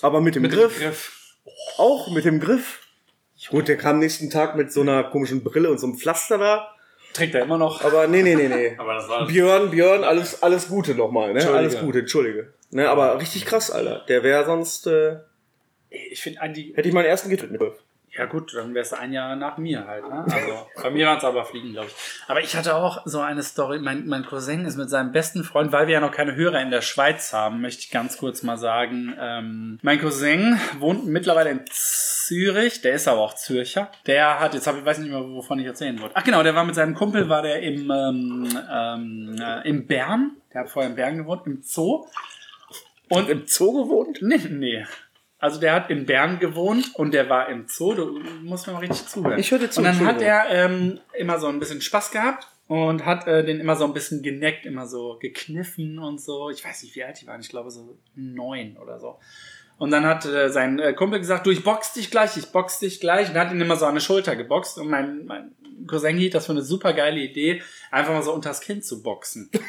Aber 0.03 0.21
mit 0.21 0.35
dem 0.35 0.43
Mit 0.43 0.53
dem 0.53 0.59
Griff, 0.61 0.79
Griff. 0.79 1.13
auch 1.79 2.11
mit 2.13 2.25
dem 2.25 2.41
Griff. 2.41 2.81
Gut, 3.51 3.69
der 3.69 3.77
kam 3.77 3.99
nächsten 3.99 4.31
Tag 4.31 4.57
mit 4.57 4.73
so 4.73 4.81
einer 4.81 5.05
komischen 5.05 5.45
Brille 5.45 5.71
und 5.71 5.79
so 5.79 5.87
einem 5.87 5.97
Pflaster 5.99 6.39
da. 6.39 6.71
Trägt 7.13 7.35
er 7.35 7.43
immer 7.43 7.59
noch. 7.59 7.83
Aber 7.85 8.07
nee, 8.09 8.23
nee, 8.23 8.35
nee, 8.35 8.49
nee. 8.49 8.75
Aber 8.79 8.95
das 8.95 9.09
war. 9.09 9.27
Björn, 9.27 9.71
Björn, 9.71 10.03
alles, 10.03 10.43
alles 10.43 10.69
Gute 10.69 10.95
nochmal, 10.95 11.33
ne? 11.33 11.47
Alles 11.49 11.79
Gute, 11.79 12.01
entschuldige. 12.01 12.53
Ne, 12.71 12.89
aber 12.89 13.21
richtig 13.21 13.47
krass, 13.47 13.71
Alter. 13.71 14.05
Der 14.09 14.25
wäre 14.25 14.45
sonst, 14.47 14.89
äh, 14.89 15.19
Ich 15.91 16.21
finde 16.23 16.41
Andi. 16.41 16.73
hätte 16.75 16.89
ich 16.89 16.95
meinen 16.95 17.05
ersten 17.05 17.31
getötet 17.31 17.53
mit 17.53 17.61
Griff. 17.61 17.84
Ja 18.17 18.27
gut, 18.27 18.55
dann 18.55 18.75
wärst 18.75 18.93
du 18.93 18.99
ein 18.99 19.13
Jahr 19.13 19.35
nach 19.35 19.59
mir 19.59 19.87
halt. 19.87 20.09
Ne? 20.09 20.25
Also 20.25 20.67
bei 20.81 20.91
mir 20.91 21.07
waren 21.07 21.19
es 21.19 21.25
aber 21.25 21.45
Fliegen, 21.45 21.73
glaube 21.73 21.89
ich. 21.89 21.95
Aber 22.29 22.41
ich 22.41 22.55
hatte 22.55 22.77
auch 22.77 23.03
so 23.05 23.21
eine 23.21 23.43
Story. 23.43 23.81
Mein, 23.81 24.07
mein 24.07 24.25
Cousin 24.25 24.65
ist 24.67 24.77
mit 24.77 24.89
seinem 24.89 25.11
besten 25.11 25.43
Freund, 25.43 25.73
weil 25.73 25.89
wir 25.89 25.95
ja 25.95 26.01
noch 26.01 26.13
keine 26.13 26.37
Hörer 26.37 26.61
in 26.61 26.71
der 26.71 26.81
Schweiz 26.81 27.33
haben, 27.33 27.61
möchte 27.61 27.81
ich 27.81 27.91
ganz 27.91 28.17
kurz 28.17 28.45
mal 28.45 28.57
sagen. 28.57 29.17
Ähm, 29.19 29.79
mein 29.83 30.01
Cousin 30.01 30.61
wohnt 30.79 31.07
mittlerweile 31.07 31.51
in 31.51 31.65
Zürich. 31.69 32.83
Der 32.83 32.95
ist 32.95 33.09
aber 33.09 33.21
auch 33.21 33.35
Zürcher. 33.35 33.91
Der 34.07 34.39
hat 34.39 34.55
jetzt 34.55 34.69
habe 34.69 34.79
ich 34.79 34.85
weiß 34.85 34.99
nicht 34.99 35.11
mehr, 35.11 35.21
wovon 35.21 35.59
ich 35.59 35.67
erzählen 35.67 36.01
wollte. 36.01 36.15
Ach 36.17 36.23
genau, 36.23 36.45
der 36.45 36.55
war 36.55 36.65
mit 36.65 36.77
seinem 36.77 36.95
Kumpel 36.95 37.29
war 37.29 37.43
der 37.43 37.63
im 37.63 37.91
ähm, 37.91 38.59
ähm, 38.71 39.37
äh, 39.41 39.69
im 39.69 39.89
Bern. 39.89 40.37
Der 40.53 40.61
hat 40.61 40.71
vorher 40.71 40.89
in 40.89 40.97
Bern 40.97 41.19
gewohnt 41.19 41.47
im 41.47 41.63
Zoo. 41.63 42.07
Und 43.09 43.29
Im 43.29 43.47
Zoo 43.47 43.85
gewohnt? 43.85 44.19
Nee, 44.23 44.41
nee. 44.49 44.87
Also 45.45 45.61
der 45.61 45.75
hat 45.75 45.91
in 45.91 46.07
Bern 46.07 46.39
gewohnt 46.39 46.95
und 46.95 47.13
der 47.13 47.29
war 47.29 47.51
im 47.51 47.67
Zoo. 47.69 47.93
Du 47.93 48.19
musst 48.43 48.67
mir 48.67 48.73
mal 48.73 48.79
richtig 48.79 49.07
zuhören. 49.07 49.39
Ich 49.39 49.51
dir 49.51 49.71
zu, 49.71 49.81
Und 49.81 49.85
dann 49.85 50.01
hat 50.07 50.23
er 50.23 50.47
ähm, 50.49 51.01
immer 51.13 51.39
so 51.39 51.49
ein 51.49 51.59
bisschen 51.59 51.83
Spaß 51.83 52.13
gehabt 52.13 52.49
und 52.67 53.05
hat 53.05 53.27
äh, 53.27 53.45
den 53.45 53.61
immer 53.61 53.77
so 53.77 53.85
ein 53.85 53.93
bisschen 53.93 54.23
geneckt, 54.23 54.65
immer 54.65 54.87
so 54.87 55.19
gekniffen 55.21 55.99
und 55.99 56.19
so. 56.19 56.49
Ich 56.49 56.65
weiß 56.65 56.83
nicht, 56.83 56.97
wie 56.97 57.05
alt 57.05 57.21
die 57.21 57.27
waren. 57.27 57.43
Ich 57.43 57.51
glaube 57.51 57.71
so 57.71 57.99
neun 58.15 58.79
oder 58.79 58.99
so. 58.99 59.19
Und 59.77 59.91
dann 59.91 60.07
hat 60.07 60.25
äh, 60.25 60.49
sein 60.49 60.79
äh, 60.79 60.95
Kumpel 60.95 61.19
gesagt, 61.19 61.45
du, 61.45 61.51
ich 61.51 61.63
box 61.63 61.93
dich 61.93 62.11
gleich, 62.11 62.39
ich 62.39 62.47
box 62.47 62.79
dich 62.79 62.99
gleich. 62.99 63.29
Und 63.29 63.37
hat 63.37 63.53
ihn 63.53 63.61
immer 63.61 63.77
so 63.77 63.85
an 63.85 63.97
die 63.97 64.01
Schulter 64.01 64.37
geboxt. 64.37 64.79
Und 64.79 64.89
mein, 64.89 65.27
mein 65.27 65.53
Cousin 65.87 66.17
hielt 66.17 66.35
das 66.35 66.47
für 66.47 66.53
eine 66.53 66.63
super 66.63 66.95
geile 66.95 67.21
Idee, 67.21 67.61
einfach 67.91 68.15
mal 68.15 68.23
so 68.23 68.33
unters 68.33 68.63
Kinn 68.63 68.81
zu 68.81 69.03
boxen. 69.03 69.51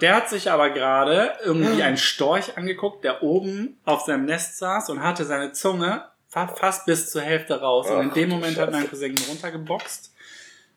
Der 0.00 0.16
hat 0.16 0.28
sich 0.28 0.50
aber 0.50 0.70
gerade 0.70 1.32
irgendwie 1.44 1.82
einen 1.82 1.96
Storch 1.96 2.56
angeguckt, 2.56 3.04
der 3.04 3.22
oben 3.22 3.78
auf 3.84 4.02
seinem 4.02 4.24
Nest 4.24 4.58
saß 4.58 4.90
und 4.90 5.02
hatte 5.02 5.24
seine 5.24 5.52
Zunge 5.52 6.04
fa 6.28 6.46
fast 6.48 6.86
bis 6.86 7.10
zur 7.10 7.22
Hälfte 7.22 7.60
raus. 7.60 7.88
und 7.90 8.00
in 8.02 8.10
Ach, 8.10 8.14
dem 8.14 8.28
Moment 8.30 8.58
hat 8.58 8.70
mein. 8.72 8.88
Cousin 8.88 9.12
ihn 9.12 9.24
runtergeboxt 9.28 10.12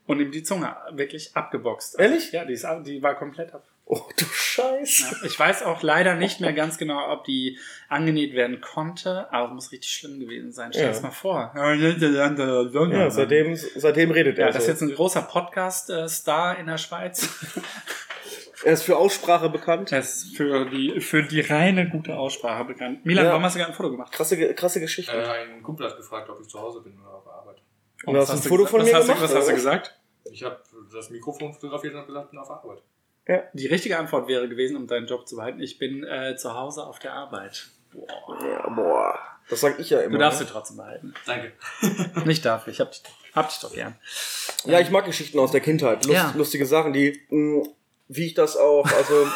und 0.07 0.19
ihm 0.19 0.31
die 0.31 0.43
Zunge 0.43 0.75
wirklich 0.91 1.35
abgeboxt. 1.35 1.99
Ehrlich? 1.99 2.31
Ja, 2.31 2.45
die, 2.45 2.53
ist, 2.53 2.65
die 2.85 3.01
war 3.03 3.15
komplett 3.15 3.53
ab. 3.53 3.63
Oh, 3.85 3.99
du 4.17 4.23
Scheiße. 4.25 5.03
Ja, 5.21 5.25
ich 5.27 5.37
weiß 5.37 5.63
auch 5.63 5.81
leider 5.83 6.15
nicht 6.15 6.39
mehr 6.39 6.53
ganz 6.53 6.77
genau, 6.77 7.11
ob 7.11 7.25
die 7.25 7.59
angenäht 7.89 8.33
werden 8.35 8.61
konnte, 8.61 9.27
aber 9.33 9.47
es 9.49 9.53
muss 9.53 9.71
richtig 9.73 9.91
schlimm 9.91 10.17
gewesen 10.21 10.53
sein. 10.53 10.71
Stell 10.71 10.85
Ja. 10.85 10.89
das 10.91 11.01
mal 11.01 11.11
vor. 11.11 11.51
Ja, 11.53 13.09
seitdem, 13.09 13.55
seitdem 13.55 14.11
redet 14.11 14.37
Ja, 14.37 14.45
er. 14.45 14.53
das 14.53 14.63
ist 14.63 14.69
jetzt 14.69 14.81
ein 14.81 14.93
großer 14.95 15.23
Podcast-Star 15.23 16.57
in 16.57 16.67
der 16.67 16.77
Schweiz. 16.77 17.27
Er 18.63 18.73
ist 18.73 18.83
für 18.83 18.97
Aussprache 18.97 19.49
bekannt. 19.49 19.91
Er 19.91 19.99
ist 19.99 20.35
für 20.35 20.65
die, 20.69 21.01
für 21.01 21.23
die 21.23 21.41
reine 21.41 21.89
gute 21.89 22.17
Aussprache 22.17 22.65
bekannt. 22.65 23.05
Milan, 23.05 23.25
Ja. 23.25 23.31
warum 23.31 23.43
hast 23.43 23.55
du 23.55 23.59
gerade 23.59 23.71
ein 23.71 23.75
Foto 23.75 23.91
gemacht? 23.91 24.11
Krasse, 24.11 24.53
krasse 24.53 24.79
Geschichte. 24.79 25.11
Äh, 25.11 25.25
ein 25.53 25.63
Kumpel 25.63 25.87
hat 25.87 25.97
gefragt, 25.97 26.29
ob 26.29 26.39
ich 26.41 26.47
zu 26.47 26.59
Hause 26.59 26.81
bin 26.81 26.99
oder 26.99 27.15
auf 27.15 27.23
der 27.23 27.33
Arbeit. 27.33 27.57
Und 28.05 28.13
du 28.13 28.19
hast 28.19 28.29
Was 28.29 28.39
ein 28.39 28.43
du 28.43 28.49
Foto 28.49 28.65
von 28.65 28.81
was 28.81 28.87
mir 28.87 28.95
hast 28.95 29.03
du, 29.09 29.13
gemacht, 29.13 29.23
Was 29.29 29.35
hast 29.35 29.49
du 29.49 29.53
gesagt? 29.53 29.97
Ich 30.31 30.43
habe 30.43 30.59
das 30.93 31.09
Mikrofon 31.09 31.53
fotografiert 31.53 31.93
und 31.93 31.99
hab 32.01 32.07
gesagt, 32.07 32.29
bin 32.31 32.39
auf 32.39 32.47
der 32.47 32.57
Arbeit. 32.57 32.81
Die 33.53 33.67
richtige 33.67 33.97
Antwort 33.97 34.27
wäre 34.27 34.47
gewesen, 34.49 34.75
um 34.77 34.87
deinen 34.87 35.07
Job 35.07 35.27
zu 35.27 35.35
behalten. 35.37 35.61
Ich 35.61 35.77
bin 35.79 36.03
äh, 36.03 36.35
zu 36.35 36.53
Hause 36.53 36.83
auf 36.85 36.99
der 36.99 37.13
Arbeit. 37.13 37.67
Boah. 37.93 38.37
Ja, 38.43 38.69
boah. 38.69 39.19
Das 39.49 39.61
sag 39.61 39.79
ich 39.79 39.89
ja 39.89 39.99
immer. 40.01 40.13
Du 40.13 40.19
darfst 40.19 40.39
ne? 40.41 40.45
sie 40.47 40.51
trotzdem 40.51 40.77
behalten. 40.77 41.13
Danke. 41.25 41.51
Nicht 42.25 42.45
darf. 42.45 42.67
Ich 42.67 42.79
hab, 42.79 42.91
dich- 42.91 43.01
hab 43.33 43.49
dich 43.49 43.59
doch 43.59 43.73
gern. 43.73 43.95
Ja, 44.65 44.79
ich 44.79 44.89
mag 44.91 45.05
Geschichten 45.05 45.39
aus 45.39 45.51
der 45.51 45.61
Kindheit. 45.61 46.05
Lust, 46.05 46.15
Ja. 46.15 46.33
Lustige 46.35 46.65
Sachen, 46.65 46.93
die, 46.93 47.21
mh, 47.29 47.63
wie 48.11 48.27
ich 48.27 48.33
das 48.33 48.57
auch, 48.57 48.85
also. 48.85 49.27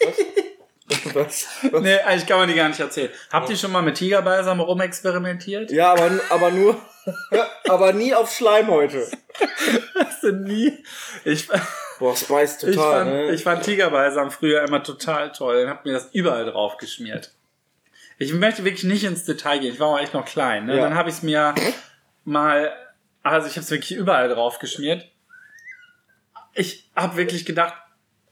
was? 0.00 1.14
was? 1.14 1.46
was? 1.70 1.82
Nee, 1.82 1.98
eigentlich 1.98 2.26
kann 2.26 2.38
man 2.38 2.48
die 2.48 2.54
gar 2.54 2.68
nicht 2.68 2.80
erzählen. 2.80 3.10
Habt 3.30 3.50
ihr 3.50 3.56
schon 3.56 3.72
mal 3.72 3.82
mit 3.82 3.96
Tigerbalsam 3.96 4.60
rumexperimentiert? 4.60 5.70
Ja, 5.70 5.92
aber, 5.92 6.10
aber 6.30 6.50
nur, 6.50 6.80
aber 7.68 7.92
nie 7.92 8.14
auf 8.14 8.34
Schleimhäute. 8.34 9.06
Hast 9.94 10.22
du 10.22 10.32
nie? 10.32 10.82
Ich, 11.24 11.48
Boah, 11.98 12.16
Spice 12.16 12.58
total, 12.58 12.72
ich, 12.72 12.80
fand, 12.80 13.10
ne? 13.10 13.30
ich 13.32 13.42
fand 13.42 13.62
Tigerbalsam 13.64 14.30
früher 14.30 14.62
immer 14.62 14.82
total 14.82 15.32
toll 15.32 15.64
und 15.64 15.70
hab 15.70 15.84
mir 15.84 15.92
das 15.92 16.08
überall 16.12 16.44
drauf 16.44 16.76
geschmiert. 16.78 17.32
Ich 18.18 18.32
möchte 18.32 18.64
wirklich 18.64 18.84
nicht 18.84 19.04
ins 19.04 19.24
Detail 19.24 19.58
gehen. 19.58 19.74
Ich 19.74 19.80
war 19.80 19.88
auch 19.88 19.98
echt 19.98 20.14
noch 20.14 20.24
klein. 20.24 20.66
Ne? 20.66 20.76
Ja. 20.76 20.84
Dann 20.84 20.94
habe 20.94 21.10
ich 21.10 21.16
es 21.16 21.22
mir 21.22 21.54
mal, 22.24 22.72
also 23.22 23.46
ich 23.46 23.54
habe 23.54 23.64
es 23.64 23.70
wirklich 23.70 23.92
überall 23.92 24.28
drauf 24.28 24.58
geschmiert. 24.58 25.06
Ich 26.54 26.88
habe 26.96 27.16
wirklich 27.16 27.44
gedacht, 27.44 27.74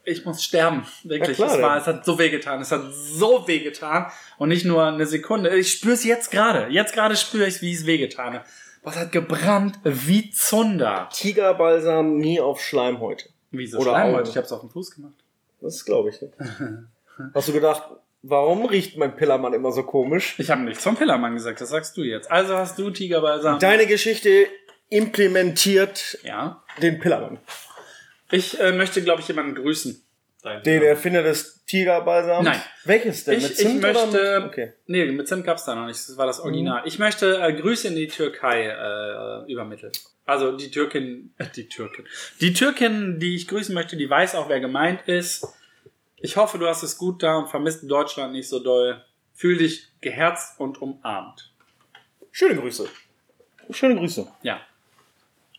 ich 0.05 0.25
muss 0.25 0.43
sterben. 0.43 0.87
Wirklich. 1.03 1.39
Ja, 1.39 1.47
klar, 1.47 1.57
es, 1.57 1.63
war, 1.63 1.77
es 1.79 1.87
hat 1.87 2.05
so 2.05 2.19
wehgetan. 2.19 2.61
Es 2.61 2.71
hat 2.73 2.83
so 2.93 3.47
wehgetan. 3.47 4.07
Und 4.39 4.49
nicht 4.49 4.65
nur 4.65 4.85
eine 4.85 5.07
Sekunde. 5.07 5.57
Ich 5.57 5.73
spüre 5.73 5.95
es 5.95 6.05
jetzt 6.05 6.31
gerade. 6.31 6.69
Jetzt 6.73 6.93
gerade 6.95 7.17
spüre 7.17 7.47
ich, 7.47 7.61
wie 7.63 7.73
es 7.73 7.87
wehgetan 7.87 8.35
hat. 8.35 8.45
Was 8.83 8.97
hat 8.97 9.13
gebrannt 9.13 9.79
wie 9.85 10.31
Zunder. 10.31 11.09
Tigerbalsam 11.13 12.17
nie 12.19 12.41
auf 12.41 12.61
Schleimhäute. 12.61 13.29
Wieso 13.51 13.79
Oder 13.79 13.93
Schleimhaut? 13.93 14.21
Augen. 14.21 14.29
Ich 14.31 14.37
habe 14.37 14.47
es 14.47 14.53
auf 14.53 14.61
den 14.61 14.71
Fuß 14.71 14.91
gemacht. 14.95 15.15
Das 15.61 15.85
glaube 15.85 16.11
ich 16.11 16.21
nicht. 16.21 16.35
Hast 17.35 17.49
du 17.49 17.53
gedacht, 17.53 17.83
warum 18.23 18.67
riecht 18.67 18.99
mein 18.99 19.17
Pillermann 19.17 19.55
immer 19.55 19.73
so 19.73 19.85
komisch? 19.85 20.35
Ich 20.39 20.51
habe 20.51 20.63
nichts 20.63 20.83
vom 20.83 20.97
Pillermann 20.97 21.35
gesagt, 21.35 21.61
das 21.61 21.71
sagst 21.71 21.97
du 21.97 22.03
jetzt. 22.03 22.31
Also 22.31 22.57
hast 22.57 22.79
du 22.79 22.91
Tigerbalsam. 22.91 23.59
Deine 23.61 23.87
Geschichte 23.87 24.49
implementiert 24.91 26.19
Ja. 26.25 26.63
den 26.83 26.99
Pillermann. 26.99 27.39
Ich 28.35 28.59
äh, 28.61 28.73
möchte, 28.73 29.03
glaube 29.03 29.21
ich, 29.23 29.29
jemanden 29.29 29.55
grüßen. 29.55 30.01
Dein 30.43 30.63
Den 30.63 30.83
Erfinder 30.83 31.23
des 31.23 31.65
Tigerbalsams? 31.65 32.45
Nein. 32.45 32.61
Welches 32.85 33.25
denn? 33.25 33.39
Ich, 33.39 33.43
Mit 33.45 33.53
ich 33.53 33.59
Zimt 33.59 33.85
oder 33.85 33.93
möchte. 34.07 34.41
mit- 34.41 34.49
Okay. 34.51 34.73
Nee, 34.87 35.07
mit 35.07 35.27
Zimt 35.27 35.45
gab's 35.45 35.65
da 35.65 35.75
noch 35.75 35.87
nicht. 35.87 35.99
Das 36.09 36.17
war 36.19 36.27
das 36.27 36.41
Original. 36.41 36.83
Ich 36.85 36.99
möchte 36.99 37.39
äh, 37.41 37.53
Grüße 37.55 37.89
in 37.89 37.97
die 37.97 38.09
Türkei 38.09 38.67
äh, 38.67 39.51
übermitteln. 39.51 39.93
Also 40.27 40.57
die 40.57 40.71
Türkin, 40.71 41.33
äh, 41.39 41.47
die 41.57 41.69
Türkin. 41.69 42.05
Die 42.41 42.53
Türkin, 42.53 43.19
die 43.21 43.37
ich 43.37 43.49
grüßen 43.49 43.75
möchte, 43.75 43.97
die 43.97 44.09
weiß 44.11 44.35
auch, 44.35 44.49
wer 44.51 44.61
gemeint 44.61 45.01
ist. 45.09 45.47
Ich 46.17 46.37
hoffe, 46.37 46.59
du 46.59 46.67
hast 46.67 46.83
es 46.83 46.99
gut 46.99 47.23
da 47.23 47.37
und 47.37 47.49
vermisst 47.49 47.89
Deutschland 47.91 48.33
nicht 48.33 48.49
so 48.49 48.59
doll. 48.59 49.03
Fühl 49.35 49.57
dich 49.59 49.89
geherzt 50.01 50.61
und 50.61 50.81
umarmt. 50.83 51.53
Schöne 52.33 52.57
Grüße. 52.57 52.87
Schöne 53.71 53.97
Grüße. 53.97 54.27
Ja. 54.43 54.61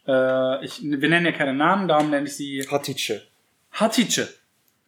Äh, 0.07 0.65
ich, 0.65 0.81
wir 0.83 1.09
nennen 1.09 1.25
ja 1.25 1.31
keine 1.31 1.53
Namen, 1.53 1.87
darum 1.87 2.09
nenne 2.09 2.27
ich 2.27 2.35
sie 2.35 2.65
Hatice. 2.69 3.21
Hatice. 3.71 4.39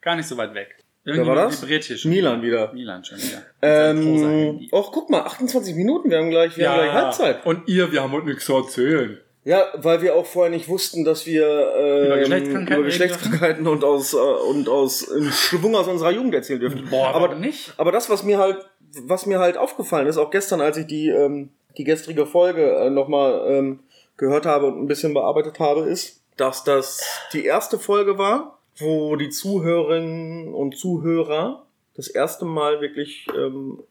Gar 0.02 0.16
nicht 0.16 0.28
so 0.28 0.38
weit 0.38 0.54
weg. 0.54 0.76
Wer 1.04 1.26
war 1.26 1.36
das? 1.36 1.62
vibriert 1.62 1.86
hier 1.86 1.98
schon. 1.98 2.12
Milan 2.12 2.42
wieder. 2.42 2.74
Milan 2.74 3.04
schon 3.04 3.18
wieder. 3.18 3.42
Ähm, 3.62 4.04
Prosa-Handy. 4.04 4.70
och, 4.72 4.92
guck 4.92 5.10
mal, 5.10 5.22
28 5.22 5.74
Minuten, 5.76 6.10
wir 6.10 6.18
haben 6.18 6.30
gleich, 6.30 6.58
wir 6.58 6.70
haben 6.70 6.80
gleich 6.80 6.92
Halbzeit. 6.92 7.46
Und 7.46 7.68
ihr, 7.68 7.92
wir 7.94 8.04
haben 8.04 8.12
heute 8.12 8.28
nichts 8.28 8.46
zu 8.46 8.56
erzählen. 8.56 9.18
Ja, 9.46 9.64
weil 9.76 10.02
wir 10.02 10.16
auch 10.18 10.26
vorher 10.26 10.52
nicht 10.52 10.68
wussten, 10.68 11.06
dass 11.06 11.26
wir 11.26 11.48
ähm, 11.78 12.08
Über 12.08 12.18
Geschlechtskrankheiten 12.18 12.76
über 12.76 12.86
Geschlechtskrankheiten 12.86 13.68
und 13.68 13.86
aus 13.86 14.14
äh, 14.14 14.18
und 14.18 14.68
aus 14.68 15.10
einem 15.10 15.32
Schwung 15.32 15.74
aus 15.78 15.88
unserer 15.88 16.12
Jugend 16.12 16.36
erzählen 16.36 16.60
dürfen. 16.60 16.86
Boah, 16.90 17.16
aber 17.16 17.30
aber 17.30 17.36
nicht. 17.36 17.74
aber 17.78 17.94
das, 17.94 18.10
was 18.10 18.24
mir 18.24 18.40
halt 18.40 18.58
was 19.04 19.26
mir 19.26 19.40
halt 19.40 19.56
aufgefallen 19.56 20.08
ist, 20.08 20.18
auch 20.18 20.32
gestern, 20.32 20.60
als 20.60 20.76
ich 20.76 20.88
die 20.88 21.08
ähm, 21.08 21.52
die 21.78 21.86
gestrige 21.86 22.26
Folge 22.26 22.74
äh, 22.74 22.90
nochmal 22.90 23.46
ähm, 23.50 23.80
gehört 24.18 24.46
habe 24.46 24.68
und 24.68 24.80
ein 24.82 24.88
bisschen 24.88 25.14
bearbeitet 25.14 25.60
habe, 25.60 25.82
ist, 25.82 26.22
dass 26.38 26.64
das 26.64 27.04
die 27.34 27.46
erste 27.46 27.80
Folge 27.80 28.18
war, 28.18 28.60
wo 28.78 29.16
die 29.16 29.30
Zuhörerinnen 29.30 30.54
und 30.54 30.78
Zuhörer 30.78 31.66
das 31.96 32.08
erste 32.08 32.46
Mal 32.46 32.80
wirklich 32.82 33.28
ähm, 33.36 33.82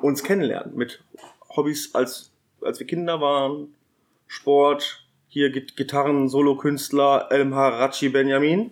uns 0.00 0.22
kennenlernen 0.22 0.76
mit 0.76 1.02
Hobbys, 1.56 1.94
als, 1.94 2.30
als 2.60 2.78
wir 2.78 2.86
Kinder 2.86 3.20
waren, 3.20 3.74
Sport, 4.28 5.04
hier 5.28 5.50
Git- 5.50 5.76
Gitarren, 5.76 6.28
Solokünstler 6.28 7.26
El 7.30 7.52
Harachi 7.52 8.08
Benjamin, 8.08 8.70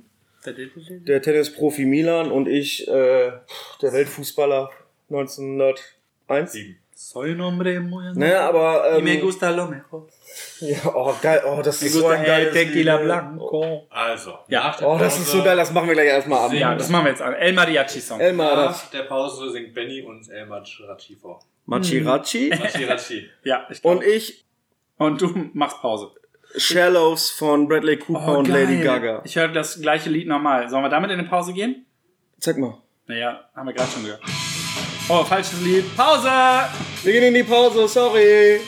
der 1.05 1.21
Tennisprofi 1.23 1.85
Milan 1.85 2.31
und 2.31 2.47
ich, 2.47 2.87
äh, 2.87 3.33
der 3.83 3.93
Weltfußballer 3.93 4.71
1901. 5.11 6.53
Sieben. 6.53 6.77
Soy 7.01 7.31
un 7.31 7.41
hombre 7.41 7.79
muy 7.79 8.13
Ne, 8.15 8.35
aber 8.35 8.99
Y 8.99 9.03
me 9.03 9.15
ähm, 9.15 9.21
gusta 9.21 9.53
lo 9.53 9.69
mejor. 9.69 10.09
ja, 10.61 10.79
oh 10.93 11.15
geil, 11.23 11.43
oh 11.47 11.63
das 11.63 11.81
ist 11.81 11.93
so 11.93 12.01
gusta 12.01 12.15
ein 12.17 12.25
el 12.25 12.27
geiles 12.27 12.53
tequila 12.53 12.99
ne? 12.99 13.05
blanco. 13.05 13.87
Also, 13.89 14.39
Ja. 14.49 14.65
nach 14.65 14.77
der 14.79 14.89
Oh, 14.89 14.99
das 14.99 15.17
ist 15.17 15.29
so 15.29 15.41
geil, 15.45 15.57
das 15.57 15.71
machen 15.73 15.87
wir 15.87 15.95
gleich 15.95 16.09
erstmal 16.09 16.47
ab. 16.47 16.53
Ja, 16.53 16.75
das 16.75 16.89
machen 16.89 17.05
wir 17.05 17.11
jetzt 17.13 17.23
an. 17.23 17.35
El 17.35 17.53
Mariachi 17.53 18.01
Song. 18.01 18.19
Elmar, 18.19 18.57
Nach 18.57 18.67
das 18.67 18.91
der 18.91 19.05
Pause 19.05 19.49
singt 19.53 19.75
Benny 19.75 20.03
und 20.03 20.29
El 20.29 20.47
Machirachi 20.47 21.15
vor. 21.15 21.39
Machirachi 21.67 22.49
Machirachi. 22.59 23.31
Ja, 23.45 23.65
ich 23.71 23.81
glaub. 23.81 23.95
und 23.95 24.03
ich 24.05 24.45
Und 24.97 25.21
du 25.23 25.51
machst 25.55 25.81
Pause. 25.81 26.11
Shallows 26.57 27.31
von 27.31 27.69
Bradley 27.69 27.99
Cooper 27.99 28.39
und 28.39 28.49
Lady 28.49 28.83
Gaga. 28.83 29.23
Ich 29.25 29.37
höre 29.37 29.47
das 29.49 29.81
gleiche 29.81 30.11
Lied 30.11 30.27
nochmal. 30.27 30.69
Sollen 30.69 30.83
wir 30.83 30.89
damit 30.89 31.13
in 31.13 31.21
eine 31.21 31.29
Pause 31.29 31.53
gehen? 31.53 31.87
Zeig 32.41 32.59
mal. 32.59 32.75
Naja, 33.07 33.49
haben 33.55 33.69
wir 33.69 33.73
gerade 33.73 33.89
schon 33.93 34.03
gehört. 34.03 34.21
Oh, 35.11 35.25
falsches 35.25 35.61
Lied. 35.63 35.85
Pause! 35.97 36.29
Wir 37.03 37.13
gehen 37.13 37.25
in 37.25 37.35
die 37.35 37.43
Pause, 37.43 37.89
sorry. 37.89 38.61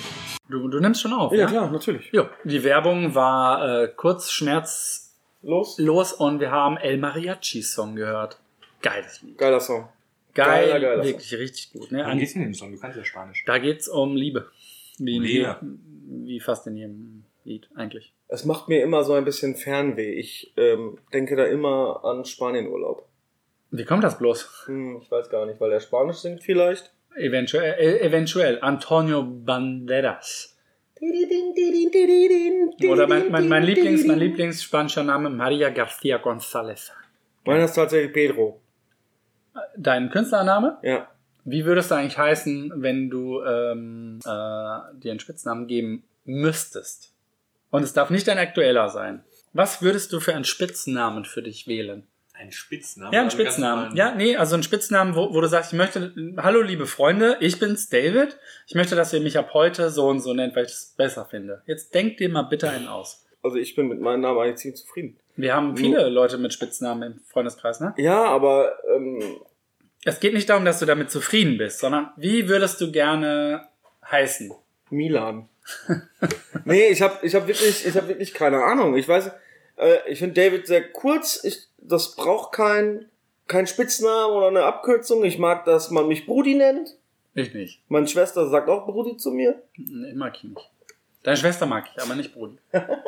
Du, 0.49 0.69
du 0.69 0.81
nimmst 0.81 1.03
schon 1.03 1.13
auf, 1.13 1.33
Ja, 1.33 1.41
ja? 1.41 1.47
klar, 1.47 1.71
natürlich. 1.71 2.09
Jo, 2.13 2.27
die 2.45 2.63
Werbung 2.65 3.15
war 3.15 3.83
äh, 3.85 3.89
kurz 3.95 4.31
schmerzlos 4.31 5.79
Los. 5.79 6.13
und 6.15 6.41
wir 6.41 6.51
haben 6.51 6.77
El 6.79 6.97
Mariachi 6.99 7.63
Song 7.63 7.95
gehört. 7.95 8.39
Geiles 8.83 9.21
Lied. 9.23 9.37
Geiler 9.39 9.61
Song. 9.61 9.89
Geil, 10.33 10.69
Geiler, 10.69 10.81
geiler 10.81 11.05
wirklich 11.05 11.35
richtig 11.39 11.73
gut. 11.73 11.93
Ne? 11.93 11.99
Worum 11.99 12.13
An, 12.13 12.19
geht's 12.19 12.33
in 12.35 12.43
dem 12.43 12.55
Song? 12.55 12.73
Du 12.73 12.79
kannst 12.79 12.97
ja 12.97 13.05
Spanisch. 13.05 13.45
da 13.47 13.59
geht's 13.59 13.89
um 13.89 14.17
Liebe. 14.17 14.49
Wie, 14.99 15.17
in 15.17 15.23
Liebe. 15.23 15.57
wie 16.25 16.41
fast 16.41 16.67
in 16.67 16.77
jedem 16.77 17.25
Lied 17.45 17.69
eigentlich. 17.75 18.13
Es 18.29 18.45
macht 18.45 18.69
mir 18.69 18.83
immer 18.83 19.05
so 19.05 19.13
ein 19.13 19.25
bisschen 19.25 19.57
Fernweh. 19.57 20.15
Ich 20.15 20.53
ähm, 20.57 20.99
denke 21.13 21.37
da 21.37 21.45
immer 21.45 22.05
an 22.05 22.25
Spanienurlaub. 22.25 23.07
Wie 23.71 23.85
kommt 23.85 24.03
das 24.05 24.19
bloß? 24.19 24.67
Hm, 24.67 25.01
ich 25.03 25.11
weiß 25.11 25.31
gar 25.31 25.47
nicht, 25.47 25.61
weil 25.61 25.73
er 25.73 25.81
Spanisch 25.81 26.19
singt 26.19 26.43
vielleicht. 26.43 26.93
Eventuell, 27.17 27.75
äh, 27.79 28.01
eventuell 28.01 28.59
Antonio 28.61 29.23
Banderas. 29.23 30.57
Oder 32.89 33.07
mein, 33.07 33.31
mein, 33.31 33.49
mein 33.49 33.63
Lieblings, 33.63 34.05
mein 34.05 34.19
Lieblingsspanischer 34.19 35.03
Name 35.03 35.31
Maria 35.31 35.69
García 35.69 36.21
González. 36.21 36.91
Meiner 37.45 37.65
ist 37.65 37.75
tatsächlich 37.75 38.13
Pedro. 38.13 38.61
Dein 39.77 40.11
Künstlername? 40.11 40.79
Ja. 40.83 41.09
Wie 41.45 41.65
würdest 41.65 41.91
du 41.91 41.95
eigentlich 41.95 42.19
heißen, 42.19 42.73
wenn 42.77 43.09
du 43.09 43.43
ähm, 43.43 44.21
äh, 44.25 44.29
dir 44.29 45.11
einen 45.11 45.21
Spitznamen 45.21 45.67
geben 45.67 46.05
müsstest? 46.25 47.15
Und 47.71 47.83
es 47.83 47.93
darf 47.93 48.11
nicht 48.11 48.29
ein 48.29 48.39
aktueller 48.39 48.89
sein. 48.89 49.25
Was 49.53 49.81
würdest 49.81 50.13
du 50.13 50.21
für 50.21 50.35
einen 50.35 50.45
Spitznamen 50.45 51.25
für 51.25 51.43
dich 51.43 51.67
wählen? 51.67 52.07
Ein 52.41 52.53
Spitzname? 52.53 53.13
Ja, 53.15 53.21
einen 53.21 53.31
Also 53.31 53.37
Spitznamen. 53.39 53.77
normalen- 53.91 53.97
Ja, 53.97 54.15
nee, 54.15 54.37
also 54.37 54.55
einen 54.55 54.63
Spitznamen, 54.63 55.15
wo, 55.15 55.35
wo 55.35 55.41
du 55.41 55.47
sagst, 55.49 55.73
ich 55.73 55.77
möchte, 55.79 56.13
hallo 56.39 56.63
liebe 56.63 56.87
Freunde, 56.87 57.37
ich 57.41 57.59
bin's 57.59 57.89
David. 57.91 58.39
Ich 58.67 58.75
möchte, 58.75 58.97
dass 58.97 59.13
ihr 59.13 59.21
mich 59.21 59.37
ab 59.39 59.51
heute 59.53 59.91
so 59.91 60.07
und 60.09 60.21
so 60.21 60.33
nennt, 60.33 60.57
weil 60.57 60.65
ich 60.65 60.73
es 60.73 60.95
besser 60.97 61.27
finde. 61.27 61.63
Jetzt 61.67 61.95
denk 61.95 62.17
dir 62.17 62.29
mal 62.29 62.43
bitte 62.43 62.71
einen 62.71 62.89
aus. 62.89 63.27
Also 63.43 63.57
ich 63.59 63.75
bin 63.75 63.89
mit 63.89 64.01
meinem 64.01 64.21
Namen 64.23 64.39
eigentlich 64.41 64.57
ziemlich 64.57 64.81
zufrieden. 64.81 65.19
Wir 65.37 65.55
haben 65.55 65.77
viele 65.77 66.09
Leute 66.09 66.39
mit 66.39 66.53
Spitznamen 66.53 67.13
im 67.15 67.21
Freundeskreis, 67.31 67.81
ne? 67.81 67.95
Ja, 67.97 68.25
aber 68.25 68.73
ähm, 68.95 69.23
Es 70.05 70.21
geht 70.21 70.35
nicht 70.35 70.49
darum, 70.49 70.65
dass 70.65 70.79
du 70.79 70.87
damit 70.87 71.11
zufrieden 71.11 71.59
bist, 71.59 71.79
sondern 71.79 72.11
wie 72.17 72.49
würdest 72.49 72.81
du 72.81 72.91
gerne 72.93 73.67
heißen? 74.11 74.53
Milan. 74.91 75.49
nee, 76.65 76.89
ich 76.89 77.01
habe 77.03 77.19
ich 77.25 77.35
hab 77.35 77.47
wirklich, 77.47 77.87
ich 77.87 77.97
hab 77.97 78.09
wirklich 78.09 78.35
keine 78.35 78.63
Ahnung. 78.65 78.97
Ich 78.97 79.07
weiß, 79.09 79.31
äh, 79.77 79.97
ich 80.09 80.19
finde 80.19 80.35
David 80.43 80.67
sehr 80.67 80.83
kurz. 80.91 81.43
Ich, 81.45 81.69
das 81.83 82.15
braucht 82.15 82.53
kein, 82.53 83.07
kein 83.47 83.67
Spitznamen 83.67 84.37
oder 84.37 84.49
eine 84.49 84.65
Abkürzung. 84.65 85.25
Ich 85.25 85.39
mag, 85.39 85.65
dass 85.65 85.91
man 85.91 86.09
mich 86.09 86.27
Brudi 86.27 86.55
nennt. 86.55 86.97
Ich 87.35 87.55
nicht. 87.55 87.83
Meine 87.89 88.07
Schwester 88.07 88.49
sagt 88.49 88.69
auch 88.69 88.87
Brudi 88.87 89.17
zu 89.17 89.31
mir. 89.31 89.63
Nee, 89.77 90.13
mag 90.15 90.37
ich 90.37 90.45
nicht. 90.45 90.71
Deine 91.23 91.37
Schwester 91.37 91.67
mag 91.67 91.85
ich, 91.95 92.03
aber 92.03 92.15
nicht 92.15 92.33
Brudi. 92.33 92.57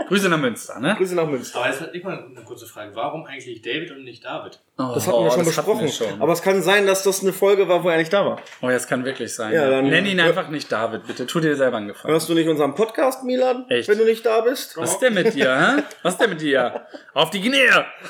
Grüße 0.08 0.28
nach 0.28 0.36
Münster, 0.38 0.78
ne? 0.80 0.94
Grüße 0.98 1.14
nach 1.14 1.26
Münster. 1.26 1.58
Aber 1.60 1.68
jetzt 1.68 1.80
hat 1.80 1.94
ich 1.94 2.04
mal 2.04 2.18
eine 2.36 2.44
kurze 2.44 2.66
Frage. 2.66 2.90
Warum 2.94 3.24
eigentlich 3.24 3.62
David 3.62 3.90
und 3.92 4.04
nicht 4.04 4.22
David? 4.22 4.60
Oh, 4.78 4.90
Das 4.94 5.06
hatten 5.06 5.24
wir 5.24 5.30
schon 5.30 5.44
das 5.44 5.56
hatten 5.56 5.66
besprochen. 5.78 5.80
wir 5.80 5.88
schon. 5.88 6.20
Aber 6.20 6.32
es 6.32 6.42
kann 6.42 6.60
sein, 6.62 6.86
dass 6.86 7.02
das 7.04 7.22
eine 7.22 7.32
Folge 7.32 7.68
war, 7.68 7.82
wo 7.84 7.88
er 7.88 7.96
nicht 7.96 8.12
da 8.12 8.26
war. 8.26 8.40
oh, 8.60 8.68
das 8.68 8.86
kann 8.86 9.04
wirklich 9.06 9.34
sein. 9.34 9.54
Ja, 9.54 9.70
dann- 9.70 9.88
Nenn 9.88 10.04
ihn 10.04 10.20
einfach 10.20 10.48
nicht 10.48 10.70
David, 10.70 11.06
bitte. 11.06 11.26
Tu 11.26 11.40
dir 11.40 11.56
selber 11.56 11.78
einen 11.78 11.88
Gefallen. 11.88 12.12
Hörst 12.12 12.28
du 12.28 12.34
nicht 12.34 12.48
unseren 12.48 12.74
Podcast, 12.74 13.24
Milan? 13.24 13.64
Echt? 13.70 13.88
Wenn 13.88 13.96
du 13.98 14.04
nicht 14.04 14.26
da 14.26 14.42
bist? 14.42 14.76
Was 14.76 14.92
ist 14.92 14.98
denn 15.00 15.14
mit 15.14 15.32
dir, 15.34 15.76
hä? 15.76 15.82
Was 16.02 16.14
ist 16.14 16.20
denn 16.20 16.30
mit 16.30 16.40
dir? 16.42 16.82
Auf 17.14 17.30
die 17.30 17.40
Knie! 17.40 17.68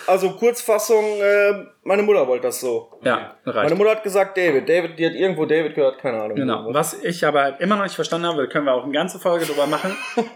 Also 0.09 0.31
Kurzfassung, 0.31 1.05
äh, 1.21 1.65
meine 1.85 2.03
Mutter 2.03 2.27
wollte 2.27 2.47
das 2.49 2.61
so. 2.61 2.91
Ja, 3.03 3.37
Meine 3.45 3.57
reicht. 3.57 3.77
Mutter 3.77 3.91
hat 3.91 4.03
gesagt 4.03 4.37
David. 4.37 4.69
David, 4.69 4.99
die 4.99 5.07
hat 5.07 5.15
irgendwo 5.15 5.45
David 5.47 5.75
gehört, 5.75 5.99
keine 5.99 6.21
Ahnung. 6.23 6.37
Genau. 6.37 6.67
Was 6.73 6.95
ich 7.03 7.25
aber 7.27 7.61
immer 7.61 7.77
noch 7.77 7.85
nicht 7.85 7.95
verstanden 7.97 8.27
habe, 8.27 8.49
können 8.49 8.67
wir 8.67 8.73
auch 8.75 8.85
eine 8.85 8.93
ganze 8.93 9.19
Folge 9.21 9.45
drüber 9.47 9.67
machen. 9.67 9.92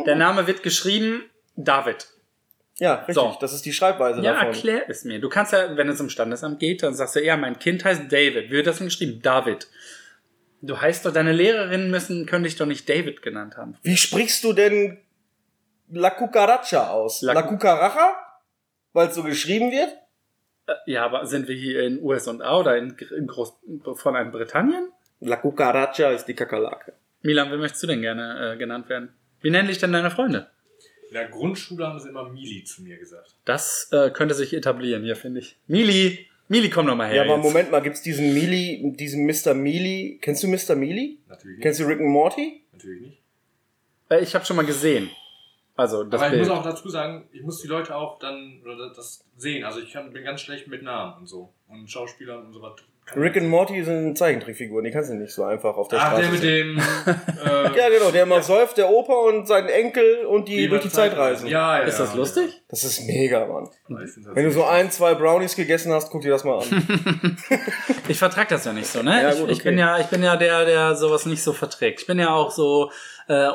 Der 0.07 0.17
Name 0.17 0.47
wird 0.47 0.63
geschrieben 0.63 1.23
David. 1.57 2.07
Ja, 2.79 2.97
richtig. 2.97 3.15
So. 3.15 3.37
Das 3.41 3.53
ist 3.55 3.65
die 3.65 3.73
Schreibweise 3.73 4.21
Ja, 4.21 4.33
davon. 4.35 4.49
erklär 4.49 4.89
es 4.91 5.05
mir. 5.05 5.19
Du 5.21 5.29
kannst 5.31 5.53
ja, 5.53 5.77
wenn 5.77 5.89
es 5.89 5.99
im 6.01 6.11
Standesamt 6.11 6.61
geht, 6.61 6.83
dann 6.83 6.95
sagst 6.95 7.17
du, 7.17 7.25
ja, 7.25 7.37
mein 7.37 7.59
Kind 7.59 7.85
heißt 7.85 8.13
David. 8.13 8.47
Wie 8.51 8.51
wird 8.51 8.67
das 8.67 8.79
denn 8.79 8.89
geschrieben? 8.89 9.21
David. 9.23 9.69
Du 10.63 10.81
heißt 10.81 11.07
doch, 11.07 11.13
deine 11.13 11.33
Lehrerinnen 11.33 11.91
müssen, 11.91 12.27
können 12.27 12.45
dich 12.45 12.57
doch 12.57 12.67
nicht 12.67 12.89
David 12.89 13.23
genannt 13.23 13.57
haben. 13.57 13.77
Wie 13.83 13.97
sprichst 13.97 14.43
du 14.45 14.53
denn 14.53 14.99
La 15.91 16.11
Cucaracha 16.11 16.91
aus? 16.91 17.23
La 17.23 17.33
La, 17.35 17.43
Cu- 17.43 17.51
Cucaracha? 17.57 18.17
Weil 18.93 19.09
es 19.09 19.15
so 19.15 19.23
geschrieben 19.23 19.71
wird? 19.71 19.91
Äh, 20.67 20.75
Ja, 20.87 21.05
aber 21.05 21.27
sind 21.27 21.49
wir 21.49 21.55
hier 21.55 21.83
in 21.83 22.03
USA 22.03 22.59
oder 22.59 22.77
in, 22.77 22.97
in 23.17 23.27
Groß 23.27 23.55
von 23.95 24.17
einem 24.17 24.33
Britannien? 24.33 24.91
La 25.21 25.37
Cucaracha 25.37 26.11
ist 26.11 26.25
die 26.27 26.35
Kakerlake. 26.35 26.93
Milan, 27.23 27.51
wie 27.53 27.57
möchtest 27.57 27.83
du 27.83 27.87
denn 27.87 28.03
gerne 28.03 28.53
äh, 28.55 28.57
genannt 28.59 28.89
werden? 28.89 29.15
Wie 29.47 29.51
nennen 29.53 29.69
dich 29.69 29.79
denn 29.79 29.93
deine 29.93 30.11
Freunde? 30.11 30.51
In 31.07 31.15
der 31.15 31.29
Grundschule 31.29 31.87
haben 31.87 32.01
sie 32.01 32.09
immer 32.09 32.29
Mili 32.29 32.65
zu 32.65 32.83
mir 32.83 32.97
gesagt. 32.97 33.37
Das 33.45 33.89
äh, 33.93 34.11
könnte 34.11 34.35
sich 34.35 34.53
etablieren 34.53 35.05
hier, 35.05 35.15
finde 35.15 35.39
ich. 35.39 35.57
Mili, 35.69 36.27
Mili, 36.49 36.69
komm 36.69 36.89
doch 36.89 36.97
mal 36.97 37.07
her. 37.07 37.15
Ja, 37.15 37.23
aber 37.23 37.37
jetzt. 37.37 37.45
Moment 37.45 37.71
mal, 37.71 37.81
gibt's 37.81 38.03
diesen 38.03 38.35
Mili, 38.35 38.93
diesen 38.97 39.25
Mr. 39.25 39.55
Mealy? 39.55 40.19
Kennst 40.21 40.43
du 40.43 40.49
Mr. 40.49 40.75
Mealy? 40.75 41.21
Natürlich 41.29 41.59
nicht. 41.59 41.63
Kennst 41.63 41.79
du 41.79 41.85
Rick 41.85 42.01
and 42.01 42.09
Morty? 42.09 42.65
Natürlich 42.73 43.01
nicht. 43.03 43.19
Äh, 44.09 44.21
ich 44.21 44.35
habe 44.35 44.45
schon 44.45 44.57
mal 44.57 44.67
gesehen. 44.67 45.11
Also 45.77 46.03
das 46.03 46.21
Aber 46.21 46.27
ich 46.27 46.41
Bild. 46.41 46.49
muss 46.49 46.59
auch 46.59 46.65
dazu 46.65 46.89
sagen, 46.89 47.29
ich 47.31 47.43
muss 47.43 47.63
die 47.63 47.69
Leute 47.69 47.95
auch 47.95 48.19
dann 48.19 48.61
oder 48.65 48.93
das 48.93 49.25
sehen. 49.37 49.63
Also 49.63 49.79
ich 49.79 49.93
kann, 49.93 50.13
bin 50.13 50.25
ganz 50.25 50.41
schlecht 50.41 50.67
mit 50.67 50.83
Namen 50.83 51.21
und 51.21 51.29
so. 51.29 51.53
Und 51.69 51.89
Schauspielern 51.89 52.47
und 52.47 52.53
so 52.53 52.61
was. 52.63 52.81
Rick 53.15 53.37
and 53.37 53.49
Morty 53.49 53.85
sind 53.85 54.19
Zeichentrickfiguren, 54.19 54.85
die 54.85 54.91
kannst 54.91 55.11
du 55.11 55.15
nicht 55.15 55.33
so 55.33 55.45
einfach 55.45 55.77
auf 55.77 55.87
der 55.89 56.01
Ach, 56.01 56.07
Straße 56.09 56.23
der 56.23 56.31
mit 56.33 56.41
sehen. 56.41 56.77
dem. 56.77 56.79
Äh, 57.45 57.77
Ja, 57.77 57.89
genau, 57.89 58.11
der 58.11 58.25
immer 58.25 58.43
säuft, 58.43 58.79
der 58.79 58.91
Opa 58.91 59.13
und 59.13 59.47
sein 59.47 59.69
Enkel 59.69 60.25
und 60.27 60.49
die 60.49 60.65
über 60.65 60.77
durch 60.77 60.85
die 60.85 60.91
Zeit 60.91 61.17
reisen. 61.17 61.47
Ja, 61.47 61.79
ja. 61.79 61.85
Ist 61.85 62.01
das 62.01 62.11
ja. 62.13 62.17
lustig? 62.17 62.63
Das 62.69 62.83
ist 62.85 63.07
mega, 63.07 63.47
Mann. 63.47 63.69
Ja, 63.89 64.01
ich 64.01 64.11
Wenn 64.17 64.45
du 64.45 64.51
so 64.51 64.65
ein, 64.65 64.91
zwei 64.91 65.15
Brownies 65.15 65.55
gegessen 65.55 65.93
hast, 65.93 66.11
guck 66.11 66.23
dir 66.23 66.31
das 66.31 66.45
mal 66.45 66.59
an. 66.59 67.37
Ich 68.09 68.19
vertrag 68.19 68.49
das 68.49 68.65
ja 68.65 68.73
nicht 68.73 68.87
so, 68.87 69.03
ne? 69.03 69.21
Ja, 69.21 69.33
ich, 69.33 69.41
gut, 69.41 69.51
ich 69.51 69.61
okay. 69.61 69.71
bin 69.71 69.79
ja, 69.79 69.99
ich 69.99 70.07
bin 70.07 70.23
ja 70.23 70.37
der, 70.37 70.65
der 70.65 70.95
sowas 70.95 71.27
nicht 71.27 71.43
so 71.43 71.53
verträgt. 71.53 72.01
Ich 72.01 72.07
bin 72.07 72.21
ja 72.21 72.31
auch 72.33 72.53
so, 72.53 72.93
äh, 73.27 73.49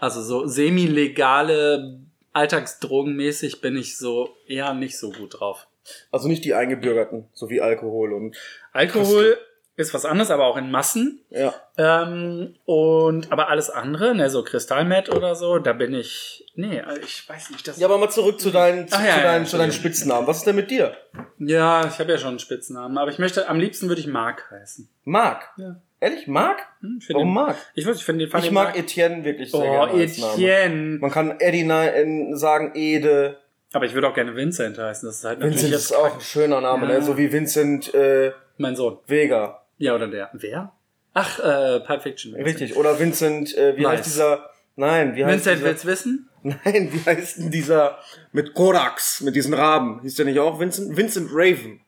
also 0.00 0.22
so 0.22 0.46
semi-legale, 0.46 1.98
alltagsdrogenmäßig 2.32 3.60
bin 3.60 3.76
ich 3.76 3.98
so 3.98 4.30
eher 4.46 4.72
nicht 4.72 4.98
so 4.98 5.10
gut 5.10 5.40
drauf. 5.40 5.66
Also 6.10 6.28
nicht 6.28 6.44
die 6.44 6.54
Eingebürgerten, 6.54 7.26
so 7.32 7.50
wie 7.50 7.60
Alkohol 7.60 8.12
und 8.12 8.36
Alkohol 8.72 9.38
ist 9.76 9.94
was 9.94 10.04
anderes, 10.04 10.30
aber 10.30 10.46
auch 10.46 10.56
in 10.58 10.70
Massen. 10.70 11.20
ja. 11.30 11.54
Ähm, 11.78 12.54
und 12.66 13.32
aber 13.32 13.48
alles 13.48 13.70
andere, 13.70 14.14
ne, 14.14 14.28
so 14.28 14.44
Kristallmet 14.44 15.08
oder 15.08 15.34
so, 15.34 15.58
da 15.58 15.72
bin 15.72 15.94
ich. 15.94 16.46
Nee, 16.54 16.82
ich 17.02 17.26
weiß 17.26 17.50
nicht. 17.50 17.66
Das 17.66 17.78
Ja, 17.78 17.86
aber 17.86 17.96
mal 17.96 18.10
zurück 18.10 18.38
zu 18.38 18.50
deinen, 18.50 18.86
zu, 18.86 18.94
ja, 18.96 19.00
zu 19.00 19.06
ja, 19.08 19.22
deinen, 19.22 19.46
zu 19.46 19.56
deinen. 19.56 19.72
Spitznamen. 19.72 20.26
Was 20.26 20.38
ist 20.38 20.46
denn 20.46 20.56
mit 20.56 20.70
dir? 20.70 20.94
ja, 21.38 21.86
ich 21.86 21.98
habe 21.98 22.12
ja 22.12 22.18
schon 22.18 22.28
einen 22.30 22.38
Spitznamen, 22.38 22.98
aber 22.98 23.10
ich 23.10 23.18
möchte, 23.18 23.48
am 23.48 23.58
liebsten 23.58 23.88
würde 23.88 24.02
ich 24.02 24.06
Mark 24.06 24.50
heißen. 24.50 24.88
Marc. 25.04 25.48
Ja. 25.56 25.76
Ehrlich, 26.00 26.26
Marc? 26.26 26.58
Hm, 26.80 26.96
ich 27.00 27.06
finde 27.06 27.20
Warum 27.20 27.28
den- 27.28 27.34
Marc? 27.34 27.56
Ich, 27.74 27.86
weiß, 27.86 27.96
ich 27.96 28.04
finde 28.04 28.26
den 28.26 28.38
Ich 28.38 28.50
mag 28.50 28.76
Etienne 28.76 29.24
wirklich 29.24 29.50
sehr 29.50 29.60
Oh, 29.60 29.62
gerne 29.62 29.92
Name. 29.92 30.02
Etienne. 30.04 30.98
Man 31.00 31.10
kann 31.10 31.40
Eddie 31.40 32.34
sagen 32.36 32.72
Ede. 32.74 33.38
Aber 33.72 33.84
ich 33.86 33.94
würde 33.94 34.08
auch 34.08 34.14
gerne 34.14 34.34
Vincent 34.36 34.78
heißen. 34.78 35.06
Das 35.08 35.16
ist 35.18 35.24
halt 35.24 35.38
natürlich 35.40 35.62
Vincent 35.62 35.74
ist 35.82 35.92
auch 35.94 36.14
ein 36.14 36.20
schöner 36.20 36.60
Name, 36.60 36.86
Ja. 36.88 36.98
ne? 36.98 37.02
so 37.02 37.16
wie 37.16 37.32
Vincent 37.32 37.92
äh, 37.94 38.32
mein 38.58 38.76
Sohn. 38.76 38.98
Vega. 39.06 39.62
Ja, 39.78 39.94
oder 39.94 40.08
der. 40.08 40.30
Wer? 40.34 40.72
Ach, 41.14 41.38
äh, 41.40 41.80
Pulp 41.80 42.02
Fiction. 42.02 42.32
Vincent. 42.34 42.46
Richtig. 42.60 42.76
Oder 42.76 42.98
Vincent, 42.98 43.56
äh, 43.56 43.76
wie 43.76 43.82
Nice. 43.82 43.98
heißt 43.98 44.06
dieser? 44.06 44.50
Nein, 44.76 45.14
wie 45.16 45.24
heißt 45.24 45.34
Vincent 45.34 45.56
dieser? 45.58 45.66
will's 45.68 45.86
wissen? 45.86 46.28
Nein, 46.42 46.90
wie 46.92 47.00
heißt 47.04 47.38
denn 47.38 47.50
dieser 47.50 47.98
mit 48.32 48.52
Korax, 48.54 49.20
mit 49.20 49.36
diesen 49.36 49.54
Raben? 49.54 50.00
Hieß 50.02 50.16
der 50.16 50.24
nicht 50.26 50.38
auch 50.38 50.58
Vincent? 50.58 50.96
Vincent 50.96 51.30
Raven. 51.32 51.80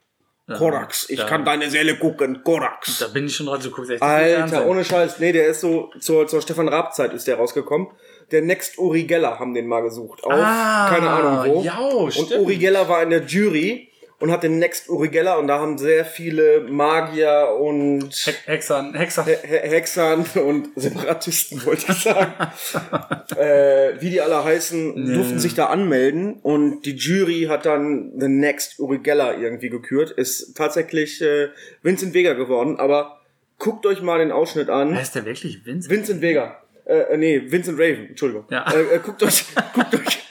Korax, 0.59 1.09
ich 1.09 1.19
da- 1.21 1.25
kann 1.27 1.45
deine 1.47 1.71
Seele 1.71 1.97
gucken, 1.97 2.43
Korax. 2.45 2.99
Da 2.99 3.09
bin 3.09 3.25
ich 3.27 3.35
schon 3.35 3.47
dran, 3.47 3.61
du 3.63 3.71
guckst 3.71 3.91
echt 3.91 4.05
viel 4.05 4.13
Alter, 4.13 4.67
ohne 4.67 4.85
Scheiß. 4.85 5.19
Nee, 5.19 5.33
der 5.33 5.47
ist 5.47 5.63
so, 5.63 5.91
zur, 6.01 6.27
zur 6.29 6.43
Stefan 6.43 6.69
Raab-Zeit 6.69 7.15
ist 7.15 7.27
der 7.27 7.37
rausgekommen. 7.37 7.89
Der 8.33 8.43
Next 8.43 8.79
Uri 8.79 9.05
Geller 9.05 9.39
haben 9.39 9.55
den 9.55 9.67
mal 9.67 9.81
gesucht. 9.83 10.25
Auf, 10.25 10.33
Ah, 10.33 10.89
keine 10.93 11.09
Ahnung 11.11 11.55
wo. 11.57 11.63
ja, 11.63 11.79
und 11.79 12.13
stimmt. 12.13 12.33
Uri 12.41 12.57
Geller 12.57 12.89
war 12.89 13.03
in 13.03 13.11
der 13.11 13.23
Jury 13.25 13.89
und 14.21 14.31
hat 14.31 14.43
den 14.43 14.59
Next 14.59 14.89
Uri 14.89 15.09
Geller 15.09 15.39
und 15.39 15.49
da 15.49 15.59
haben 15.59 15.77
sehr 15.77 16.05
viele 16.05 16.61
Magier 16.61 17.49
und 17.61 18.15
He- 18.15 18.31
Hexern, 18.47 18.95
Hexer. 18.95 19.25
He 19.25 19.33
He- 19.43 19.69
Hexern 19.69 20.25
und 20.37 20.69
Separatisten, 20.77 21.65
wollte 21.67 21.93
ich 21.93 21.99
sagen. 21.99 22.33
äh, 23.37 24.01
wie 24.01 24.11
die 24.11 24.21
alle 24.21 24.43
heißen, 24.45 25.15
durften 25.15 25.39
sich 25.39 25.55
da 25.55 25.67
anmelden 25.67 26.35
und 26.43 26.83
die 26.87 26.95
Jury 26.97 27.47
hat 27.49 27.67
dann 27.67 28.13
The 28.19 28.29
Next 28.29 28.79
Uri 28.79 28.99
Geller 28.99 29.39
irgendwie 29.39 29.69
gekürt. 29.71 30.11
Ist 30.13 30.57
tatsächlich 30.57 31.21
äh, 31.21 31.49
Vincent 31.83 32.15
Vega 32.15 32.33
geworden, 32.35 32.79
aber 32.79 33.21
guckt 33.59 33.85
euch 33.87 34.01
mal 34.03 34.19
den 34.19 34.33
Ausschnitt 34.33 34.69
an. 34.71 34.95
Heißt 34.97 35.15
der 35.17 35.25
wirklich 35.27 35.65
Vincent? 35.67 35.91
Vincent 35.95 36.23
Vega. 36.23 36.59
Äh, 36.85 37.15
äh, 37.15 37.17
nee, 37.17 37.43
Vincent 37.47 37.79
Raven, 37.79 38.09
Entschuldigung. 38.09 38.47
Ja. 38.51 38.71
Äh, 38.73 38.97
äh, 38.97 38.99
guckt 38.99 39.23
euch, 39.23 39.45
guckt 39.75 39.95
euch, 39.95 40.23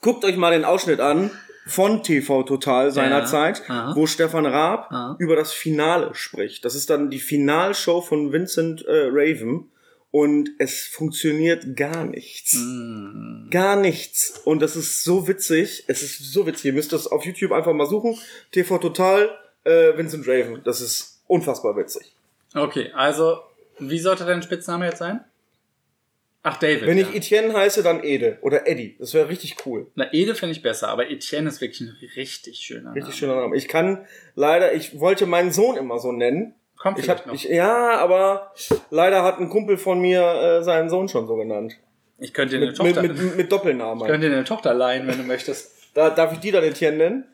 guckt 0.00 0.24
euch 0.24 0.36
mal 0.36 0.52
den 0.52 0.64
Ausschnitt 0.64 1.00
an 1.00 1.30
von 1.66 2.02
TV 2.02 2.42
Total 2.44 2.90
seinerzeit, 2.90 3.62
Aha. 3.68 3.94
wo 3.94 4.06
Stefan 4.06 4.46
Raab 4.46 4.90
Aha. 4.90 5.16
über 5.18 5.36
das 5.36 5.52
Finale 5.52 6.14
spricht. 6.14 6.64
Das 6.64 6.74
ist 6.74 6.90
dann 6.90 7.10
die 7.10 7.20
Finalshow 7.20 8.00
von 8.00 8.32
Vincent 8.32 8.84
äh, 8.86 9.08
Raven 9.10 9.70
und 10.10 10.50
es 10.58 10.86
funktioniert 10.86 11.76
gar 11.76 12.04
nichts. 12.04 12.54
Mm. 12.54 13.50
Gar 13.50 13.76
nichts. 13.76 14.40
Und 14.44 14.62
das 14.62 14.74
ist 14.74 15.04
so 15.04 15.28
witzig. 15.28 15.84
Es 15.86 16.02
ist 16.02 16.32
so 16.32 16.46
witzig. 16.46 16.66
Ihr 16.66 16.72
müsst 16.72 16.92
das 16.92 17.06
auf 17.06 17.26
YouTube 17.26 17.52
einfach 17.52 17.74
mal 17.74 17.86
suchen. 17.86 18.18
TV 18.50 18.78
Total, 18.78 19.30
äh, 19.64 19.96
Vincent 19.96 20.26
Raven. 20.26 20.62
Das 20.64 20.80
ist 20.80 21.22
unfassbar 21.26 21.76
witzig. 21.76 22.14
Okay, 22.54 22.90
also, 22.94 23.40
wie 23.78 23.98
sollte 23.98 24.24
dein 24.24 24.42
Spitzname 24.42 24.86
jetzt 24.86 24.98
sein? 24.98 25.20
Ach, 26.42 26.56
David. 26.56 26.86
Wenn 26.86 26.98
ja. 26.98 27.06
ich 27.08 27.16
Etienne 27.16 27.52
heiße, 27.52 27.82
dann 27.82 28.02
Ede 28.04 28.38
oder 28.42 28.66
Eddie. 28.66 28.96
Das 28.98 29.12
wäre 29.12 29.28
richtig 29.28 29.56
cool. 29.66 29.88
Na, 29.96 30.12
Ede 30.12 30.34
finde 30.34 30.52
ich 30.52 30.62
besser, 30.62 30.88
aber 30.88 31.10
Etienne 31.10 31.48
ist 31.48 31.60
wirklich 31.60 31.80
ein 31.80 31.96
richtig 32.16 32.58
schöner 32.60 32.94
Richtig 32.94 33.02
Name. 33.02 33.14
schöner 33.14 33.34
Name. 33.42 33.56
Ich 33.56 33.68
kann 33.68 34.06
leider, 34.34 34.72
ich 34.72 34.98
wollte 35.00 35.26
meinen 35.26 35.52
Sohn 35.52 35.76
immer 35.76 35.98
so 35.98 36.12
nennen. 36.12 36.54
Kommt 36.76 36.98
Ich 37.00 37.08
hab, 37.10 37.26
noch. 37.26 37.34
ich, 37.34 37.44
ja, 37.44 37.98
aber 37.98 38.52
leider 38.90 39.24
hat 39.24 39.40
ein 39.40 39.48
Kumpel 39.48 39.76
von 39.78 40.00
mir 40.00 40.22
äh, 40.22 40.62
seinen 40.62 40.88
Sohn 40.88 41.08
schon 41.08 41.26
so 41.26 41.34
genannt. 41.36 41.76
Ich 42.18 42.32
könnte 42.32 42.56
dir 42.58 42.62
eine 42.62 42.72
Mit, 42.72 42.82
mit, 42.82 42.94
Tochter, 42.94 43.02
mit, 43.24 43.36
mit 43.36 43.52
Doppelnamen. 43.52 44.00
ich 44.04 44.06
könnte 44.10 44.28
dir 44.28 44.34
eine 44.36 44.44
Tochter 44.44 44.74
leihen, 44.74 45.06
wenn 45.08 45.18
du 45.18 45.24
möchtest. 45.24 45.72
Da, 45.94 46.10
darf 46.10 46.32
ich 46.32 46.38
die 46.38 46.52
dann 46.52 46.62
Etienne 46.62 46.96
nennen? 46.96 47.24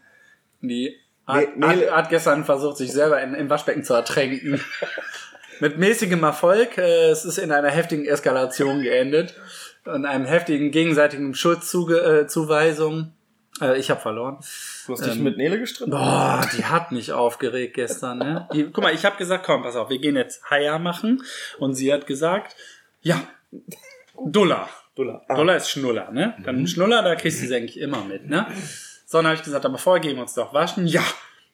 Die 0.62 0.96
hat, 1.26 1.56
Nee, 1.56 1.66
Nele- 1.66 1.90
hat, 1.90 2.04
hat 2.04 2.10
gestern 2.10 2.44
versucht, 2.44 2.78
sich 2.78 2.90
selber 2.92 3.20
in, 3.22 3.34
im 3.34 3.50
Waschbecken 3.50 3.84
zu 3.84 3.92
ertränken. 3.94 4.60
Mit 5.60 5.78
mäßigem 5.78 6.22
Erfolg. 6.22 6.78
Äh, 6.78 7.10
Es 7.10 7.24
ist 7.24 7.38
in 7.38 7.52
einer 7.52 7.70
heftigen 7.70 8.04
Eskalation 8.06 8.82
geendet. 8.82 9.34
Und 9.84 10.06
einem 10.06 10.24
heftigen 10.24 10.70
gegenseitigen 10.70 11.34
Schuldzuweisung. 11.34 13.12
Äh, 13.60 13.78
ich 13.78 13.90
habe 13.90 14.00
verloren. 14.00 14.38
Du 14.86 14.92
hast 14.92 15.04
dich 15.04 15.14
Ähm, 15.16 15.22
mit 15.22 15.36
Nele 15.36 15.58
gestritten? 15.58 15.90
Boah, 15.90 16.40
die 16.56 16.64
hat 16.64 16.90
mich 16.92 17.12
aufgeregt 17.12 17.74
gestern. 17.74 18.18
Ne? 18.18 18.48
Die, 18.52 18.64
guck 18.64 18.82
mal, 18.82 18.94
ich 18.94 19.04
habe 19.04 19.16
gesagt, 19.16 19.44
komm, 19.44 19.62
pass 19.62 19.76
auf, 19.76 19.90
wir 19.90 19.98
gehen 19.98 20.16
jetzt 20.16 20.42
Haya 20.50 20.78
machen. 20.78 21.22
Und 21.58 21.74
sie 21.74 21.92
hat 21.92 22.06
gesagt, 22.06 22.56
ja, 23.02 23.20
Dulla. 24.24 24.68
Dulla. 24.96 25.22
Ah, 25.28 25.34
Dollar 25.34 25.56
ist 25.56 25.70
Schnuller, 25.70 26.10
ne? 26.12 26.34
Dann 26.44 26.66
Schnuller, 26.68 27.02
da 27.02 27.16
kriegst 27.16 27.42
du 27.42 27.46
sie 27.48 27.54
eigentlich 27.56 27.80
immer 27.80 28.04
mit, 28.04 28.28
ne? 28.28 28.46
So, 29.06 29.18
dann 29.18 29.26
habe 29.26 29.36
ich 29.36 29.42
gesagt, 29.42 29.66
aber 29.66 29.76
vorher 29.76 30.00
gehen 30.00 30.14
wir 30.16 30.22
uns 30.22 30.34
doch 30.34 30.54
waschen. 30.54 30.86
Ja, 30.86 31.02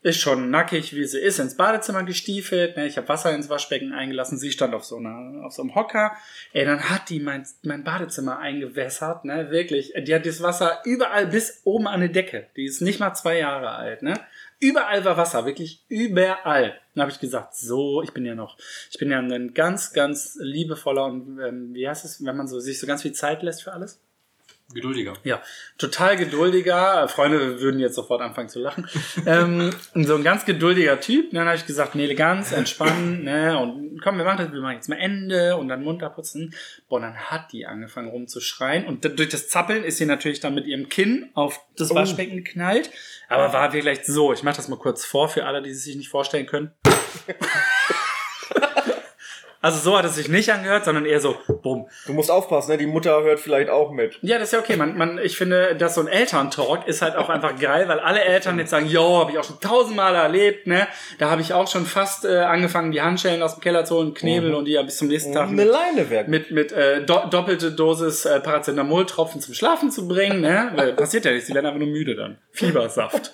ist 0.03 0.19
schon 0.19 0.51
nackig, 0.51 0.95
wie 0.95 1.05
sie 1.05 1.19
ist, 1.19 1.39
ins 1.39 1.57
Badezimmer 1.57 2.05
gestiefelt. 2.05 2.77
Ne? 2.77 2.87
Ich 2.87 2.97
habe 2.97 3.09
Wasser 3.09 3.35
ins 3.35 3.51
Waschbecken 3.51 3.93
eingelassen. 3.93 4.39
Sie 4.39 4.51
stand 4.51 4.75
auf 4.75 4.85
so, 4.85 4.97
einer, 4.97 5.45
auf 5.45 5.53
so 5.53 5.63
einem 5.63 5.75
Hocker. 5.75 6.13
Ey, 6.53 6.65
dann 6.65 6.89
hat 6.89 7.11
die 7.11 7.21
mein, 7.21 7.47
mein 7.63 7.85
Badezimmer 7.85 8.39
eingewässert. 8.39 9.27
Ne? 9.27 9.51
Wirklich. 9.51 9.93
Die 9.95 10.15
hat 10.15 10.25
das 10.25 10.43
Wasser 10.43 10.81
überall 10.85 11.27
bis 11.27 11.61
oben 11.65 11.87
an 11.87 12.01
die 12.01 12.13
Decke. 12.13 12.47
Die 12.57 12.65
ist 12.65 12.81
nicht 12.81 12.99
mal 12.99 13.13
zwei 13.13 13.39
Jahre 13.39 13.73
alt. 13.73 14.03
Ne? 14.03 14.15
Überall 14.59 15.05
war 15.05 15.19
Wasser, 15.19 15.45
wirklich 15.45 15.85
überall. 15.89 16.79
Dann 16.95 17.03
habe 17.03 17.13
ich 17.13 17.21
gesagt, 17.21 17.55
so, 17.55 18.03
ich 18.03 18.13
bin 18.13 18.25
ja 18.25 18.35
noch, 18.35 18.59
ich 18.91 18.99
bin 18.99 19.11
ja 19.11 19.19
ein 19.19 19.55
ganz, 19.55 19.93
ganz 19.93 20.37
liebevoller 20.41 21.05
und 21.07 21.39
ähm, 21.41 21.75
wie 21.75 21.89
heißt 21.89 22.05
es, 22.05 22.25
wenn 22.25 22.37
man 22.37 22.49
so 22.49 22.59
sich 22.59 22.79
so 22.79 22.87
ganz 22.87 23.03
viel 23.03 23.13
Zeit 23.13 23.43
lässt 23.43 23.63
für 23.63 23.73
alles? 23.73 24.01
Geduldiger. 24.73 25.15
Ja, 25.25 25.43
total 25.79 26.17
geduldiger. 26.17 27.09
Freunde 27.09 27.61
würden 27.61 27.81
jetzt 27.81 27.95
sofort 27.95 28.21
anfangen 28.23 28.49
zu 28.49 28.61
lachen. 28.61 28.89
ähm, 29.27 29.71
so 29.95 30.15
ein 30.15 30.23
ganz 30.23 30.45
geduldiger 30.45 31.01
Typ. 31.01 31.31
Dann 31.33 31.47
habe 31.47 31.57
ich 31.57 31.67
gesagt, 31.67 31.95
nee, 31.95 32.13
ganz 32.15 32.53
entspannen. 32.53 33.25
Ne? 33.25 33.59
Und 33.59 34.01
komm, 34.03 34.19
wir 34.19 34.25
machen 34.25 34.45
das, 34.45 34.53
wir 34.53 34.61
machen 34.61 34.77
jetzt 34.77 34.89
mal 34.89 34.97
Ende 34.97 35.57
und 35.57 35.69
dann 35.69 35.83
munter 35.83 36.11
putzen. 36.11 36.55
Boah, 36.89 36.97
und 36.97 37.03
dann 37.03 37.17
hat 37.17 37.53
die 37.53 37.67
angefangen 37.67 38.09
rumzuschreien. 38.09 38.87
Und 38.87 39.05
durch 39.05 39.29
das 39.29 39.49
Zappeln 39.49 39.83
ist 39.85 39.99
sie 39.99 40.07
natürlich 40.07 40.41
dann 40.41 40.55
mit 40.55 40.67
ihrem 40.67 40.89
Kinn 40.89 41.31
auf 41.35 41.61
das 41.77 41.95
Waschbecken 41.95 42.37
geknallt. 42.37 42.91
Aber 43.29 43.53
war 43.53 43.73
wirklich 43.73 44.01
so. 44.05 44.33
Ich 44.33 44.43
mache 44.43 44.57
das 44.57 44.69
mal 44.69 44.79
kurz 44.79 45.05
vor 45.05 45.29
für 45.29 45.47
alle, 45.47 45.63
die 45.63 45.71
es 45.71 45.85
sich 45.85 45.97
nicht 45.97 46.09
vorstellen 46.09 46.47
können. 46.47 46.73
Also 49.63 49.79
so 49.79 49.99
hat 49.99 50.07
es 50.07 50.15
sich 50.15 50.29
nicht 50.31 50.51
angehört, 50.51 50.87
sondern 50.87 51.05
eher 51.05 51.21
so, 51.21 51.37
bumm. 51.63 51.87
Du 52.07 52.15
musst 52.15 52.31
aufpassen, 52.31 52.71
ne? 52.71 52.79
Die 52.79 52.87
Mutter 52.87 53.23
hört 53.23 53.41
vielleicht 53.41 53.69
auch 53.69 53.91
mit. 53.91 54.19
Ja, 54.23 54.39
das 54.39 54.49
ist 54.49 54.53
ja 54.53 54.59
okay. 54.61 54.77
Man, 54.77 54.97
man, 54.97 55.19
ich 55.19 55.37
finde, 55.37 55.77
dass 55.77 55.97
so 55.97 56.01
ein 56.01 56.07
Elterntalk 56.09 56.87
ist 56.89 57.03
halt 57.03 57.15
auch 57.17 57.29
einfach 57.29 57.59
geil, 57.59 57.87
weil 57.87 58.01
alle 58.01 58.23
Eltern 58.25 58.59
jetzt 58.59 58.71
sagen, 58.71 58.87
yo, 58.87 59.19
habe 59.19 59.33
ich 59.33 59.39
auch 59.39 59.45
schon 59.45 59.61
tausendmal 59.61 60.15
erlebt, 60.15 60.67
ne? 60.67 60.89
Da 61.19 61.29
habe 61.31 61.43
ich 61.43 61.53
auch 61.53 61.69
schon 61.69 61.85
fast 61.85 62.25
äh, 62.25 62.39
angefangen, 62.39 62.91
die 62.91 63.03
Handschellen 63.03 63.43
aus 63.43 63.57
dem 63.57 63.61
Keller 63.61 63.85
zu 63.85 63.97
holen, 63.97 64.15
Knebel 64.15 64.51
Mhm. 64.51 64.57
und 64.57 64.65
die 64.65 64.73
ja 64.73 64.83
bis 64.83 64.97
zum 64.97 65.09
nächsten 65.09 65.35
Tag 65.35 65.49
Eine 65.49 65.57
mit, 65.57 65.69
Leine 65.69 66.09
weg. 66.09 66.29
mit, 66.29 66.51
mit 66.51 66.73
äh, 66.73 67.05
do, 67.05 67.21
doppelte 67.31 67.73
Dosis 67.73 68.25
äh, 68.25 68.41
Paracetamol-Tropfen 68.41 69.43
zum 69.43 69.53
Schlafen 69.53 69.91
zu 69.91 70.09
bringen, 70.09 70.41
ne? 70.41 70.73
Weil 70.75 70.95
passiert 70.95 71.27
ja 71.27 71.33
nichts, 71.33 71.49
die 71.49 71.55
werden 71.55 71.67
einfach 71.67 71.81
nur 71.81 71.89
müde 71.89 72.17
dann. 72.17 72.39
Fiebersaft. 72.53 73.33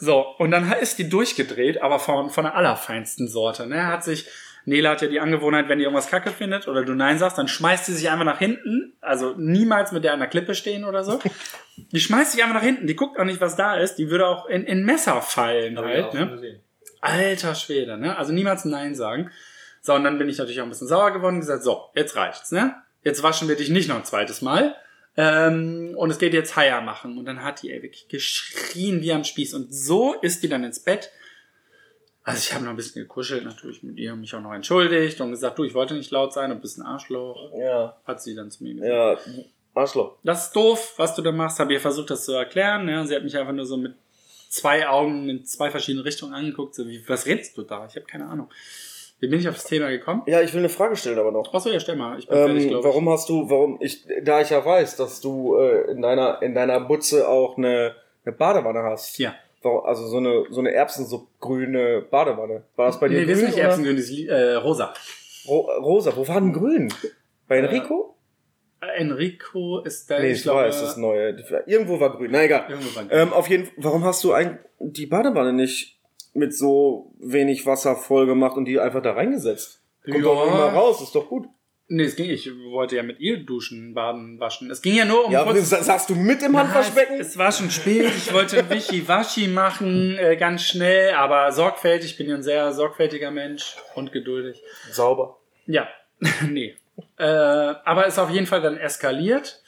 So, 0.00 0.24
und 0.38 0.50
dann 0.50 0.72
ist 0.80 0.98
die 0.98 1.08
durchgedreht, 1.08 1.80
aber 1.82 1.98
von, 1.98 2.30
von 2.30 2.44
der 2.44 2.56
allerfeinsten 2.56 3.28
Sorte, 3.28 3.66
ne? 3.68 3.86
Hat 3.86 4.02
sich 4.02 4.26
Nela 4.64 4.90
hat 4.90 5.02
ja 5.02 5.08
die 5.08 5.20
Angewohnheit, 5.20 5.68
wenn 5.68 5.78
die 5.78 5.84
irgendwas 5.84 6.08
kacke 6.08 6.30
findet 6.30 6.68
oder 6.68 6.84
du 6.84 6.94
Nein 6.94 7.18
sagst, 7.18 7.38
dann 7.38 7.48
schmeißt 7.48 7.86
sie 7.86 7.94
sich 7.94 8.10
einfach 8.10 8.24
nach 8.24 8.38
hinten. 8.38 8.94
Also 9.00 9.34
niemals 9.36 9.92
mit 9.92 10.04
der 10.04 10.12
an 10.12 10.20
der 10.20 10.28
Klippe 10.28 10.54
stehen 10.54 10.84
oder 10.84 11.04
so. 11.04 11.20
Die 11.92 12.00
schmeißt 12.00 12.32
sich 12.32 12.42
einfach 12.42 12.56
nach 12.56 12.62
hinten. 12.62 12.86
Die 12.86 12.94
guckt 12.94 13.18
auch 13.18 13.24
nicht, 13.24 13.40
was 13.40 13.56
da 13.56 13.76
ist. 13.76 13.94
Die 13.94 14.10
würde 14.10 14.26
auch 14.26 14.46
in, 14.46 14.64
in 14.64 14.84
Messer 14.84 15.22
fallen 15.22 15.78
Hab 15.78 15.86
halt. 15.86 16.12
Ne? 16.12 16.60
Alter 17.00 17.54
Schwede, 17.54 17.96
ne? 17.96 18.18
Also 18.18 18.32
niemals 18.32 18.66
Nein 18.66 18.94
sagen. 18.94 19.30
So, 19.80 19.94
und 19.94 20.04
dann 20.04 20.18
bin 20.18 20.28
ich 20.28 20.36
natürlich 20.36 20.60
auch 20.60 20.64
ein 20.64 20.68
bisschen 20.68 20.88
sauer 20.88 21.12
geworden 21.12 21.36
und 21.36 21.40
gesagt, 21.40 21.62
so, 21.62 21.86
jetzt 21.94 22.16
reicht's, 22.16 22.52
ne? 22.52 22.74
Jetzt 23.02 23.22
waschen 23.22 23.48
wir 23.48 23.56
dich 23.56 23.70
nicht 23.70 23.88
noch 23.88 23.96
ein 23.96 24.04
zweites 24.04 24.42
Mal. 24.42 24.76
Ähm, 25.16 25.94
und 25.96 26.10
es 26.10 26.18
geht 26.18 26.34
jetzt 26.34 26.56
Heier 26.56 26.82
machen. 26.82 27.18
Und 27.18 27.24
dann 27.24 27.42
hat 27.42 27.62
die 27.62 27.70
ey, 27.70 27.82
wirklich 27.82 28.08
geschrien 28.08 29.00
wie 29.00 29.12
am 29.12 29.24
Spieß. 29.24 29.54
Und 29.54 29.74
so 29.74 30.14
ist 30.20 30.42
die 30.42 30.48
dann 30.48 30.64
ins 30.64 30.80
Bett. 30.80 31.10
Also 32.22 32.38
ich 32.38 32.52
habe 32.54 32.64
noch 32.64 32.70
ein 32.70 32.76
bisschen 32.76 33.02
gekuschelt 33.02 33.44
natürlich 33.44 33.82
mit 33.82 33.96
ihr, 33.98 34.14
mich 34.14 34.34
auch 34.34 34.40
noch 34.40 34.52
entschuldigt 34.52 35.20
und 35.20 35.30
gesagt, 35.30 35.58
du, 35.58 35.64
ich 35.64 35.74
wollte 35.74 35.94
nicht 35.94 36.10
laut 36.10 36.32
sein, 36.32 36.50
du 36.50 36.56
bist 36.56 36.78
ein 36.78 36.82
Arschloch. 36.86 37.50
Ja. 37.58 37.96
Hat 38.04 38.22
sie 38.22 38.34
dann 38.34 38.50
zu 38.50 38.62
mir 38.62 38.74
gesagt. 38.74 39.26
Ja. 39.26 39.42
Arschloch. 39.74 40.16
Das 40.22 40.46
ist 40.46 40.56
doof, 40.56 40.94
was 40.96 41.14
du 41.14 41.22
da 41.22 41.32
machst. 41.32 41.58
Habe 41.60 41.72
ihr 41.72 41.80
versucht, 41.80 42.10
das 42.10 42.24
zu 42.24 42.32
erklären. 42.32 42.88
Ja, 42.88 43.04
sie 43.06 43.14
hat 43.16 43.22
mich 43.24 43.36
einfach 43.36 43.52
nur 43.52 43.64
so 43.64 43.76
mit 43.76 43.94
zwei 44.48 44.86
Augen 44.88 45.28
in 45.28 45.44
zwei 45.44 45.70
verschiedene 45.70 46.04
Richtungen 46.04 46.34
angeguckt. 46.34 46.74
So 46.74 46.86
wie, 46.86 47.02
was 47.08 47.24
redest 47.26 47.56
du 47.56 47.62
da? 47.62 47.86
Ich 47.86 47.94
habe 47.96 48.06
keine 48.06 48.26
Ahnung. 48.26 48.50
Wie 49.20 49.28
bin 49.28 49.38
ich 49.38 49.48
auf 49.48 49.54
das 49.54 49.64
Thema 49.64 49.88
gekommen? 49.90 50.22
Ja, 50.26 50.40
ich 50.40 50.52
will 50.52 50.60
eine 50.60 50.68
Frage 50.70 50.96
stellen 50.96 51.18
aber 51.18 51.30
noch. 51.30 51.52
Achso, 51.54 51.70
ja, 51.70 51.78
stell 51.78 51.96
mal. 51.96 52.18
Ich 52.18 52.26
bin 52.26 52.36
fertig, 52.36 52.62
Ähm, 52.64 52.68
glaube 52.70 52.80
ich. 52.80 52.94
warum 52.94 53.08
hast 53.10 53.28
du, 53.28 53.48
warum 53.50 53.78
ich, 53.80 54.04
da 54.22 54.40
ich 54.40 54.50
ja 54.50 54.64
weiß, 54.64 54.96
dass 54.96 55.20
du 55.20 55.56
äh, 55.56 55.90
in 55.90 56.00
deiner 56.02 56.40
in 56.42 56.54
deiner 56.54 56.80
Butze 56.80 57.28
auch 57.28 57.56
eine, 57.58 57.94
eine 58.24 58.34
Badewanne 58.34 58.82
hast. 58.82 59.18
Ja. 59.18 59.34
Also 59.62 60.06
so 60.06 60.16
eine 60.18 60.44
so 60.50 60.60
eine 60.60 60.72
Erbsensubgrüne 60.72 62.02
Badewanne. 62.10 62.64
War 62.76 62.86
das 62.86 62.98
bei 62.98 63.08
dir 63.08 63.20
Nee, 63.20 63.26
das 63.26 63.38
ist 63.38 63.44
grün 63.44 63.50
nicht? 63.50 63.58
Erbsengrün, 63.58 63.96
das 63.96 64.04
ist 64.10 64.28
äh, 64.28 64.54
rosa. 64.54 64.94
Ro 65.46 65.60
rosa. 65.82 66.16
Wo 66.16 66.26
war 66.26 66.40
denn 66.40 66.52
grün? 66.52 66.92
Bei 67.48 67.58
Enrico? 67.58 68.16
Äh, 68.80 69.00
Enrico 69.00 69.80
ist 69.80 70.10
da, 70.10 70.18
nee, 70.20 70.30
ich, 70.32 70.46
weiß, 70.46 70.80
das 70.80 70.96
neue. 70.96 71.36
Irgendwo 71.66 72.00
war 72.00 72.16
grün. 72.16 72.30
Na 72.32 72.42
egal. 72.44 72.66
Irgendwo 72.70 72.96
war 72.96 73.10
Ähm, 73.12 73.32
auf 73.32 73.48
jeden 73.48 73.66
Fall, 73.66 73.74
warum 73.78 74.04
hast 74.04 74.24
du 74.24 74.32
ein, 74.32 74.58
die 74.78 75.06
Badewanne 75.06 75.52
nicht 75.52 75.98
mit 76.32 76.54
so 76.54 77.12
wenig 77.18 77.66
Wasser 77.66 77.96
voll 77.96 78.26
gemacht 78.26 78.56
und 78.56 78.64
die 78.64 78.78
einfach 78.80 79.02
da 79.02 79.12
reingesetzt? 79.12 79.82
Kommt 80.04 80.16
Ja. 80.16 80.22
doch 80.22 80.46
immer 80.46 80.68
raus, 80.72 81.02
ist 81.02 81.14
doch 81.14 81.28
gut. 81.28 81.46
Nee, 81.92 82.04
es 82.04 82.14
ging, 82.14 82.30
ich 82.30 82.48
wollte 82.70 82.94
ja 82.94 83.02
mit 83.02 83.18
ihr 83.18 83.38
duschen, 83.44 83.94
baden, 83.94 84.38
waschen. 84.38 84.70
Es 84.70 84.80
ging 84.80 84.94
ja 84.94 85.04
nur 85.04 85.24
um 85.26 85.32
Ja, 85.32 85.42
kurz- 85.42 85.50
aber 85.72 85.76
das 85.78 85.86
sagst 85.86 86.08
du 86.08 86.14
mit 86.14 86.40
dem 86.40 86.52
Ja, 86.54 86.60
Handwaschbecken? 86.60 87.18
Es, 87.20 87.30
es 87.30 87.38
war 87.38 87.50
schon 87.50 87.68
spät. 87.68 88.06
Ich 88.16 88.32
wollte 88.32 88.70
Wischi-Waschi 88.70 89.48
machen, 89.48 90.16
äh, 90.16 90.36
ganz 90.36 90.62
schnell, 90.62 91.14
aber 91.14 91.50
sorgfältig. 91.50 92.12
Ich 92.12 92.16
bin 92.16 92.28
ja 92.28 92.36
ein 92.36 92.44
sehr 92.44 92.72
sorgfältiger 92.72 93.32
Mensch 93.32 93.74
und 93.96 94.12
geduldig. 94.12 94.62
Sauber. 94.92 95.38
Ja, 95.66 95.88
nee. 96.48 96.76
Äh, 97.18 97.24
aber 97.24 98.06
ist 98.06 98.20
auf 98.20 98.30
jeden 98.30 98.46
Fall 98.46 98.62
dann 98.62 98.76
eskaliert. 98.76 99.60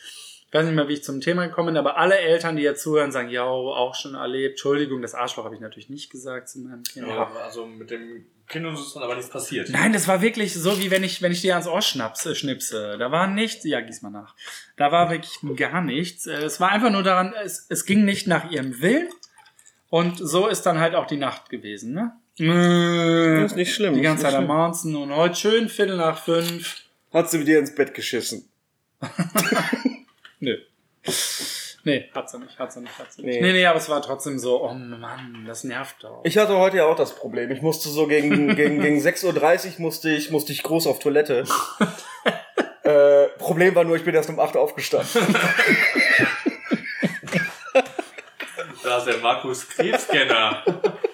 Ich 0.47 0.55
weiß 0.55 0.65
nicht 0.67 0.75
mehr, 0.77 0.87
wie 0.87 0.93
ich 0.93 1.03
zum 1.03 1.21
Thema 1.21 1.47
gekommen 1.47 1.69
bin, 1.69 1.77
aber 1.79 1.97
alle 1.97 2.19
Eltern, 2.19 2.57
die 2.57 2.63
jetzt 2.63 2.83
zuhören, 2.83 3.11
sagen, 3.11 3.31
ja, 3.31 3.43
auch 3.45 3.95
schon 3.97 4.15
erlebt. 4.15 4.53
Entschuldigung, 4.53 5.03
das 5.03 5.15
Arschloch 5.15 5.45
habe 5.45 5.55
ich 5.57 5.61
natürlich 5.61 5.89
nicht 5.91 6.11
gesagt 6.11 6.51
zu 6.51 6.61
meinem 6.61 6.83
Kind. 6.85 7.09
Ja, 7.09 7.31
also 7.43 7.67
mit 7.67 7.91
dem 7.91 8.27
Kind 8.53 8.67
und 8.67 8.77
so 8.77 8.83
ist 8.85 8.95
dann 8.95 9.03
aber 9.03 9.17
nichts 9.17 9.31
passiert. 9.31 9.71
Nein, 9.71 9.93
das 9.95 10.07
war 10.07 10.21
wirklich 10.21 10.55
so, 10.55 10.79
wie 10.79 10.91
wenn 10.91 11.03
ich, 11.03 11.23
wenn 11.23 11.33
ich 11.33 11.41
dir 11.41 11.55
ans 11.55 11.67
Ohr 11.67 11.81
schnaps, 11.83 12.27
äh, 12.27 12.35
schnipse. 12.35 12.97
Da 12.99 13.11
war 13.11 13.27
nichts, 13.27 13.65
ja, 13.65 13.81
gieß 13.81 14.03
mal 14.03 14.11
nach. 14.11 14.35
Da 14.77 14.93
war 14.93 15.11
wirklich 15.11 15.39
gar 15.57 15.81
nichts. 15.81 16.27
Äh, 16.27 16.35
Es 16.45 16.61
war 16.61 16.71
einfach 16.71 16.91
nur 16.91 17.03
daran, 17.03 17.33
es, 17.43 17.67
es 17.71 17.87
ging 17.87 18.05
nicht 18.05 18.27
nach 18.27 18.51
ihrem 18.51 18.81
Willen. 18.81 19.09
Und 19.89 20.19
so 20.19 20.47
ist 20.49 20.63
dann 20.63 20.79
halt 20.79 20.95
auch 20.95 21.07
die 21.07 21.17
Nacht 21.17 21.51
gewesen, 21.51 21.93
ne? 21.95 22.13
Das 22.39 23.53
ist 23.53 23.57
nicht 23.57 23.75
schlimm. 23.75 23.95
Die 23.95 24.01
ganze 24.01 24.23
Zeit 24.25 24.35
am. 24.35 24.47
Mounzen 24.47 24.97
und 24.97 25.15
heute 25.15 25.35
schön 25.35 25.69
Viertel 25.69 25.97
nach 25.97 26.23
fünf. 26.23 26.77
Hat 27.13 27.31
sie 27.31 27.45
dir 27.45 27.59
ins 27.59 27.75
Bett 27.75 27.93
geschissen. 27.95 28.49
Nö. 30.41 30.57
Nee, 31.85 32.11
hat 32.15 32.31
sie 32.31 32.39
nicht, 32.39 32.59
hat 32.59 32.73
sie 32.73 32.81
nicht, 32.81 32.99
hat 32.99 33.13
sie 33.13 33.23
nicht. 33.23 33.41
Nee. 33.41 33.41
Nee, 33.41 33.53
nee, 33.53 33.67
aber 33.67 33.79
es 33.79 33.89
war 33.89 34.01
trotzdem 34.03 34.39
so, 34.39 34.63
oh 34.63 34.73
Mann, 34.73 35.45
das 35.47 35.65
nervt 35.65 35.97
doch. 36.05 36.21
Ich 36.25 36.39
hatte 36.39 36.57
heute 36.57 36.77
ja 36.77 36.87
auch 36.87 36.97
das 36.97 37.15
Problem. 37.15 37.51
Ich 37.51 37.61
musste 37.61 37.89
so 37.89 38.07
gegen, 38.07 38.55
gegen, 38.57 38.81
gegen 38.81 38.99
6.30 38.99 39.67
Uhr 39.67 39.73
musste 39.81 40.11
ich, 40.11 40.31
musste 40.31 40.53
ich 40.53 40.63
groß 40.63 40.87
auf 40.87 41.01
Toilette. 41.01 41.45
äh, 42.85 43.27
Problem 43.39 43.75
war 43.75 43.85
nur, 43.85 43.97
ich 43.97 44.05
bin 44.05 44.15
erst 44.15 44.31
um 44.31 44.39
8 44.39 44.55
Uhr 44.55 44.63
aufgestanden. 44.63 45.09
Da 48.83 48.99
ist 48.99 49.07
der 49.07 49.19
Markus 49.19 49.69
Krebscanner. 49.69 50.65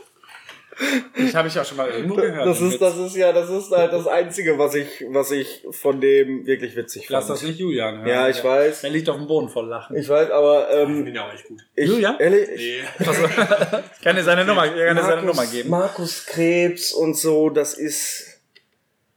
Ich 1.16 1.34
habe 1.34 1.48
ich 1.48 1.58
auch 1.58 1.64
schon 1.64 1.76
mal 1.76 1.88
irgendwo 1.90 2.14
gehört. 2.14 2.46
Das 2.46 2.60
ist, 2.60 2.80
das 2.80 2.96
ist 2.96 3.16
ja, 3.16 3.32
das 3.32 3.50
ist 3.50 3.70
halt 3.72 3.92
das 3.92 4.06
Einzige, 4.06 4.56
was 4.58 4.74
ich, 4.74 5.04
was 5.10 5.30
ich 5.32 5.64
von 5.72 6.00
dem 6.00 6.46
wirklich 6.46 6.76
witzig 6.76 7.08
Lass 7.08 7.26
fand. 7.26 7.38
das 7.38 7.46
nicht 7.48 7.58
Julian 7.58 7.98
hören. 7.98 8.06
Ja, 8.08 8.28
ich 8.28 8.42
weiß. 8.44 8.84
Er 8.84 8.90
liegt 8.90 9.08
auf 9.08 9.16
dem 9.16 9.26
Boden 9.26 9.48
voll 9.48 9.66
Lachen. 9.66 9.96
Ich 9.96 10.08
weiß, 10.08 10.30
aber 10.30 10.68
Ich 10.70 10.76
ähm, 10.88 11.04
bin 11.04 11.14
ja 11.14 11.26
auch 11.28 11.32
echt 11.34 11.46
gut. 11.48 11.60
ich, 11.74 11.88
Julia? 11.88 12.16
ehrlich, 12.18 12.48
ich, 12.50 12.82
Nee. 12.98 13.06
Also, 13.06 13.24
ich 13.24 14.02
kann 14.04 14.14
dir 14.16 14.22
seine 14.22 14.44
Nummer, 14.44 14.66
ich 14.66 14.72
kann 14.86 14.96
dir 14.96 15.02
seine 15.02 15.22
Nummer 15.22 15.46
geben. 15.46 15.68
Markus 15.70 16.26
Krebs 16.26 16.92
und 16.92 17.16
so, 17.16 17.50
das 17.50 17.74
ist. 17.74 18.40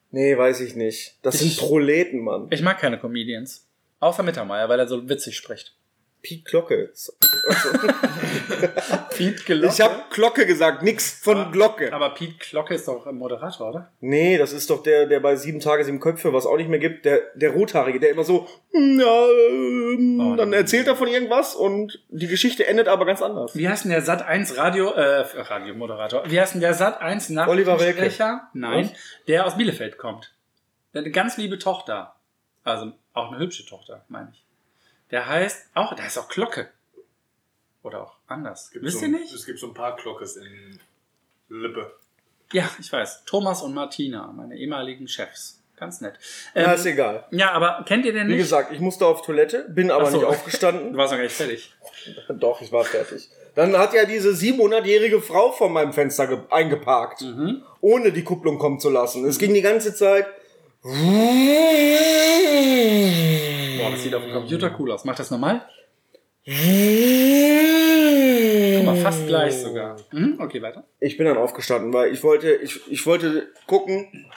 Nee, 0.09 0.38
weiß 0.38 0.62
ich 0.62 0.76
nicht. 0.76 1.16
Das 1.22 1.36
Ich- 1.36 1.55
sind 1.55 1.57
Proleten, 1.68 2.24
Mann. 2.24 2.47
Ich 2.49 2.62
mag 2.62 2.80
keine 2.80 2.99
Comedians. 2.99 3.68
Außer 3.99 4.24
Mittermeier, 4.24 4.68
weil 4.68 4.80
er 4.80 4.88
so 4.88 5.07
witzig 5.07 5.38
spricht. 5.38 5.76
Piet 6.22 6.45
Glocke. 6.45 6.91
Piet 9.15 9.45
Glocke? 9.45 9.74
Ich 9.74 9.82
hab 9.82 10.11
Glocke 10.11 10.45
gesagt, 10.45 10.84
nix 10.84 11.11
von 11.11 11.51
Glocke. 11.51 11.91
Aber 11.91 12.13
Piet 12.13 12.39
Glocke 12.39 12.76
ist 12.76 12.88
doch 12.88 13.07
ein 13.07 13.15
Moderator, 13.15 13.69
oder? 13.69 13.91
Nee, 14.01 14.38
das 14.38 14.53
ist 14.53 14.69
doch 14.69 14.84
der, 14.84 15.07
der 15.07 15.19
bei 15.19 15.36
sieben 15.36 15.59
Tage, 15.59 15.84
sieben 15.84 15.99
Köpfe, 15.99 16.32
was 16.32 16.45
auch 16.45 16.57
nicht 16.57 16.69
mehr 16.69 16.80
gibt, 16.80 17.05
der, 17.05 17.22
der 17.34 17.51
Rothaarige, 17.51 17.99
der 17.99 18.11
immer 18.11 18.24
so, 18.24 18.47
ja, 18.72 19.26
ähm, 19.49 20.19
Oh, 20.22 20.36
dann 20.36 20.53
erzählt 20.53 20.88
er 20.88 20.95
von 20.95 21.07
irgendwas 21.07 21.55
und 21.55 22.03
die 22.09 22.28
Geschichte 22.28 22.67
endet 22.67 22.88
aber 22.88 23.05
ganz 23.05 23.22
anders. 23.22 23.55
Wie 23.55 23.67
heißt 23.67 23.86
denn 23.86 23.91
der 23.91 24.01
Sat 24.01 24.22
1 24.22 24.57
Radio, 24.57 24.91
äh, 24.91 25.22
Radiomoderator? 25.22 26.24
Wie 26.28 26.39
heißt 26.39 26.53
denn 26.53 26.61
der 26.61 26.76
Sat 26.76 27.01
1 27.01 27.32
Oliver 27.32 27.80
Welke. 27.80 28.01
Nachrichtensprecher? 28.01 28.49
Nein, 28.53 28.89
Was? 28.91 29.26
der 29.28 29.45
aus 29.45 29.57
Bielefeld 29.57 29.97
kommt. 29.97 30.34
Der 30.93 30.99
hat 30.99 31.05
eine 31.05 31.11
ganz 31.11 31.38
liebe 31.38 31.57
Tochter. 31.57 32.15
Also 32.63 32.91
auch 33.13 33.32
eine 33.32 33.39
hübsche 33.39 33.65
Tochter, 33.65 34.05
meine 34.07 34.30
ich. 34.32 34.41
Der 35.12 35.28
heißt 35.28 35.68
auch, 35.74 35.93
der 35.95 36.05
heißt 36.05 36.18
auch 36.20 36.30
Glocke. 36.30 36.70
Oder 37.84 38.03
auch 38.03 38.16
anders. 38.28 38.72
Wisst 38.74 38.99
so, 38.99 39.05
ihr 39.05 39.12
nicht? 39.12 39.34
Es 39.34 39.45
gibt 39.45 39.59
so 39.59 39.68
ein 39.68 39.74
paar 39.74 39.95
Glockes 39.97 40.38
in 40.38 40.80
Lippe. 41.49 41.91
Ja, 42.53 42.70
ich 42.80 42.91
weiß. 42.91 43.24
Thomas 43.26 43.62
und 43.62 43.74
Martina, 43.74 44.28
meine 44.36 44.55
ehemaligen 44.55 45.07
Chefs. 45.07 45.57
Ganz 45.78 45.99
nett. 45.99 46.14
Ja, 46.53 46.66
Ähm, 46.70 46.76
ist 46.76 46.86
egal. 46.86 47.26
ja, 47.32 47.51
aber 47.53 47.84
kennt 47.88 48.05
ihr 48.05 48.14
den 48.14 48.28
Wie 48.28 48.34
nicht? 48.34 48.43
gesagt, 48.43 48.72
ich 48.72 48.80
musste 48.80 49.05
auf 49.07 49.24
Toilette, 49.24 49.66
bin 49.70 49.89
aber 49.89 50.05
so. 50.12 50.18
nicht 50.18 50.24
Du 50.26 50.28
aufgestanden. 50.30 50.95
warst 50.95 51.12
noch 51.12 51.18
gar 51.18 51.24
nicht 51.24 51.36
fertig. 51.36 51.74
Doch, 52.30 52.62
ich 52.62 52.72
war 52.72 52.84
fertig. 52.84 53.30
Dann 53.55 53.76
hat 53.78 53.93
ja 53.93 54.05
diese 54.05 54.30
700-jährige 54.30 55.22
Frau 55.22 55.51
vor 55.51 55.70
meinem 55.70 55.91
Fenster 55.91 56.28
ge- 56.28 56.39
eingeparkt, 56.51 57.22
Mhm. 57.22 57.64
ohne 57.82 58.12
die 58.12 58.24
Kupplung 58.24 58.59
kommen 58.59 58.80
zu 58.80 58.89
lassen. 58.91 59.26
Es 59.26 59.39
ging 59.39 59.53
die 59.55 59.62
ganze 59.64 59.95
Zeit. 59.95 60.28
Boah, 63.82 63.92
das 63.92 64.04
sieht 64.04 64.14
auf 64.14 64.24
dem 64.24 64.34
Computer 64.34 64.76
cool 64.80 64.92
aus. 64.92 65.06
Mach 65.06 65.16
das 65.16 65.32
nochmal. 65.32 65.66
Guck 66.46 66.56
mal, 68.86 68.96
fast 68.98 69.28
gleich 69.28 69.56
sogar. 69.58 69.98
Mhm, 70.12 70.38
okay, 70.40 70.62
weiter. 70.62 70.86
Ich 71.00 71.18
bin 71.18 71.26
dann 71.26 71.38
aufgestanden, 71.38 71.94
weil 71.94 72.12
ich 72.12 72.24
wollte, 72.24 72.52
ich, 72.54 72.80
ich 72.90 73.06
wollte 73.06 73.50
gucken, 73.68 74.28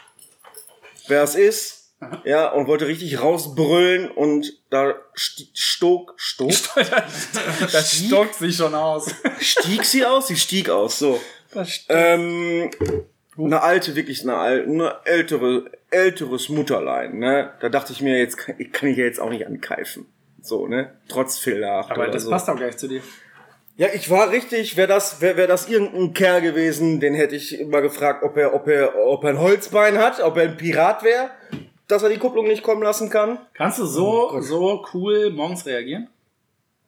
wer 1.09 1.23
es 1.23 1.35
ist. 1.35 1.81
Ja, 2.25 2.51
und 2.51 2.67
wollte 2.67 2.87
richtig 2.87 3.23
rausbrüllen 3.23 4.11
und 4.11 4.53
da 4.69 4.95
stog, 5.15 6.13
stog, 6.17 6.51
Das 7.73 7.97
stockt 7.97 8.35
sich 8.35 8.57
schon 8.57 8.75
aus. 8.75 9.15
stieg 9.41 9.85
sie 9.85 10.05
aus? 10.05 10.27
Sie 10.27 10.37
stieg 10.37 10.69
aus, 10.69 10.99
so. 10.99 11.19
Ähm, 11.89 12.71
eine 13.39 13.63
alte, 13.63 13.97
wirklich 13.97 14.23
eine 14.23 14.37
alte, 14.37 14.69
eine 14.69 14.97
ältere, 15.05 15.71
älteres 15.95 16.49
Mutterlein, 16.49 17.19
ne? 17.19 17.53
Da 17.61 17.69
dachte 17.69 17.93
ich 17.93 18.03
mir, 18.03 18.19
jetzt 18.19 18.37
kann, 18.37 18.57
kann 18.73 18.89
ich 18.91 18.97
ja 18.99 19.05
jetzt 19.05 19.21
auch 19.21 19.31
nicht 19.31 19.47
ankeifen. 19.47 20.07
So, 20.43 20.67
ne? 20.67 20.93
Trotz 21.09 21.39
Fehler. 21.39 21.87
Aber 21.91 22.09
das 22.09 22.25
so. 22.25 22.31
passt 22.31 22.51
auch 22.51 22.57
gleich 22.57 22.77
zu 22.77 22.89
dir. 22.89 23.01
Ja, 23.77 23.89
ich 23.93 24.09
war 24.11 24.31
richtig, 24.31 24.77
wäre 24.77 24.87
das, 24.87 25.21
wäre 25.21 25.37
wär 25.37 25.47
das 25.49 25.69
irgendein 25.69 26.13
Kerl 26.13 26.41
gewesen, 26.43 27.01
den 27.01 27.15
hätte 27.15 27.35
ich 27.35 27.59
immer 27.59 27.81
gefragt, 27.81 28.23
ob 28.23 28.37
er, 28.37 28.55
ob 28.55 28.69
er, 28.69 28.95
ob 29.07 29.25
er 29.25 29.31
ein 29.31 29.41
Holzbein 29.41 29.99
hat, 29.99 30.21
ob 30.23 30.37
er 30.37 30.45
ein 30.45 30.57
Pirat 30.57 31.03
wäre, 31.03 31.31
dass 31.89 32.03
er 32.05 32.09
die 32.11 32.19
Kupplung 32.19 32.47
nicht 32.47 32.63
kommen 32.63 32.83
lassen 32.83 33.11
kann. 33.11 33.39
Kannst 33.55 33.79
du 33.79 33.83
Oh 33.83 33.87
so, 33.87 34.41
so 34.41 34.87
cool 34.95 35.31
morgens 35.31 35.67
reagieren? 35.67 36.09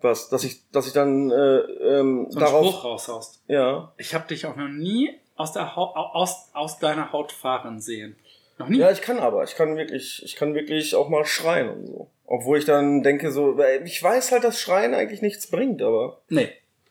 Was, 0.00 0.28
dass 0.28 0.44
ich, 0.44 0.70
dass 0.70 0.86
ich 0.86 0.92
dann 0.92 1.30
äh, 1.30 1.34
ähm, 1.34 2.26
So 2.30 2.38
einen 2.38 2.46
darauf, 2.46 2.66
Spruch 2.66 2.84
raushaust. 2.84 3.42
ja, 3.48 3.92
Ich 3.96 4.14
habe 4.14 4.28
dich 4.28 4.46
auch 4.46 4.54
noch 4.54 4.68
nie 4.68 5.10
aus, 5.34 5.52
der 5.52 5.74
Haut, 5.74 5.96
aus, 5.96 6.50
aus 6.52 6.78
deiner 6.78 7.12
Haut 7.12 7.32
fahren 7.32 7.80
sehen. 7.80 8.14
Noch 8.58 8.68
nie? 8.68 8.78
ja, 8.78 8.90
ich 8.90 9.02
kann 9.02 9.18
aber, 9.18 9.44
ich 9.44 9.54
kann 9.54 9.76
wirklich, 9.76 10.22
ich 10.24 10.36
kann 10.36 10.54
wirklich 10.54 10.94
auch 10.94 11.08
mal 11.08 11.24
schreien 11.24 11.68
und 11.68 11.86
so. 11.86 12.10
Obwohl 12.24 12.58
ich 12.58 12.64
dann 12.64 13.02
denke 13.02 13.30
so, 13.30 13.56
ich 13.84 14.02
weiß 14.02 14.32
halt, 14.32 14.44
dass 14.44 14.60
Schreien 14.60 14.94
eigentlich 14.94 15.22
nichts 15.22 15.46
bringt, 15.48 15.82
aber 15.82 16.22
Nee. 16.28 16.50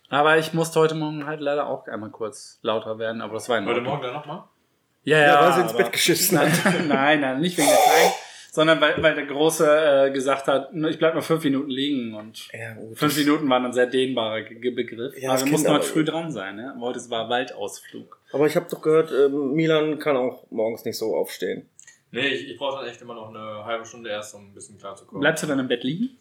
Aber 0.09 0.37
ich 0.37 0.53
musste 0.53 0.79
heute 0.79 0.95
Morgen 0.95 1.25
halt 1.25 1.41
leider 1.41 1.67
auch 1.67 1.87
einmal 1.87 2.11
kurz 2.11 2.59
lauter 2.61 2.99
werden, 2.99 3.21
aber 3.21 3.33
das 3.33 3.49
war 3.49 3.57
in 3.57 3.65
Heute. 3.65 3.81
Morgen 3.81 4.03
dann 4.03 4.13
nochmal? 4.13 4.43
Ja, 5.03 5.19
ja, 5.19 5.25
ja, 5.25 5.41
weil 5.41 5.53
sie 5.53 5.61
ins 5.61 5.73
Bett 5.73 5.91
geschissen 5.91 6.39
hat. 6.39 6.49
Nein, 6.65 6.87
nein, 6.87 7.21
nein, 7.21 7.41
nicht 7.41 7.57
wegen 7.57 7.67
der 7.67 7.77
Kleinen, 7.77 8.13
sondern 8.55 8.79
weil, 8.81 9.01
weil 9.03 9.15
der 9.15 9.25
Große 9.25 10.05
äh, 10.07 10.11
gesagt 10.11 10.47
hat, 10.47 10.69
ich 10.73 10.97
bleib 10.97 11.13
noch 11.15 11.23
fünf 11.23 11.43
Minuten 11.43 11.69
liegen 11.69 12.15
und 12.15 12.47
Ja, 12.53 12.73
gut. 12.73 12.97
fünf 12.97 13.17
Minuten 13.17 13.49
waren 13.49 13.65
ein 13.65 13.73
sehr 13.73 13.87
dehnbarer 13.87 14.41
Ge- 14.43 14.59
Ge- 14.59 14.71
Begriff. 14.71 15.17
Ja, 15.21 15.31
aber 15.31 15.41
wir 15.45 15.51
mussten 15.51 15.69
heute 15.71 15.85
früh 15.85 16.03
dran 16.05 16.31
sein. 16.31 16.55
Ne? 16.55 16.75
Heute 16.79 16.99
war 17.09 17.29
Waldausflug. 17.29 18.19
Aber 18.31 18.47
ich 18.47 18.55
habe 18.55 18.65
doch 18.69 18.81
gehört, 18.81 19.11
ähm, 19.11 19.53
Milan 19.53 19.99
kann 19.99 20.15
auch 20.17 20.49
morgens 20.51 20.85
nicht 20.85 20.97
so 20.97 21.15
aufstehen. 21.15 21.69
Nee, 22.11 22.27
ich, 22.29 22.49
ich 22.49 22.57
brauche 22.57 22.79
dann 22.81 22.89
echt 22.89 23.01
immer 23.01 23.13
noch 23.13 23.29
eine 23.29 23.65
halbe 23.65 23.85
Stunde 23.85 24.09
erst, 24.09 24.33
um 24.35 24.47
ein 24.49 24.53
bisschen 24.53 24.77
klar 24.77 24.95
zu 24.95 25.05
kommen. 25.05 25.19
Bleibst 25.19 25.43
du 25.43 25.47
dann 25.47 25.59
im 25.59 25.67
Bett 25.67 25.83
liegen? 25.83 26.17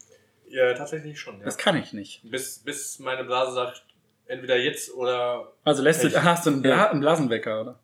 Ja, 0.48 0.74
tatsächlich 0.74 1.18
schon, 1.20 1.38
ja. 1.38 1.44
Das 1.44 1.56
kann 1.56 1.76
ich 1.76 1.92
nicht. 1.92 2.20
Bis, 2.30 2.58
bis 2.58 2.98
meine 2.98 3.24
Blase 3.24 3.52
sagt, 3.52 3.84
entweder 4.26 4.56
jetzt 4.56 4.92
oder. 4.94 5.52
Also 5.64 5.82
lässt 5.82 6.02
du, 6.02 6.08
Echt? 6.08 6.22
hast 6.22 6.46
du 6.46 6.50
einen, 6.50 6.62
Bla 6.62 6.90
einen 6.90 7.00
Blasenwecker, 7.00 7.60
oder? 7.60 7.78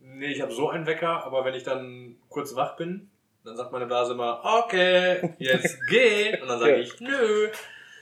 Nee, 0.00 0.26
ich 0.32 0.40
habe 0.40 0.52
so 0.52 0.68
einen 0.70 0.86
Wecker, 0.86 1.24
aber 1.24 1.44
wenn 1.44 1.54
ich 1.54 1.62
dann 1.64 2.16
kurz 2.28 2.54
wach 2.56 2.76
bin, 2.76 3.10
dann 3.48 3.56
sagt 3.56 3.72
meine 3.72 3.86
Blase 3.86 4.12
immer, 4.12 4.40
okay, 4.44 5.34
jetzt 5.38 5.78
geh. 5.88 6.40
Und 6.40 6.48
dann 6.48 6.58
sage 6.60 6.72
Ja. 6.72 6.78
ich, 6.78 7.00
nö. 7.00 7.48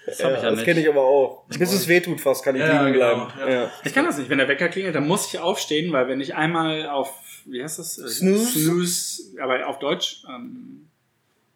Das 0.07 0.21
ich 0.21 0.25
ja 0.25 0.51
das 0.51 0.63
kenne 0.63 0.81
ich 0.81 0.89
aber 0.89 1.03
auch. 1.03 1.45
Bis 1.49 1.73
es 1.73 1.89
wehtut 1.89 2.21
fast, 2.21 2.45
kann 2.45 2.55
ich 2.55 2.61
Ja, 2.63 2.83
liegen 2.83 2.93
genau, 2.93 3.27
bleiben. 3.27 3.41
ja. 3.41 3.63
Ja. 3.63 3.71
Ich 3.85 3.93
kann 3.93 4.05
das 4.05 4.19
nicht. 4.19 4.31
Wenn 4.31 4.39
der 4.39 4.47
Wecker 4.47 4.69
klingelt, 4.69 4.95
dann 4.95 5.09
muss 5.09 5.27
ich 5.33 5.41
aufstehen, 5.41 5.93
weil 5.93 6.07
wenn 6.07 6.21
ich 6.21 6.35
einmal 6.37 6.87
auf, 6.89 7.13
wie 7.45 7.61
heißt 7.63 7.79
das? 7.81 7.99
Äh, 7.99 8.09
Snooze? 8.09 8.59
Snooze, 8.61 9.23
aber 9.43 9.67
auf 9.67 9.81
Deutsch, 9.81 10.23
ähm, 10.29 10.89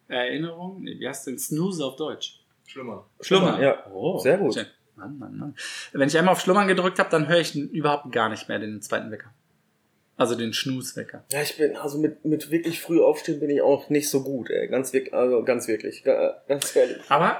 Erinnerung? 0.09 0.81
Nee, 0.83 0.99
wie 0.99 1.07
heißt 1.07 1.27
denn 1.27 1.39
Snooze 1.39 1.85
auf 1.85 1.95
Deutsch? 1.95 2.39
Schlimmer. 2.67 3.05
Schlummern. 3.21 3.61
Ja. 3.61 3.85
Oh, 3.93 4.17
Sehr 4.19 4.37
gut. 4.37 4.53
schön. 4.53 4.65
Mann, 4.97 5.17
Mann, 5.17 5.37
Mann. 5.37 5.55
Wenn 5.93 6.07
ich 6.09 6.17
einmal 6.17 6.33
auf 6.33 6.41
Schlummern 6.41 6.67
gedrückt 6.67 6.99
habe, 6.99 7.09
dann 7.09 7.27
höre 7.29 7.39
ich 7.39 7.55
überhaupt 7.55 8.11
gar 8.11 8.27
nicht 8.29 8.49
mehr 8.49 8.59
den 8.59 8.81
zweiten 8.81 9.09
Wecker. 9.11 9.33
Also 10.21 10.35
den 10.35 10.53
Schnuswecker. 10.53 11.23
Ja, 11.31 11.41
ich 11.41 11.57
bin, 11.57 11.75
also 11.75 11.97
mit, 11.97 12.23
mit 12.25 12.51
wirklich 12.51 12.79
früh 12.79 13.01
aufstehen 13.01 13.39
bin 13.39 13.49
ich 13.49 13.61
auch 13.61 13.89
nicht 13.89 14.09
so 14.09 14.23
gut, 14.23 14.49
ey. 14.49 14.67
Ganz 14.67 14.93
wirklich, 14.93 15.13
also 15.13 15.43
ganz 15.43 15.67
wirklich. 15.67 16.03
Ga- 16.03 16.41
Ganz 16.47 16.75
ehrlich. 16.75 16.97
Aber 17.09 17.39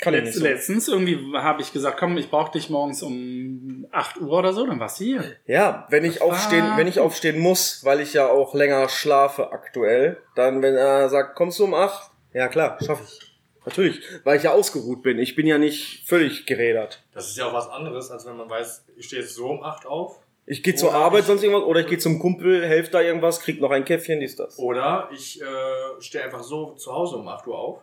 Kann 0.00 0.14
ich 0.14 0.20
letzt, 0.20 0.26
nicht 0.26 0.34
so. 0.38 0.44
letztens 0.44 0.88
irgendwie 0.88 1.18
habe 1.36 1.60
ich 1.60 1.72
gesagt, 1.72 1.98
komm, 1.98 2.16
ich 2.16 2.30
brauche 2.30 2.52
dich 2.52 2.70
morgens 2.70 3.02
um 3.02 3.86
8 3.90 4.20
Uhr 4.20 4.30
oder 4.38 4.52
so, 4.52 4.64
dann 4.66 4.78
warst 4.80 5.00
du 5.00 5.04
hier. 5.04 5.24
Ja, 5.46 5.86
wenn 5.90 6.04
ich 6.04 6.22
aufstehen, 6.22 6.64
wenn 6.76 6.86
ich 6.86 7.00
aufstehen 7.00 7.38
muss, 7.40 7.84
weil 7.84 8.00
ich 8.00 8.12
ja 8.14 8.28
auch 8.28 8.54
länger 8.54 8.88
schlafe 8.88 9.50
aktuell, 9.52 10.18
dann 10.36 10.62
wenn 10.62 10.76
er 10.76 11.08
sagt, 11.08 11.34
kommst 11.36 11.58
du 11.58 11.64
um 11.64 11.74
acht? 11.74 12.10
Ja 12.32 12.46
klar, 12.48 12.78
schaffe 12.84 13.02
ich. 13.04 13.26
Natürlich, 13.66 14.00
weil 14.24 14.38
ich 14.38 14.44
ja 14.44 14.52
ausgeruht 14.52 15.02
bin. 15.02 15.18
Ich 15.18 15.34
bin 15.36 15.46
ja 15.46 15.58
nicht 15.58 16.08
völlig 16.08 16.46
gerädert. 16.46 17.02
Das 17.12 17.28
ist 17.28 17.36
ja 17.36 17.46
auch 17.46 17.52
was 17.52 17.68
anderes, 17.68 18.10
als 18.10 18.24
wenn 18.24 18.36
man 18.36 18.48
weiß, 18.48 18.86
ich 18.96 19.06
stehe 19.06 19.20
jetzt 19.20 19.34
so 19.34 19.46
um 19.50 19.62
8 19.62 19.84
auf. 19.86 20.19
Ich 20.46 20.62
gehe 20.62 20.74
zur 20.74 20.92
Arbeit, 20.94 21.24
sonst 21.24 21.42
irgendwas, 21.42 21.64
oder 21.64 21.80
ich 21.80 21.86
gehe 21.86 21.98
zum 21.98 22.18
Kumpel, 22.18 22.64
helfe 22.66 22.90
da 22.90 23.00
irgendwas, 23.00 23.40
krieg 23.40 23.60
noch 23.60 23.70
ein 23.70 23.84
Käffchen, 23.84 24.18
dies, 24.20 24.36
das. 24.36 24.58
Oder 24.58 25.08
ich 25.12 25.40
äh, 25.40 25.44
stehe 26.00 26.24
einfach 26.24 26.42
so 26.42 26.72
zu 26.72 26.92
Hause 26.92 27.16
um 27.16 27.28
8 27.28 27.46
Uhr 27.46 27.56
auf 27.58 27.78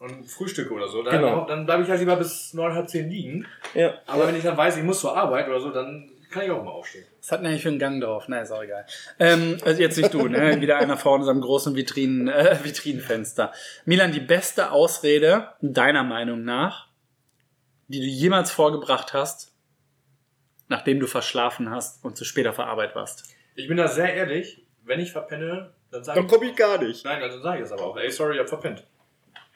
und 0.00 0.26
frühstücke 0.30 0.74
oder 0.74 0.88
so. 0.88 1.02
Dann, 1.02 1.14
Genau. 1.20 1.46
dann 1.46 1.64
bleibe 1.64 1.82
ich 1.82 1.88
halt 1.88 2.00
lieber 2.00 2.16
bis 2.16 2.52
9, 2.52 2.74
halb 2.74 2.88
10 2.90 3.08
liegen. 3.08 3.46
Ja. 3.74 3.94
Aber 4.06 4.26
wenn 4.26 4.36
ich 4.36 4.42
dann 4.42 4.56
weiß, 4.56 4.76
ich 4.76 4.82
muss 4.82 5.00
zur 5.00 5.16
Arbeit 5.16 5.48
oder 5.48 5.60
so, 5.60 5.70
dann 5.70 6.10
kann 6.30 6.42
ich 6.44 6.50
auch 6.50 6.62
mal 6.64 6.72
aufstehen. 6.72 7.04
Was 7.20 7.30
hat 7.32 7.40
denn 7.40 7.46
eigentlich 7.46 7.62
für 7.62 7.68
einen 7.68 7.78
Gang 7.78 8.02
drauf? 8.02 8.24
Na, 8.26 8.40
ist 8.40 8.50
auch 8.50 8.62
egal. 8.62 8.84
Ähm, 9.20 9.56
also 9.64 9.80
jetzt 9.80 9.96
nicht 9.96 10.12
du, 10.12 10.26
ne? 10.28 10.56
Wieder 10.60 10.76
einer 10.78 10.96
vor 10.98 11.14
unserem 11.14 11.40
großen 11.40 11.74
Vitrinen, 11.76 12.28
äh, 12.28 12.58
Vitrinenfenster. 12.62 13.52
Milan, 13.86 14.10
die 14.12 14.20
beste 14.20 14.72
Ausrede, 14.72 15.48
deiner 15.62 16.02
Meinung 16.02 16.44
nach, 16.44 16.88
die 17.88 18.00
du 18.00 18.06
jemals 18.06 18.50
vorgebracht 18.50 19.12
hast, 19.14 19.53
nachdem 20.68 21.00
du 21.00 21.06
verschlafen 21.06 21.70
hast 21.70 22.04
und 22.04 22.16
zu 22.16 22.24
spät 22.24 22.46
auf 22.46 22.56
der 22.56 22.66
Arbeit 22.66 22.94
warst. 22.94 23.24
Ich 23.54 23.68
bin 23.68 23.76
da 23.76 23.88
sehr 23.88 24.14
ehrlich, 24.14 24.62
wenn 24.84 25.00
ich 25.00 25.12
verpenne, 25.12 25.72
dann 25.90 26.04
sage 26.04 26.18
Dann 26.18 26.26
ich. 26.26 26.32
komme 26.32 26.50
ich 26.50 26.56
gar 26.56 26.82
nicht. 26.82 27.04
Nein, 27.04 27.20
dann 27.20 27.42
sage 27.42 27.58
ich 27.58 27.64
es 27.64 27.72
aber 27.72 27.84
auch. 27.84 27.96
Ey, 27.96 28.10
sorry, 28.10 28.34
ich 28.34 28.40
hab 28.40 28.48
verpennt. 28.48 28.84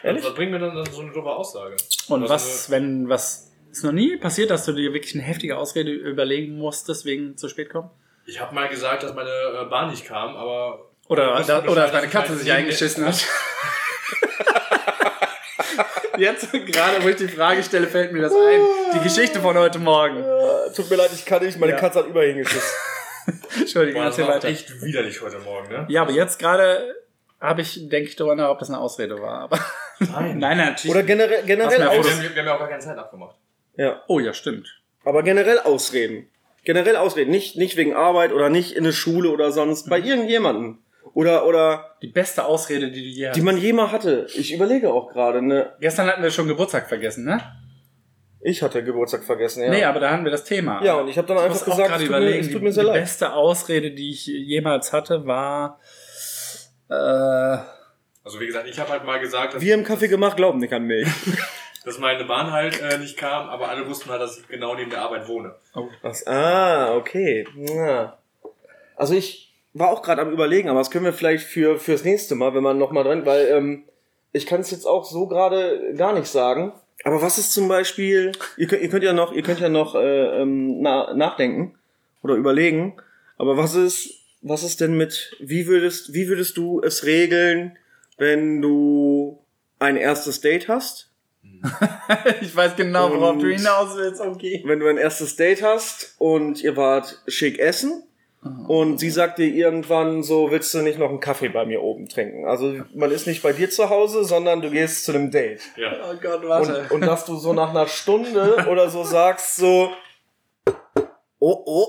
Ehrlich? 0.02 0.24
Was 0.24 0.34
bringt 0.34 0.52
mir 0.52 0.58
dann, 0.60 0.74
dann 0.74 0.86
so 0.86 1.00
eine 1.00 1.10
doofe 1.12 1.28
Aussage? 1.30 1.76
Und 2.08 2.22
Also 2.22 2.34
was, 2.34 2.70
wenn, 2.70 3.08
was, 3.08 3.50
ist 3.70 3.84
noch 3.84 3.92
nie 3.92 4.16
passiert, 4.16 4.50
dass 4.50 4.64
du 4.64 4.72
dir 4.72 4.92
wirklich 4.92 5.14
eine 5.14 5.24
heftige 5.24 5.56
Ausrede 5.56 5.90
überlegen 5.90 6.56
musstest, 6.56 7.04
wegen 7.04 7.36
zu 7.36 7.48
spät 7.48 7.70
kommen? 7.70 7.90
Ich 8.26 8.40
habe 8.40 8.54
mal 8.54 8.68
gesagt, 8.68 9.02
dass 9.02 9.14
meine 9.14 9.30
äh, 9.30 9.64
Bahn 9.68 9.90
nicht 9.90 10.04
kam, 10.04 10.36
aber. 10.36 10.86
Oder, 11.08 11.42
da, 11.42 11.62
oder 11.64 11.82
dass 11.82 11.92
deine 11.92 12.08
Katze 12.08 12.36
sich 12.36 12.52
eingeschissen 12.52 13.04
hat. 13.06 13.26
Jetzt, 16.18 16.52
gerade 16.66 17.02
wo 17.02 17.08
ich 17.08 17.16
die 17.16 17.28
Frage 17.28 17.62
stelle, 17.62 17.86
fällt 17.86 18.12
mir 18.12 18.22
das 18.22 18.32
ein. 18.32 18.60
Die 18.94 19.00
Geschichte 19.00 19.40
von 19.40 19.56
heute 19.56 19.78
Morgen. 19.78 20.22
Tut 20.74 20.90
mir 20.90 20.96
leid, 20.96 21.10
ich 21.14 21.24
kann 21.24 21.44
nicht, 21.44 21.58
meine 21.58 21.72
Ja. 21.72 21.78
Katze 21.78 22.00
hat 22.00 22.06
überall 22.06 22.26
hingeschissen. 22.28 22.70
Entschuldigung, 23.60 24.00
Boah, 24.02 24.06
das 24.08 24.18
erzähl 24.18 24.28
war 24.28 24.36
weiter. 24.36 24.48
echt 24.48 24.82
widerlich 24.82 25.20
heute 25.20 25.38
Morgen, 25.40 25.68
ne? 25.68 25.86
Ja, 25.88 26.02
aber 26.02 26.12
jetzt 26.12 26.38
gerade 26.38 26.94
habe 27.40 27.60
ich, 27.60 27.88
denke 27.88 28.08
ich 28.08 28.16
darüber 28.16 28.34
nach, 28.34 28.48
ob 28.48 28.58
das 28.58 28.68
eine 28.70 28.78
Ausrede 28.78 29.20
war. 29.20 29.40
Aber 29.42 29.58
Nein. 30.00 30.38
nein, 30.38 30.56
natürlich. 30.56 30.94
Oder 30.94 31.02
generell, 31.04 31.38
Hast 31.38 31.46
generell 31.46 31.78
Wir 31.78 31.86
haben, 31.90 32.04
wir 32.22 32.28
haben 32.30 32.46
ja 32.46 32.54
auch 32.54 32.58
gar 32.58 32.68
keine 32.68 32.80
Zeit 32.80 32.96
abgemacht. 32.98 33.36
ja. 33.76 34.02
oh 34.08 34.18
ja, 34.20 34.32
stimmt. 34.32 34.80
Aber 35.04 35.22
generell 35.22 35.58
Ausreden. 35.60 36.28
Generell 36.64 36.96
Ausreden. 36.96 37.30
Nicht, 37.30 37.56
nicht 37.56 37.76
wegen 37.76 37.94
Arbeit 37.94 38.32
oder 38.32 38.50
nicht 38.50 38.72
in 38.76 38.84
der 38.84 38.92
Schule 38.92 39.30
oder 39.30 39.52
sonst. 39.52 39.88
Bei 39.88 39.98
irgendjemandem. 39.98 40.78
Oder, 41.14 41.46
oder, 41.46 41.96
Die 42.02 42.08
beste 42.08 42.44
Ausrede, 42.44 42.90
die 42.90 43.00
du 43.02 43.08
je 43.08 43.14
die 43.22 43.26
hattest. 43.28 43.44
man 43.44 43.56
je 43.56 43.72
mal 43.72 43.90
hatte. 43.90 44.26
Ich 44.34 44.52
überlege 44.52 44.90
auch 44.92 45.10
gerade, 45.12 45.40
ne. 45.42 45.72
Gestern 45.80 46.06
hatten 46.06 46.22
wir 46.22 46.30
schon 46.30 46.46
Geburtstag 46.48 46.88
vergessen, 46.88 47.24
ne? 47.24 47.40
Ich 48.40 48.62
hatte 48.62 48.84
Geburtstag 48.84 49.24
vergessen, 49.24 49.64
ja. 49.64 49.70
Nee, 49.70 49.84
aber 49.84 49.98
da 50.00 50.10
hatten 50.10 50.24
wir 50.24 50.30
das 50.30 50.44
Thema. 50.44 50.82
ja, 50.84 50.94
und 50.94 51.08
ich 51.08 51.18
habe 51.18 51.26
dann 51.26 51.38
Ich 51.38 51.42
einfach 51.44 51.64
gesagt, 51.64 51.90
es 51.96 52.02
tut, 52.02 52.10
mir, 52.10 52.38
es 52.38 52.46
tut 52.46 52.60
die, 52.60 52.64
mir 52.64 52.72
sehr 52.72 52.84
die 52.84 52.90
leid. 52.90 53.00
beste 53.00 53.32
Ausrede, 53.32 53.90
die 53.90 54.10
ich 54.10 54.26
jemals 54.26 54.92
hatte, 54.92 55.26
war 55.26 55.80
äh, 56.88 56.94
Also 58.24 58.40
wie 58.40 58.46
gesagt, 58.46 58.68
ich 58.68 58.78
habe 58.78 58.90
halt 58.90 59.04
mal 59.04 59.18
gesagt, 59.18 59.54
dass, 59.54 59.62
Wir 59.62 59.74
im 59.74 59.84
Kaffee 59.84 60.08
gemacht, 60.08 60.36
glauben 60.36 60.58
nicht 60.58 60.72
an 60.72 60.84
mich. 60.84 61.08
dass 61.84 61.98
meine 61.98 62.24
Bahn 62.24 62.52
halt 62.52 62.80
äh, 62.80 62.98
nicht 62.98 63.16
kam, 63.16 63.48
aber 63.48 63.68
alle 63.68 63.88
wussten 63.88 64.10
halt, 64.10 64.20
dass 64.20 64.38
ich 64.38 64.46
genau 64.48 64.74
neben 64.74 64.90
der 64.90 65.02
Arbeit 65.02 65.26
wohne. 65.26 65.54
Was? 66.02 66.26
Ah, 66.26 66.94
okay. 66.94 67.46
Ja. 67.56 68.18
Also 68.96 69.14
ich 69.14 69.54
war 69.74 69.90
auch 69.90 70.02
gerade 70.02 70.22
am 70.22 70.30
überlegen, 70.32 70.68
aber 70.68 70.78
das 70.80 70.90
können 70.90 71.04
wir 71.04 71.12
vielleicht 71.12 71.44
für 71.44 71.78
fürs 71.78 72.04
nächste 72.04 72.34
Mal, 72.34 72.54
wenn 72.54 72.62
man 72.62 72.78
noch 72.78 72.90
mal 72.90 73.04
drin, 73.04 73.24
weil 73.26 73.46
ähm, 73.48 73.84
ich 74.32 74.46
kann 74.46 74.60
es 74.60 74.70
jetzt 74.70 74.86
auch 74.86 75.04
so 75.04 75.26
gerade 75.26 75.94
gar 75.96 76.12
nicht 76.12 76.28
sagen. 76.28 76.72
Aber 77.04 77.22
was 77.22 77.38
ist 77.38 77.52
zum 77.52 77.68
Beispiel? 77.68 78.32
Ihr 78.56 78.66
könnt, 78.66 78.82
ihr 78.82 78.88
könnt 78.88 79.04
ja 79.04 79.12
noch, 79.12 79.32
ihr 79.32 79.42
könnt 79.42 79.60
ja 79.60 79.68
noch 79.68 79.94
äh, 79.94 80.42
ähm, 80.42 80.80
na, 80.80 81.14
nachdenken 81.14 81.74
oder 82.22 82.34
überlegen. 82.34 82.96
Aber 83.36 83.56
was 83.56 83.74
ist, 83.74 84.24
was 84.42 84.64
ist 84.64 84.80
denn 84.80 84.96
mit? 84.96 85.36
Wie 85.38 85.66
würdest, 85.66 86.12
wie 86.12 86.28
würdest 86.28 86.56
du 86.56 86.80
es 86.82 87.04
regeln, 87.04 87.78
wenn 88.16 88.60
du 88.60 89.38
ein 89.78 89.96
erstes 89.96 90.40
Date 90.40 90.68
hast 90.68 91.08
ich 92.40 92.54
weiß 92.54 92.76
genau, 92.76 93.10
worauf 93.10 93.38
du 93.38 93.48
hinaus 93.48 93.96
willst. 93.96 94.20
Okay. 94.20 94.62
wenn 94.64 94.80
du 94.80 94.86
ein 94.86 94.96
erstes 94.96 95.36
Date 95.36 95.62
hast 95.62 96.14
und 96.18 96.62
ihr 96.62 96.76
wart 96.76 97.20
schick 97.26 97.58
essen 97.58 98.02
und 98.42 99.00
sie 99.00 99.10
sagt 99.10 99.38
dir 99.38 99.48
irgendwann 99.48 100.22
so, 100.22 100.50
willst 100.50 100.72
du 100.72 100.78
nicht 100.78 100.98
noch 100.98 101.08
einen 101.08 101.20
Kaffee 101.20 101.48
bei 101.48 101.66
mir 101.66 101.82
oben 101.82 102.08
trinken? 102.08 102.46
Also 102.46 102.82
man 102.94 103.10
ist 103.10 103.26
nicht 103.26 103.42
bei 103.42 103.52
dir 103.52 103.68
zu 103.68 103.90
Hause, 103.90 104.24
sondern 104.24 104.62
du 104.62 104.70
gehst 104.70 105.04
zu 105.04 105.12
einem 105.12 105.30
Date. 105.30 105.60
Ja. 105.76 105.92
Oh 106.08 106.14
Gott, 106.20 106.46
warte. 106.46 106.82
Und, 106.82 106.92
und 106.92 107.00
dass 107.00 107.24
du 107.24 107.36
so 107.36 107.52
nach 107.52 107.70
einer 107.70 107.88
Stunde 107.88 108.66
oder 108.70 108.90
so 108.90 109.02
sagst 109.02 109.56
so, 109.56 109.90
oh 111.40 111.62
oh, 111.66 111.86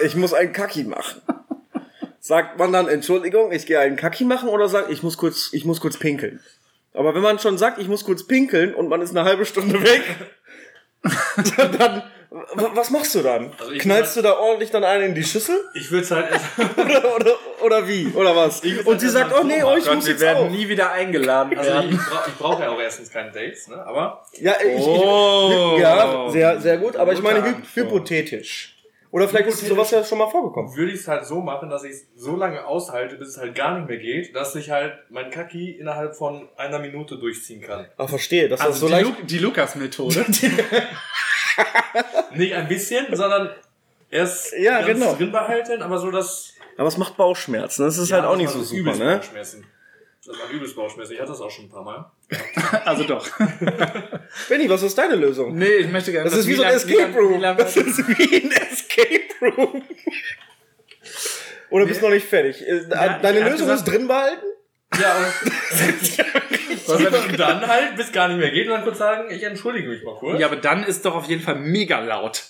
ich 0.00 0.14
muss 0.14 0.32
einen 0.32 0.52
Kaki 0.52 0.84
machen. 0.84 1.22
Sagt 2.20 2.58
man 2.58 2.72
dann, 2.72 2.88
Entschuldigung, 2.88 3.50
ich 3.50 3.66
gehe 3.66 3.80
einen 3.80 3.96
Kaki 3.96 4.24
machen 4.24 4.48
oder 4.48 4.68
sagt, 4.68 4.90
ich 4.90 5.02
muss 5.02 5.16
kurz, 5.16 5.50
ich 5.52 5.64
muss 5.64 5.80
kurz 5.80 5.96
pinkeln. 5.96 6.40
Aber 6.94 7.14
wenn 7.14 7.22
man 7.22 7.38
schon 7.38 7.58
sagt, 7.58 7.78
ich 7.78 7.88
muss 7.88 8.04
kurz 8.04 8.26
pinkeln 8.26 8.74
und 8.74 8.88
man 8.88 9.02
ist 9.02 9.10
eine 9.10 9.24
halbe 9.24 9.44
Stunde 9.44 9.82
weg, 9.82 10.02
dann, 11.78 12.02
was 12.30 12.90
machst 12.90 13.14
du 13.14 13.22
dann? 13.22 13.50
Also 13.58 13.72
Knallst 13.78 14.16
du 14.16 14.22
da 14.22 14.34
ordentlich 14.38 14.70
dann 14.70 14.84
einen 14.84 15.04
in 15.04 15.14
die 15.14 15.24
Schüssel? 15.24 15.56
Ich 15.74 15.90
würde 15.90 16.04
es 16.04 16.10
halt 16.10 16.26
Oder, 16.76 17.14
oder, 17.16 17.32
oder 17.62 17.88
wie? 17.88 18.08
Oder 18.08 18.36
was? 18.36 18.60
Und 18.60 19.00
sie 19.00 19.06
halt 19.06 19.12
sagt, 19.12 19.32
erstmal 19.32 19.40
oh 19.40 19.44
nee, 19.44 19.60
so 19.60 19.66
oh, 19.68 19.76
ich 19.78 19.84
Gott, 19.86 19.94
muss 19.96 20.04
wir 20.06 20.12
jetzt 20.12 20.20
werden 20.20 20.46
auch. 20.46 20.50
nie 20.50 20.68
wieder 20.68 20.92
eingeladen 20.92 21.56
Also 21.58 21.70
werden. 21.70 21.90
ich, 21.90 21.96
bra 21.96 22.24
ich 22.26 22.34
brauche 22.34 22.62
ja 22.62 22.70
auch 22.70 22.80
erstens 22.80 23.10
keine 23.10 23.30
Dates, 23.32 23.68
ne? 23.68 23.76
Aber 23.86 24.24
Ja, 24.40 24.54
ich, 24.62 24.78
Oh. 24.78 25.72
ich, 25.76 25.80
ja, 25.82 26.28
sehr, 26.30 26.60
sehr 26.60 26.76
gut, 26.78 26.96
aber 26.96 27.12
ich 27.14 27.22
meine 27.22 27.42
hy 27.42 27.48
Antwort. 27.48 27.66
hypothetisch. 27.76 28.74
Oder 29.10 29.26
vielleicht 29.26 29.48
ist 29.48 29.66
sowas 29.66 29.90
ja 29.90 30.04
schon 30.04 30.18
mal 30.18 30.28
vorgekommen. 30.28 30.76
würde 30.76 30.92
ich 30.92 31.00
es 31.00 31.08
halt 31.08 31.24
so 31.24 31.40
machen, 31.40 31.70
dass 31.70 31.82
ich 31.82 31.92
es 31.92 32.06
so 32.14 32.36
lange 32.36 32.66
aushalte, 32.66 33.16
bis 33.16 33.28
es 33.28 33.38
halt 33.38 33.54
gar 33.54 33.78
nicht 33.78 33.88
mehr 33.88 33.96
geht, 33.96 34.36
dass 34.36 34.54
ich 34.54 34.70
halt 34.70 34.92
mein 35.08 35.30
Kaki 35.30 35.70
innerhalb 35.70 36.14
von 36.14 36.46
einer 36.58 36.78
Minute 36.78 37.16
durchziehen 37.16 37.62
kann. 37.62 37.86
Ah, 37.96 38.06
verstehe, 38.06 38.50
das 38.50 38.60
Also 38.60 38.80
so 38.80 38.86
die, 38.88 38.92
leicht. 38.92 39.06
Lu 39.06 39.12
die 39.24 39.38
Lukas-Methode. 39.38 40.26
Nicht 42.34 42.54
ein 42.54 42.68
bisschen, 42.68 43.14
sondern 43.14 43.50
erst 44.10 44.52
Ja, 44.58 44.82
ganz 44.82 45.00
genau. 45.00 45.14
drin 45.14 45.32
behalten, 45.32 45.82
aber 45.82 45.98
so 45.98 46.10
dass 46.10 46.54
Aber 46.76 46.88
es 46.88 46.96
macht 46.96 47.16
Bauchschmerzen, 47.16 47.82
das 47.84 47.98
ist 47.98 48.12
halt 48.12 48.24
auch 48.24 48.36
nicht 48.36 48.50
so 48.50 48.62
super, 48.62 48.80
übelst 48.80 49.00
ne? 49.00 49.16
Bauchschmerzen. 49.16 49.66
Das 50.26 50.38
war 50.38 50.50
übelst 50.50 50.76
Bauchschmerzen. 50.76 51.12
Ich 51.14 51.20
hatte 51.20 51.30
das 51.30 51.40
auch 51.40 51.50
schon 51.50 51.64
ein 51.66 51.70
paar 51.70 51.84
Mal. 51.84 52.10
also 52.84 53.04
doch. 53.04 53.26
Benny, 54.48 54.68
was 54.68 54.82
ist 54.82 54.98
deine 54.98 55.14
Lösung? 55.14 55.54
Nee, 55.56 55.64
ich 55.76 55.88
möchte 55.90 56.12
gerne. 56.12 56.28
Das 56.28 56.38
ist 56.38 56.46
wie 56.46 56.54
so 56.54 56.62
ein 56.62 56.74
Escape 56.74 57.14
Room. 57.18 57.40
Das 57.40 57.76
ist 57.76 58.06
wie 58.06 58.36
ein 58.36 58.50
Escape 58.52 59.22
Room. 59.56 59.82
Oder 61.70 61.86
bist 61.86 62.00
du 62.00 62.06
noch 62.06 62.12
nicht 62.12 62.26
fertig? 62.26 62.60
Äh, 62.66 62.82
Ja, 62.90 63.18
Deine 63.18 63.42
hat 63.44 63.52
Lösung 63.52 63.68
gesagt- 63.68 63.88
ist 63.88 63.94
drin 63.94 64.06
behalten? 64.08 64.44
Ja, 65.00 65.16
und, 65.16 67.14
und 67.30 67.38
dann 67.38 67.66
halt, 67.66 67.96
bis 67.96 68.10
gar 68.12 68.28
nicht 68.28 68.38
mehr 68.38 68.50
geht 68.50 68.66
und 68.66 68.72
dann 68.74 68.84
kurz 68.84 68.98
sagen, 68.98 69.30
ich 69.30 69.42
entschuldige 69.42 69.88
mich 69.88 70.02
mal 70.02 70.14
kurz. 70.16 70.40
Ja, 70.40 70.46
aber 70.46 70.56
dann 70.56 70.82
ist 70.84 71.04
doch 71.04 71.14
auf 71.14 71.26
jeden 71.26 71.42
Fall 71.42 71.56
mega 71.56 72.00
laut. 72.00 72.44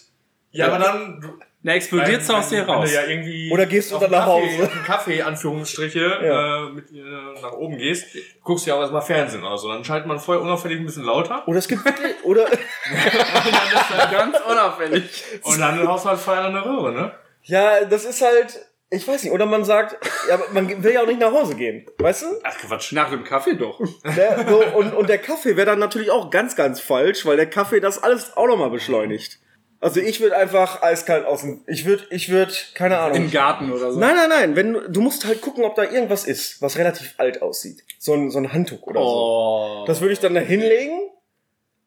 Ja, 0.51 0.67
aber 0.69 0.79
dann 0.79 1.41
Na, 1.63 1.75
explodiert 1.75 2.23
es 2.23 2.31
aus 2.31 2.49
dir 2.49 2.63
raus. 2.63 2.91
ja 2.93 3.05
irgendwie 3.05 3.51
Oder 3.53 3.67
gehst 3.67 3.91
du 3.93 3.99
dann 3.99 4.11
nach 4.13 4.25
Kaffee, 4.27 4.59
Hause? 4.59 4.71
einen 4.73 4.85
Kaffee, 4.85 5.23
Anführungsstriche, 5.23 6.19
Ja. 6.25 6.67
äh, 6.67 6.71
mit 6.71 6.91
äh, 6.93 7.01
nach 7.43 7.53
oben 7.53 7.77
gehst, 7.77 8.07
guckst 8.45 8.65
du 8.65 8.71
ja 8.71 8.77
auch 8.77 8.81
erstmal 8.81 9.03
Fernsehen 9.03 9.43
oder 9.45 9.59
so. 9.59 9.69
Dann 9.71 9.85
schaltet 9.85 10.07
man 10.07 10.19
vorher 10.21 10.43
unauffällig 10.43 10.79
ein 10.79 10.87
bisschen 10.87 11.05
lauter 11.05 11.47
Oder 11.49 11.59
es 11.59 11.69
gibt 11.69 11.85
wirklich, 11.85 12.15
oder, 12.23 12.47
Ganz 14.11 14.37
unauffällig. 14.49 15.25
und 15.43 15.61
dann 15.61 15.87
haust 15.87 16.05
du 16.05 16.09
halt 16.11 16.21
Feuer 16.21 16.45
an 16.45 16.55
der 16.55 16.65
Röhre, 16.65 16.93
ne? 16.93 17.13
ja, 17.43 17.85
das 17.85 18.05
ist 18.05 18.23
halt, 18.23 18.59
ich 18.91 19.07
weiß 19.07 19.23
nicht, 19.23 19.33
oder 19.33 19.45
man 19.45 19.65
sagt, 19.65 19.97
ja, 20.29 20.41
man 20.53 20.83
will 20.83 20.93
ja 20.93 21.03
auch 21.03 21.07
nicht 21.07 21.21
nach 21.21 21.33
Hause 21.33 21.55
gehen, 21.57 21.87
weißt 21.99 22.23
du? 22.23 22.27
Ach 22.43 22.57
Quatsch. 22.57 22.93
Nach 22.93 23.11
dem 23.11 23.23
Kaffee 23.23 23.55
doch. 23.55 23.81
Der, 24.17 24.47
so, 24.49 24.65
und, 24.65 24.95
und 24.95 25.09
der 25.09 25.19
Kaffee 25.19 25.57
wäre 25.57 25.67
dann 25.67 25.79
natürlich 25.79 26.11
auch 26.11 26.31
ganz, 26.31 26.57
ganz 26.57 26.81
falsch, 26.81 27.27
weil 27.27 27.37
der 27.37 27.51
Kaffee 27.51 27.81
das 27.81 28.03
alles 28.03 28.37
auch 28.37 28.47
nochmal 28.47 28.71
beschleunigt. 28.71 29.41
Also 29.81 30.01
ich 30.01 30.21
würde 30.21 30.37
einfach 30.37 30.83
eiskalt 30.83 31.25
aus 31.25 31.43
dem, 31.43 31.63
ich 31.67 31.85
würde, 31.85 32.05
ich 32.11 32.31
würde, 32.31 32.53
keine 32.75 32.99
Ahnung. 32.99 33.17
Im 33.17 33.31
Garten 33.31 33.71
oder 33.71 33.93
so. 33.93 33.99
Nein, 34.01 34.17
nein, 34.17 34.29
nein, 34.29 34.57
wenn 34.57 34.93
du, 34.93 35.01
musst 35.01 35.25
halt 35.25 35.41
gucken, 35.41 35.65
ob 35.65 35.77
da 35.77 35.85
irgendwas 35.85 36.25
ist, 36.25 36.61
was 36.63 36.79
relativ 36.79 37.15
alt 37.19 37.43
aussieht. 37.43 37.85
So 37.99 38.15
ein, 38.15 38.31
so 38.31 38.39
ein 38.39 38.53
Handtuch 38.53 38.83
oder 38.83 39.01
so. 39.01 39.07
Oh. 39.07 39.85
Das 39.87 40.01
würde 40.01 40.15
ich 40.15 40.19
dann 40.19 40.35
da 40.35 40.41
hinlegen, 40.41 40.99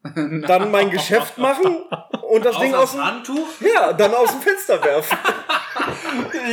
dann 0.47 0.72
mein 0.72 0.89
Geschäft 0.89 1.38
machen 1.38 1.84
und 2.30 2.45
das 2.45 2.58
Ding 2.60 2.74
aus 2.74 2.91
dem, 2.91 3.04
Handtuch? 3.04 3.47
ja, 3.60 3.91
dann 3.91 4.14
aus 4.14 4.32
dem 4.32 4.41
Fenster 4.41 4.82
werfen. 4.84 5.18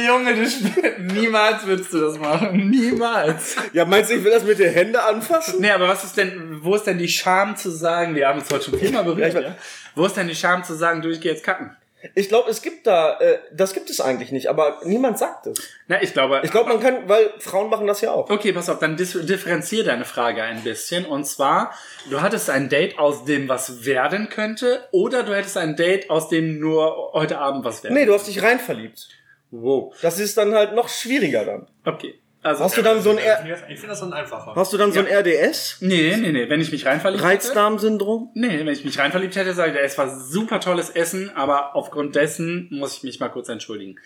Junge, 0.06 0.34
du. 0.34 1.02
Niemals 1.14 1.66
würdest 1.66 1.92
du 1.92 2.00
das 2.00 2.18
machen. 2.18 2.70
Niemals. 2.70 3.56
Ja, 3.72 3.84
meinst 3.84 4.10
du, 4.10 4.14
ich 4.14 4.24
will 4.24 4.32
das 4.32 4.44
mit 4.44 4.58
den 4.58 4.72
Händen 4.72 4.96
anfassen? 4.96 5.60
Nee, 5.60 5.70
aber 5.70 5.88
was 5.88 6.04
ist 6.04 6.16
denn, 6.16 6.58
wo 6.62 6.74
ist 6.74 6.84
denn 6.86 6.98
die 6.98 7.08
Scham 7.08 7.56
zu 7.56 7.70
sagen, 7.70 8.14
wir 8.14 8.28
haben 8.28 8.38
uns 8.40 8.50
heute 8.50 8.64
schon 8.70 8.78
viermal 8.78 9.04
berührt, 9.04 9.34
Ja, 9.34 9.40
ja. 9.40 9.56
Wo 9.94 10.06
ist 10.06 10.16
denn 10.16 10.28
die 10.28 10.34
Scham 10.34 10.62
zu 10.64 10.74
sagen, 10.74 11.02
du, 11.02 11.08
ich 11.10 11.20
geh 11.20 11.28
jetzt 11.30 11.44
kacken? 11.44 11.76
Ich 12.14 12.28
glaube, 12.28 12.48
es 12.48 12.62
gibt 12.62 12.86
da, 12.86 13.18
äh, 13.18 13.40
das 13.52 13.74
gibt 13.74 13.90
es 13.90 14.00
eigentlich 14.00 14.30
nicht, 14.30 14.48
aber 14.48 14.80
niemand 14.84 15.18
sagt 15.18 15.48
es. 15.48 15.58
Na, 15.88 16.00
ich 16.00 16.12
glaube. 16.12 16.40
Ich 16.44 16.52
glaube, 16.52 16.68
man 16.68 16.78
kann, 16.78 17.08
weil 17.08 17.32
Frauen 17.40 17.68
machen 17.70 17.88
das 17.88 18.00
ja 18.02 18.12
auch. 18.12 18.30
Okay, 18.30 18.52
pass 18.52 18.68
auf, 18.70 18.78
dann 18.78 18.96
dis- 18.96 19.18
differenzier 19.26 19.82
deine 19.82 20.04
Frage 20.04 20.40
ein 20.44 20.62
bisschen. 20.62 21.04
Und 21.04 21.24
zwar, 21.26 21.74
du 22.08 22.20
hattest 22.22 22.50
ein 22.50 22.68
Date, 22.68 23.00
aus 23.00 23.24
dem 23.24 23.48
was 23.48 23.84
werden 23.84 24.28
könnte, 24.28 24.86
oder 24.92 25.24
du 25.24 25.34
hättest 25.34 25.56
ein 25.56 25.74
Date, 25.74 26.08
aus 26.08 26.28
dem 26.28 26.60
nur 26.60 27.10
heute 27.14 27.38
Abend 27.38 27.64
was 27.64 27.82
werden 27.82 27.94
Nee, 27.94 28.06
du 28.06 28.14
hast 28.14 28.28
dich 28.28 28.44
rein 28.44 28.60
verliebt. 28.60 29.08
Wow. 29.50 29.94
Das 30.02 30.18
ist 30.18 30.36
dann 30.36 30.54
halt 30.54 30.74
noch 30.74 30.88
schwieriger 30.88 31.44
dann. 31.44 31.66
Okay. 31.84 32.14
Also, 32.40 32.62
Hast 32.64 32.76
du 32.76 32.82
dann 32.82 33.02
so 33.02 33.10
ein, 33.10 33.18
R 33.18 33.44
Ich 33.68 33.78
finde 33.78 33.88
das 33.88 34.00
dann 34.00 34.12
einfacher. 34.12 34.54
hast 34.54 34.72
du 34.72 34.76
dann 34.76 34.92
so 34.92 35.00
ein 35.00 35.06
RDS? 35.06 35.78
nee, 35.80 36.16
nee, 36.16 36.30
nee, 36.30 36.48
wenn 36.48 36.60
ich 36.60 36.70
mich 36.70 36.86
rein 36.86 37.00
verliebt 37.00 37.22
hätte. 37.24 37.32
Reizdarmsyndrom? 37.34 38.30
Nee, 38.34 38.60
wenn 38.60 38.68
ich 38.68 38.84
mich 38.84 38.96
rein 38.98 39.10
verliebt 39.10 39.34
hätte, 39.34 39.54
sage 39.54 39.72
ich, 39.72 39.78
es 39.78 39.98
war 39.98 40.08
super 40.20 40.60
tolles 40.60 40.90
Essen, 40.90 41.30
aber 41.34 41.74
aufgrund 41.74 42.14
dessen 42.14 42.68
muss 42.70 42.96
ich 42.96 43.02
mich 43.02 43.18
mal 43.18 43.28
kurz 43.28 43.48
entschuldigen. 43.48 43.96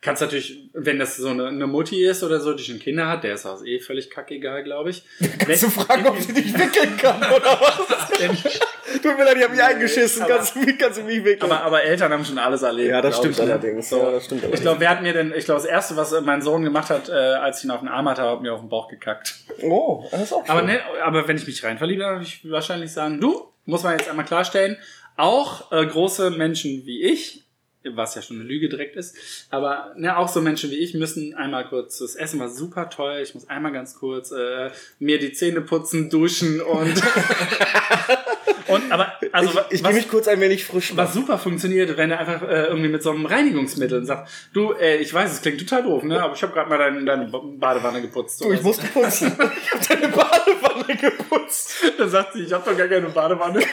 Kannst 0.00 0.22
natürlich, 0.22 0.68
wenn 0.74 0.98
das 0.98 1.16
so 1.16 1.28
eine, 1.28 1.48
eine 1.48 1.66
Mutti 1.66 2.04
ist 2.04 2.22
oder 2.22 2.40
so, 2.40 2.52
die 2.52 2.62
schon 2.62 2.78
Kinder 2.78 3.08
hat, 3.08 3.24
der 3.24 3.34
ist 3.34 3.46
auch 3.46 3.64
eh 3.64 3.80
völlig 3.80 4.10
kackegal, 4.10 4.62
glaube 4.62 4.90
ich. 4.90 5.02
Kannst 5.38 5.62
du 5.64 5.70
fragen, 5.70 6.06
ob 6.06 6.18
sie 6.20 6.34
dich 6.34 6.52
wickeln 6.54 6.96
kann 6.98 7.16
oder 7.16 7.58
was? 7.60 8.10
Tut 9.02 9.16
mir 9.16 9.24
leid, 9.24 9.36
ich 9.36 9.44
hab 9.44 9.50
mich 9.50 9.62
eingeschissen. 9.62 10.22
aber- 10.22 10.34
Kannst 10.36 10.54
du 10.54 10.60
mich, 10.60 10.78
kannst 10.78 10.98
du 10.98 11.02
mich 11.02 11.24
wickeln? 11.24 11.50
aber, 11.50 11.62
aber 11.62 11.82
Eltern 11.82 12.12
haben 12.12 12.24
schon 12.24 12.38
alles 12.38 12.62
erlebt. 12.62 12.90
ja, 12.90 13.00
das 13.02 13.16
stimmt 13.18 13.32
ich, 13.38 13.38
ne? 13.44 13.52
allerdings. 13.52 13.88
So. 13.88 13.98
Ja, 13.98 14.10
das 14.12 14.24
stimmt 14.24 14.40
Ich 14.40 14.44
allerdings. 14.44 14.62
glaube, 14.62 14.80
wer 14.80 14.90
hat 14.90 15.02
mir 15.02 15.12
denn, 15.12 15.32
ich 15.36 15.44
glaube, 15.44 15.60
das 15.60 15.68
erste, 15.70 15.96
was 15.96 16.14
mein 16.22 16.42
Sohn 16.42 16.62
gemacht 16.64 16.90
hat, 16.90 17.08
äh, 17.08 17.12
als 17.12 17.58
ich 17.58 17.64
ihn 17.64 17.70
auf 17.70 17.80
den 17.80 17.88
Arm 17.88 18.08
hatte, 18.08 18.22
hat 18.22 18.40
mir 18.42 18.52
auf 18.54 18.60
den 18.60 18.68
Bauch 18.68 18.88
gekackt. 18.88 19.34
oh, 19.62 20.04
das 20.10 20.22
ist 20.22 20.32
auch 20.32 20.48
Aber, 20.48 20.60
schön. 20.60 20.68
ne, 20.68 20.80
aber 21.04 21.26
wenn 21.28 21.36
ich 21.36 21.46
mich 21.46 21.62
rein 21.64 21.78
verliebe, 21.78 22.02
würde 22.04 22.22
ich 22.24 22.40
wahrscheinlich 22.50 22.92
sagen, 22.92 23.20
du, 23.20 23.48
muss 23.66 23.82
man 23.82 23.96
jetzt 23.98 24.08
einmal 24.08 24.24
klarstellen, 24.24 24.76
auch 25.16 25.72
äh, 25.72 25.84
große 25.86 26.30
Menschen 26.30 26.86
wie 26.86 27.02
ich, 27.02 27.44
was 27.90 28.14
ja 28.16 28.22
schon 28.22 28.38
eine 28.40 28.44
Lüge 28.48 28.68
direkt 28.68 28.96
ist, 28.96 29.16
aber 29.50 29.92
ne, 29.96 30.16
auch 30.18 30.28
so 30.28 30.40
Menschen 30.40 30.70
wie 30.70 30.76
ich 30.76 30.94
müssen 30.94 31.34
einmal 31.34 31.66
kurz, 31.66 31.98
das 31.98 32.16
Essen 32.16 32.38
war 32.40 32.48
super 32.50 32.90
toll, 32.90 33.20
ich 33.22 33.34
muss 33.34 33.48
einmal 33.48 33.72
ganz 33.72 33.94
kurz 33.98 34.30
äh, 34.30 34.70
mir 34.98 35.18
die 35.18 35.32
Zähne 35.32 35.60
putzen, 35.62 36.10
duschen 36.10 36.60
und 36.60 36.94
und 38.68 38.92
aber 38.92 39.12
also 39.32 39.50
ich 39.70 39.78
ich 39.78 39.82
was, 39.82 39.90
gehe 39.90 40.00
mich 40.00 40.08
kurz 40.08 40.28
ein 40.28 40.40
wenig 40.40 40.64
frisch 40.64 40.96
was 40.96 41.10
machen. 41.10 41.20
super 41.20 41.38
funktioniert, 41.38 41.96
wenn 41.96 42.10
er 42.10 42.20
einfach 42.20 42.42
äh, 42.42 42.66
irgendwie 42.66 42.88
mit 42.88 43.02
so 43.02 43.10
einem 43.10 43.26
Reinigungsmittel 43.26 44.04
sagt, 44.04 44.30
du, 44.52 44.72
äh, 44.72 44.96
ich 44.96 45.12
weiß, 45.12 45.32
es 45.32 45.42
klingt 45.42 45.58
total 45.60 45.82
doof, 45.82 46.02
ne, 46.02 46.22
aber 46.22 46.34
ich 46.34 46.42
habe 46.42 46.52
gerade 46.52 46.68
mal 46.68 46.78
deine, 46.78 47.04
deine 47.04 47.26
Badewanne 47.26 48.00
geputzt. 48.02 48.40
Du, 48.40 48.52
ich 48.52 48.62
musste 48.62 48.86
putzen. 48.86 49.36
ich 49.62 49.72
hab 49.72 49.88
deine 49.88 50.08
Badewanne 50.08 50.96
geputzt. 50.96 51.82
Dann 51.98 52.08
sagt 52.08 52.34
sie, 52.34 52.42
ich 52.42 52.52
habe 52.52 52.70
doch 52.70 52.76
gar 52.76 52.88
keine 52.88 53.08
Badewanne. 53.08 53.60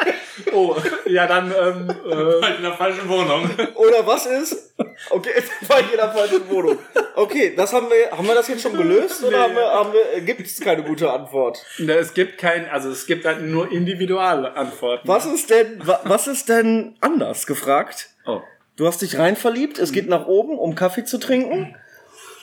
oh, 0.52 0.76
ja, 1.06 1.26
dann, 1.26 1.50
ähm, 1.52 1.90
äh, 2.10 2.42
Halt 2.42 2.56
in 2.58 2.62
der 2.62 2.74
falschen 2.74 3.08
Wohnung. 3.08 3.50
Oder 3.74 4.06
was 4.06 4.26
ist? 4.26 4.74
Okay, 5.10 5.30
war 5.68 5.80
ich 5.80 5.90
in 5.90 5.96
der 5.96 6.10
falschen 6.12 6.48
Wohnung. 6.48 6.78
Okay, 7.16 7.54
das 7.56 7.72
haben 7.72 7.88
wir, 7.90 8.16
haben 8.16 8.26
wir 8.26 8.34
das 8.34 8.48
jetzt 8.48 8.62
schon 8.62 8.76
gelöst 8.76 9.22
oder 9.24 9.36
Nee. 9.38 9.42
haben 9.44 9.54
wir, 9.56 9.66
haben 9.66 9.92
wir, 9.92 10.20
gibt 10.20 10.40
es 10.46 10.60
keine 10.60 10.82
gute 10.84 11.10
Antwort? 11.10 11.64
ne, 11.78 11.94
es 11.94 12.14
gibt 12.14 12.38
kein, 12.38 12.68
also 12.70 12.90
es 12.90 13.06
gibt 13.06 13.24
halt 13.24 13.42
nur 13.42 13.70
individuelle 13.72 14.54
Antworten. 14.54 15.06
Was 15.08 15.26
ist 15.26 15.50
denn, 15.50 15.84
wa- 15.86 16.00
was 16.04 16.26
ist 16.28 16.48
denn 16.48 16.96
anders 17.00 17.46
gefragt? 17.46 18.10
Oh. 18.26 18.40
Du 18.76 18.86
hast 18.86 19.02
dich 19.02 19.18
rein 19.18 19.34
verliebt, 19.34 19.78
es 19.80 19.90
geht 19.92 20.08
nach 20.08 20.26
oben, 20.26 20.56
um 20.58 20.76
Kaffee 20.76 21.04
zu 21.04 21.18
trinken. 21.18 21.74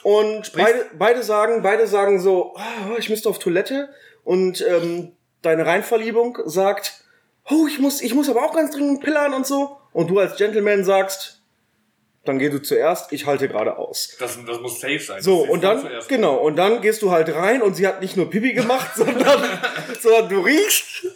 Und 0.02 0.52
beide, 0.52 0.84
beide 0.98 1.22
sagen, 1.22 1.62
beide 1.62 1.86
sagen 1.86 2.20
so, 2.20 2.54
oh, 2.54 2.96
ich 2.98 3.08
müsste 3.08 3.28
auf 3.30 3.38
Toilette. 3.38 3.88
Und 4.22 4.60
ähm, 4.60 5.12
deine 5.42 5.64
Reinverliebung 5.66 6.38
sagt, 6.44 7.04
oh, 7.50 7.66
ich 7.66 7.78
muss, 7.78 8.00
ich 8.00 8.14
muss 8.14 8.28
aber 8.28 8.44
auch 8.44 8.54
ganz 8.54 8.72
dringend 8.72 9.02
pillern 9.02 9.34
und 9.34 9.46
so. 9.46 9.76
Und 9.92 10.08
du 10.08 10.18
als 10.18 10.36
Gentleman 10.36 10.84
sagst, 10.84 11.40
dann 12.24 12.38
geh 12.38 12.48
du 12.48 12.60
zuerst, 12.60 13.12
ich 13.12 13.26
halte 13.26 13.48
gerade 13.48 13.78
aus. 13.78 14.16
Das, 14.18 14.38
das 14.44 14.60
muss 14.60 14.80
safe 14.80 14.98
sein. 14.98 15.22
So, 15.22 15.42
und 15.42 15.62
dann, 15.62 15.88
genau, 16.08 16.36
und 16.36 16.56
dann 16.56 16.80
gehst 16.82 17.02
du 17.02 17.10
halt 17.10 17.32
rein 17.34 17.62
und 17.62 17.74
sie 17.74 17.86
hat 17.86 18.00
nicht 18.00 18.16
nur 18.16 18.28
Pipi 18.28 18.52
gemacht, 18.52 18.90
sondern, 18.96 19.60
sondern 20.00 20.28
du 20.28 20.40
riechst, 20.40 21.06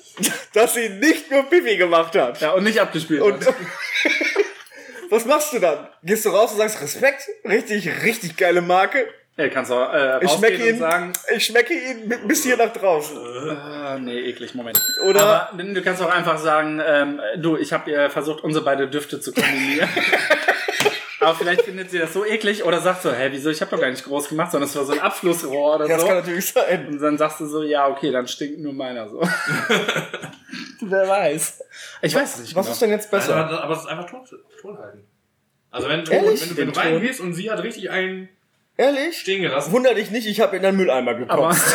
dass 0.52 0.74
sie 0.74 0.88
nicht 0.88 1.30
nur 1.30 1.42
Pipi 1.44 1.76
gemacht 1.76 2.14
hat. 2.14 2.40
Ja, 2.40 2.52
und 2.52 2.64
nicht 2.64 2.80
abgespielt. 2.80 3.22
Und 3.22 3.44
hat. 3.44 3.54
was 5.10 5.24
machst 5.24 5.52
du 5.52 5.58
dann? 5.58 5.88
Gehst 6.02 6.24
du 6.24 6.30
raus 6.30 6.52
und 6.52 6.58
sagst 6.58 6.80
Respekt? 6.80 7.28
Richtig, 7.44 8.04
richtig 8.04 8.36
geile 8.36 8.62
Marke. 8.62 9.08
Ja, 9.40 9.48
kannst 9.48 9.70
du 9.70 9.74
äh, 9.74 10.24
Ich 10.24 10.30
schmecke 10.32 10.62
und 10.62 10.68
ihn, 10.68 10.78
sagen, 10.78 11.12
ich 11.34 11.46
schmecke 11.46 11.72
ihn 11.74 12.08
bi- 12.08 12.18
bis 12.26 12.42
hier 12.44 12.56
nach 12.56 12.72
draußen. 12.72 13.16
äh, 13.16 13.98
nee, 14.00 14.18
eklig, 14.20 14.54
Moment. 14.54 14.80
Oder- 15.06 15.50
Aber 15.52 15.62
du 15.62 15.82
kannst 15.82 16.02
auch 16.02 16.10
einfach 16.10 16.38
sagen, 16.38 16.80
ähm, 16.84 17.20
du, 17.38 17.56
ich 17.56 17.72
habe 17.72 17.90
äh, 17.92 18.10
versucht, 18.10 18.42
unsere 18.44 18.64
beiden 18.64 18.90
Düfte 18.90 19.20
zu 19.20 19.32
kombinieren. 19.32 19.88
Aber 21.22 21.34
vielleicht 21.34 21.62
findet 21.62 21.90
sie 21.90 21.98
das 21.98 22.14
so 22.14 22.24
eklig 22.24 22.64
oder 22.64 22.80
sagt 22.80 23.02
so, 23.02 23.12
hä, 23.12 23.28
wieso, 23.30 23.50
ich 23.50 23.60
habe 23.60 23.70
doch 23.70 23.78
gar 23.80 23.90
nicht 23.90 24.04
groß 24.04 24.30
gemacht, 24.30 24.50
sondern 24.52 24.70
es 24.70 24.74
war 24.76 24.84
so 24.86 24.92
ein 24.92 25.00
Abflussrohr 25.00 25.74
oder 25.74 25.84
Ja, 25.86 25.92
das 25.94 26.00
so. 26.02 26.06
kann 26.08 26.16
natürlich 26.16 26.46
sein. 26.50 26.86
Und 26.88 26.98
dann 26.98 27.18
sagst 27.18 27.40
du 27.40 27.46
so, 27.46 27.62
ja, 27.62 27.88
okay, 27.88 28.10
dann 28.10 28.26
stinkt 28.26 28.58
nur 28.60 28.72
meiner 28.72 29.06
so. 29.06 29.20
Wer 30.80 31.06
weiß. 31.08 31.62
Ich 32.02 32.14
weiß 32.14 32.34
es 32.36 32.40
nicht 32.40 32.54
Was 32.56 32.64
genau. 32.66 32.72
ist 32.72 32.82
denn 32.82 32.90
jetzt 32.90 33.10
besser? 33.10 33.36
aber 33.36 33.62
aber 33.62 33.74
es 33.74 33.80
ist 33.80 33.86
einfach 33.86 34.06
Ton, 34.08 34.20
Ton 34.62 34.78
halten. 34.78 35.04
Also 35.70 35.88
wenn 35.88 36.04
du, 36.04 36.10
wenn 36.10 36.24
du, 36.24 36.56
wenn 36.56 36.72
du 36.72 36.80
reingehst 36.80 37.20
und 37.20 37.34
sie 37.34 37.50
hat 37.50 37.62
richtig 37.62 37.90
einen 37.90 38.28
Ehrlich? 38.80 39.18
stehen 39.20 39.42
gelassen. 39.42 39.72
Wunder 39.72 39.94
dich 39.94 40.10
nicht, 40.10 40.26
ich 40.26 40.40
habe 40.40 40.56
in 40.56 40.64
einen 40.64 40.76
Mülleimer 40.76 41.14
gekotzt. 41.14 41.74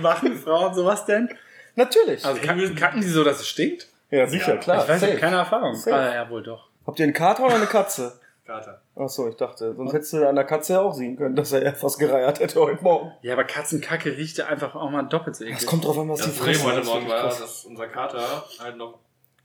machen 0.00 0.36
Frauen 0.44 0.74
sowas 0.74 1.04
denn? 1.06 1.28
Natürlich. 1.76 2.24
Also 2.24 2.40
kacken, 2.40 2.74
kacken 2.74 3.00
die 3.00 3.08
so, 3.08 3.24
dass 3.24 3.40
es 3.40 3.48
stinkt? 3.48 3.88
ja, 4.10 4.26
sicher, 4.26 4.54
Ja, 4.54 4.60
klar. 4.60 4.82
ich 4.82 4.88
weiß 4.88 5.00
safe. 5.00 5.12
nicht, 5.12 5.20
keine 5.20 5.36
Erfahrung. 5.36 5.74
Safe. 5.74 5.96
Ah, 5.96 6.14
ja, 6.14 6.30
wohl 6.30 6.42
doch. 6.42 6.68
Habt 6.86 6.98
ihr 6.98 7.04
einen 7.04 7.12
Kater 7.12 7.44
oder 7.46 7.56
eine 7.56 7.66
Katze? 7.66 8.18
Kater. 8.46 8.80
Ach 8.96 9.08
so, 9.08 9.26
ich 9.28 9.36
dachte, 9.36 9.74
sonst 9.74 9.92
hättest 9.94 10.12
du 10.12 10.28
an 10.28 10.34
der 10.36 10.44
Katze 10.44 10.74
ja 10.74 10.80
auch 10.80 10.92
sehen 10.92 11.16
können, 11.16 11.34
dass 11.34 11.52
er 11.52 11.62
etwas 11.64 11.96
gereiert 11.98 12.40
hätte 12.40 12.60
heute 12.60 12.82
Morgen. 12.84 13.10
Ja, 13.22 13.32
aber 13.32 13.44
Katzenkacke 13.44 14.16
riecht 14.16 14.36
ja 14.38 14.46
einfach 14.46 14.74
auch 14.74 14.90
mal 14.90 15.02
doppelt 15.02 15.34
so 15.36 15.44
eklig. 15.44 15.66
kommt 15.66 15.84
drauf 15.84 15.98
an, 15.98 16.08
was 16.10 16.18
Das 16.20 16.26
die 16.28 16.32
Problem 16.38 16.54
fressen. 16.54 16.66
heute 16.66 16.76
Das 16.80 16.86
ist 16.86 16.92
Morgen 16.92 17.06
wirklich 17.08 17.22
war, 17.22 17.40
dass 17.40 17.64
unser 17.64 17.86
Kater 17.88 18.44
halt 18.60 18.76
noch 18.76 18.98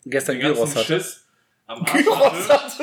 Gestern 0.05 0.35
den 0.35 0.41
ganzen 0.41 0.55
Gyros 0.55 0.75
hatte. 0.75 0.85
Schiss 0.85 1.25
am 1.69 1.85
Arsch 1.85 2.79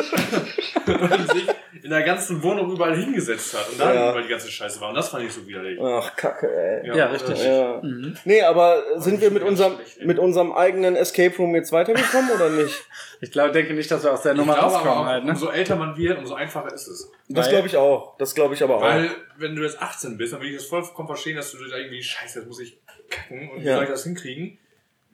und 0.86 1.30
sich 1.32 1.46
in 1.82 1.90
der 1.90 2.02
ganzen 2.02 2.42
Wohnung 2.42 2.70
überall 2.70 2.96
hingesetzt 2.96 3.54
hat. 3.56 3.68
Und 3.70 3.80
da 3.80 3.92
Ja. 3.92 4.10
überall 4.10 4.22
die 4.22 4.28
ganze 4.28 4.50
Scheiße 4.50 4.80
war. 4.80 4.88
Und 4.90 4.94
das 4.94 5.08
fand 5.08 5.24
ich 5.24 5.32
so 5.32 5.46
widerlich. 5.46 5.78
Ach, 5.80 6.14
Kacke, 6.16 6.48
ey. 6.48 6.96
Ja, 6.96 7.06
richtig. 7.06 7.44
Ja. 7.44 7.80
Mhm. 7.82 8.16
Nee, 8.24 8.42
aber 8.42 8.82
sind 9.00 9.20
wir 9.20 9.30
mit 9.30 9.42
unserem, 9.42 9.74
schlecht, 9.74 10.04
mit 10.04 10.18
unserem 10.18 10.52
eigenen 10.52 10.94
Escape 10.96 11.36
Room 11.36 11.54
jetzt 11.56 11.72
weitergekommen 11.72 12.30
oder 12.34 12.48
nicht? 12.50 12.74
Ich 13.22 13.32
glaube, 13.32 13.50
denke 13.50 13.72
nicht, 13.72 13.90
dass 13.90 14.04
wir 14.04 14.12
aus 14.12 14.20
der 14.20 14.32
Ich 14.32 14.38
Nummer 14.38 14.58
rauskommen 14.58 15.06
halt, 15.06 15.24
ne? 15.24 15.30
umso 15.30 15.48
älter 15.48 15.74
man 15.76 15.96
wird, 15.96 16.18
umso 16.18 16.34
einfacher 16.34 16.70
ist 16.74 16.86
es. 16.86 17.10
Das 17.30 17.48
glaube 17.48 17.66
ich 17.66 17.74
auch. 17.78 18.14
Das 18.18 18.34
glaube 18.34 18.52
ich 18.52 18.62
aber 18.62 18.76
auch. 18.76 18.82
Weil, 18.82 19.08
wenn 19.38 19.56
du 19.56 19.62
jetzt 19.62 19.80
18 19.80 20.18
bist, 20.18 20.34
dann 20.34 20.42
will 20.42 20.50
ich 20.50 20.56
das 20.56 20.66
vollkommen 20.66 21.08
verstehen, 21.08 21.34
dass 21.34 21.50
du 21.50 21.56
da 21.66 21.78
irgendwie, 21.78 22.02
scheiße, 22.02 22.40
jetzt 22.40 22.46
muss 22.48 22.60
ich 22.60 22.76
kacken 23.08 23.50
und 23.52 23.62
wie 23.62 23.66
Ja. 23.66 23.76
soll 23.76 23.84
ich 23.84 23.90
das 23.90 24.04
hinkriegen? 24.04 24.58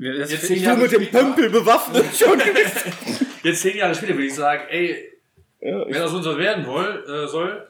Das- 0.00 0.32
Jetzt 0.32 0.50
du 0.50 0.76
mit 0.78 0.90
dem 0.92 1.06
Pömpel 1.12 1.48
bewaffnet 1.50 2.06
schon. 2.18 2.40
Jetzt 3.43 3.62
zehn 3.62 3.76
Jahre 3.76 3.95
später 3.95 4.14
würde 4.14 4.26
ich 4.26 4.34
sagen, 4.34 4.64
ey, 4.68 5.12
ja, 5.61 5.80
ich, 5.86 5.95
wenn 5.95 6.03
das 6.03 6.12
unser 6.12 6.36
werden 6.38 6.66
woll, 6.66 7.05
äh, 7.09 7.26
soll, 7.28 7.66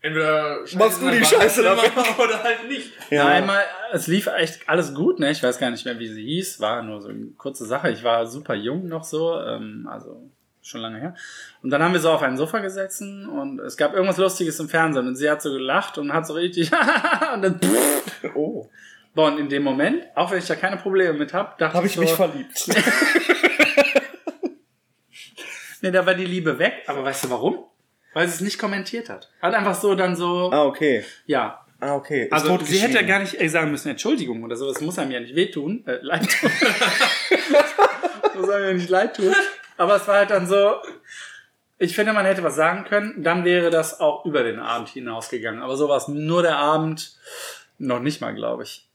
entweder 0.00 0.66
Scheiße 0.66 0.78
Machst 0.78 1.02
du 1.02 1.10
die 1.10 1.24
Scheiße 1.24 1.62
Badezimmer 1.62 2.18
oder 2.24 2.42
halt 2.42 2.68
nicht. 2.68 2.92
Ja. 3.10 3.16
ja. 3.16 3.28
einmal, 3.28 3.62
es 3.92 4.06
lief 4.06 4.26
echt 4.26 4.68
alles 4.68 4.94
gut, 4.94 5.18
ne? 5.18 5.30
Ich 5.30 5.42
weiß 5.42 5.58
gar 5.58 5.70
nicht 5.70 5.84
mehr, 5.84 5.98
wie 5.98 6.08
sie 6.08 6.24
hieß. 6.24 6.60
War 6.60 6.82
nur 6.82 7.00
so 7.00 7.08
eine 7.08 7.26
kurze 7.38 7.64
Sache. 7.64 7.90
Ich 7.90 8.04
war 8.04 8.26
super 8.26 8.54
jung 8.54 8.88
noch 8.88 9.04
so, 9.04 9.40
ähm, 9.40 9.88
also 9.90 10.30
schon 10.62 10.80
lange 10.80 10.98
her. 10.98 11.14
Und 11.62 11.70
dann 11.70 11.82
haben 11.82 11.92
wir 11.92 12.00
so 12.00 12.10
auf 12.10 12.22
ein 12.22 12.36
Sofa 12.36 12.58
gesessen 12.58 13.28
und 13.28 13.60
es 13.60 13.76
gab 13.76 13.94
irgendwas 13.94 14.16
Lustiges 14.16 14.58
im 14.60 14.68
Fernsehen 14.68 15.06
und 15.06 15.16
sie 15.16 15.28
hat 15.28 15.42
so 15.42 15.52
gelacht 15.52 15.98
und 15.98 16.12
hat 16.12 16.26
so 16.26 16.34
richtig 16.34 16.70
und 17.34 17.42
dann 17.42 17.60
Oh, 18.34 18.68
Boah, 19.14 19.28
und 19.28 19.38
in 19.38 19.48
dem 19.48 19.62
Moment, 19.62 20.02
auch 20.16 20.32
wenn 20.32 20.38
ich 20.38 20.46
da 20.46 20.56
keine 20.56 20.76
Probleme 20.76 21.12
mit 21.12 21.32
habe, 21.32 21.54
dachte 21.56 21.76
habe 21.76 21.86
ich 21.86 21.94
so, 21.94 22.00
mich 22.00 22.12
verliebt. 22.12 22.68
nee, 25.84 25.90
da 25.92 26.04
war 26.06 26.14
die 26.14 26.24
Liebe 26.24 26.58
weg. 26.58 26.82
Aber 26.86 27.04
weißt 27.04 27.24
du 27.24 27.30
warum? 27.30 27.64
Weil 28.14 28.26
sie 28.28 28.34
es 28.34 28.40
nicht 28.40 28.58
kommentiert 28.58 29.08
hat. 29.08 29.30
Hat 29.40 29.54
einfach 29.54 29.74
so 29.74 29.94
dann 29.94 30.16
so, 30.16 30.50
ah, 30.52 30.64
okay. 30.64 31.04
ja. 31.26 31.60
Ah, 31.80 31.96
okay. 31.96 32.24
Ist 32.24 32.32
Also 32.32 32.58
sie 32.64 32.78
hätte 32.78 32.94
ja 32.94 33.02
gar 33.02 33.18
nicht 33.18 33.38
äh, 33.40 33.48
sagen 33.48 33.70
müssen, 33.70 33.88
Entschuldigung 33.88 34.42
oder 34.42 34.56
so, 34.56 34.66
das 34.72 34.80
muss 34.80 34.98
einem 34.98 35.10
ja 35.10 35.20
nicht 35.20 35.34
wehtun, 35.34 35.84
äh, 35.86 35.98
leid 36.00 36.30
tun. 36.30 36.50
muss 38.36 38.48
einem 38.48 38.64
ja 38.64 38.72
nicht 38.72 38.88
leid 38.88 39.16
tun. 39.16 39.34
Aber 39.76 39.96
es 39.96 40.08
war 40.08 40.16
halt 40.16 40.30
dann 40.30 40.46
so, 40.46 40.76
ich 41.78 41.94
finde, 41.94 42.12
man 42.12 42.24
hätte 42.24 42.42
was 42.42 42.54
sagen 42.54 42.84
können, 42.84 43.22
dann 43.22 43.44
wäre 43.44 43.70
das 43.70 44.00
auch 44.00 44.24
über 44.24 44.44
den 44.44 44.60
Abend 44.60 44.88
hinausgegangen. 44.88 45.60
Aber 45.62 45.76
so 45.76 45.88
war 45.88 45.98
es 45.98 46.08
nur 46.08 46.42
der 46.42 46.56
Abend, 46.56 47.18
noch 47.78 48.00
nicht 48.00 48.20
mal, 48.20 48.34
glaube 48.34 48.62
ich. 48.62 48.88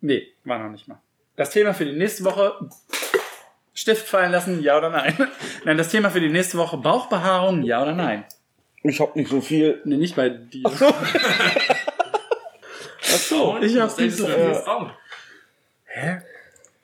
Nee, 0.00 0.28
war 0.44 0.58
noch 0.58 0.70
nicht 0.70 0.86
mal. 0.86 1.00
Das 1.34 1.50
Thema 1.50 1.72
für 1.72 1.86
die 1.86 1.96
nächste 1.96 2.24
Woche, 2.24 2.68
Stift 3.74 4.06
fallen 4.06 4.32
lassen, 4.32 4.62
ja 4.62 4.76
oder 4.76 4.90
nein? 4.90 5.14
Nein, 5.64 5.78
das 5.78 5.88
Thema 5.88 6.10
für 6.10 6.20
die 6.20 6.28
nächste 6.28 6.58
Woche, 6.58 6.76
Bauchbehaarung, 6.76 7.62
ja 7.62 7.80
oder 7.82 7.94
nein? 7.94 8.24
Ich 8.84 9.00
habe 9.00 9.18
nicht 9.18 9.30
so 9.30 9.40
viel. 9.40 9.80
Nee, 9.84 9.96
nicht 9.96 10.16
bei 10.16 10.28
dir. 10.28 10.68
Frauen? 10.68 10.94
Ich 13.62 13.76
hab 13.78 13.86
Was 13.88 13.96
denkst 13.96 14.16
du 14.16 14.24
diese- 14.24 14.36
denn 14.36 14.50
äh, 14.50 14.54
für 14.54 14.60
Frauen? 14.62 14.90
Hä? 15.84 16.18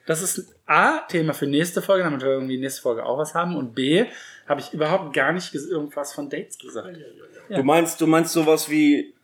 Das 0.07 0.23
ist 0.23 0.55
A, 0.67 0.99
Thema 1.01 1.35
für 1.35 1.47
nächste 1.47 1.83
Folge, 1.83 2.05
damit 2.05 2.23
wir 2.23 2.29
irgendwie 2.29 2.59
nächste 2.59 2.83
Folge 2.83 3.05
auch 3.05 3.19
was 3.19 3.35
haben. 3.35 3.57
Und 3.57 3.75
B, 3.75 4.07
habe 4.49 4.61
ich 4.61 4.73
überhaupt 4.73 5.13
gar 5.15 5.33
nicht 5.33 5.55
irgendwas 5.55 6.15
von 6.15 6.31
Dates 6.31 6.59
gesagt. 6.59 6.97
Du 7.51 7.63
meinst, 7.63 8.01
du 8.01 8.07
meinst 8.07 8.33
sowas 8.33 8.71
wie, 8.71 9.15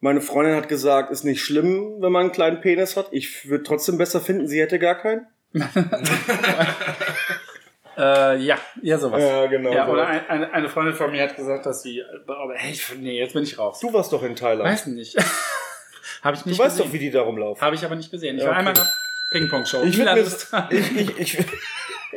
meine 0.00 0.20
Freundin 0.20 0.56
hat 0.56 0.68
gesagt, 0.68 1.10
ist 1.10 1.24
nicht 1.24 1.42
schlimm, 1.42 1.96
wenn 2.00 2.12
man 2.12 2.22
einen 2.22 2.32
kleinen 2.32 2.60
Penis 2.60 2.96
hat. 2.96 3.08
Ich 3.12 3.48
würde 3.48 3.64
trotzdem 3.64 3.98
besser 3.98 4.20
finden, 4.20 4.46
sie 4.48 4.60
hätte 4.60 4.78
gar 4.78 4.96
keinen. 4.96 5.26
Äh, 7.98 8.36
ja, 8.40 8.58
ja, 8.82 8.98
sowas. 8.98 9.22
Ja, 9.22 9.46
genau. 9.46 9.72
Ja, 9.72 9.86
so. 9.86 9.92
oder 9.92 10.06
ein, 10.06 10.28
eine, 10.28 10.52
eine 10.52 10.68
Freundin 10.68 10.94
von 10.94 11.10
mir 11.10 11.22
hat 11.22 11.34
gesagt, 11.34 11.64
dass 11.64 11.82
sie, 11.82 12.02
aber 12.26 12.52
hey, 12.54 12.72
ich- 12.72 12.94
nee, 12.98 13.18
jetzt 13.18 13.32
bin 13.32 13.42
ich 13.42 13.58
raus. 13.58 13.80
Du 13.80 13.90
warst 13.90 14.12
doch 14.12 14.22
in 14.22 14.36
Thailand. 14.36 14.68
Weiß 14.68 14.84
nicht. 14.88 15.16
habe 16.22 16.36
ich 16.36 16.42
du 16.42 16.50
nicht 16.50 16.58
weißt 16.58 16.76
gesehen. 16.76 16.86
doch, 16.88 16.92
wie 16.92 16.98
die 16.98 17.10
da 17.10 17.22
rumlaufen. 17.22 17.62
Habe 17.64 17.74
ich 17.74 17.82
aber 17.86 17.94
nicht 17.94 18.10
gesehen. 18.10 18.36
Ich 18.36 18.42
Ja, 18.42 18.50
war 18.50 18.58
okay. 18.58 18.68
einmal 18.68 18.74
in 18.74 18.80
einer 18.80 18.90
Ping-Pong-Show. 19.32 19.82
Ich 19.84 19.98
ich, 19.98 21.18
ich, 21.18 21.38
ich, 21.38 21.38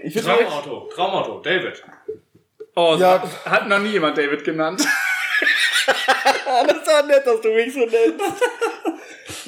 ich 0.03 0.15
würde 0.15 0.27
Traumauto, 0.43 0.89
Traumauto, 0.93 1.39
David. 1.39 1.81
Oh, 2.75 2.95
so 2.97 3.01
Ja. 3.01 3.21
hat, 3.21 3.45
hat 3.45 3.67
noch 3.69 3.79
nie 3.79 3.91
jemand 3.91 4.17
David 4.17 4.43
genannt. 4.43 4.85
Das 6.45 6.85
war 6.87 7.03
nett, 7.03 7.25
dass 7.25 7.41
du 7.41 7.49
mich 7.53 7.73
so 7.73 7.79
nennst. 7.79 8.19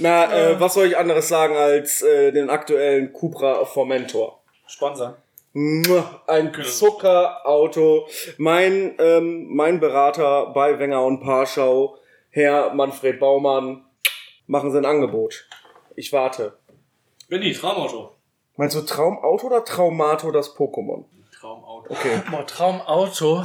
Na, 0.02 0.34
äh, 0.34 0.60
was 0.60 0.74
soll 0.74 0.88
ich 0.88 0.98
anderes 0.98 1.28
sagen 1.28 1.56
als 1.56 2.02
äh, 2.02 2.32
den 2.32 2.50
aktuellen 2.50 3.14
Cupra 3.14 3.66
Formentor? 3.66 4.42
Sponsor. 4.68 5.18
Ein 5.54 6.54
Zuckerauto. 6.64 8.08
Mein, 8.38 8.96
ähm, 8.98 9.48
mein 9.54 9.80
Berater 9.80 10.48
bei 10.54 10.80
Wenger 10.80 11.04
und 11.04 11.20
Parschau, 11.20 11.98
Herr 12.30 12.74
Manfred 12.74 13.20
Baumann, 13.20 13.86
machen 14.48 14.72
Sie 14.72 14.78
ein 14.78 14.86
Angebot. 14.86 15.48
Ich 15.96 16.12
warte. 16.14 16.58
Benny, 17.28 17.54
Traumauto. 17.54 18.16
Meinst 18.56 18.76
du 18.76 18.82
Traumauto 18.82 19.48
oder 19.48 19.64
Traumato 19.64 20.32
das 20.32 20.56
Pokémon? 20.56 21.06
Traumauto. 21.38 21.94
Okay. 21.94 22.22
Boah, 22.32 22.48
Traumauto. 22.48 23.44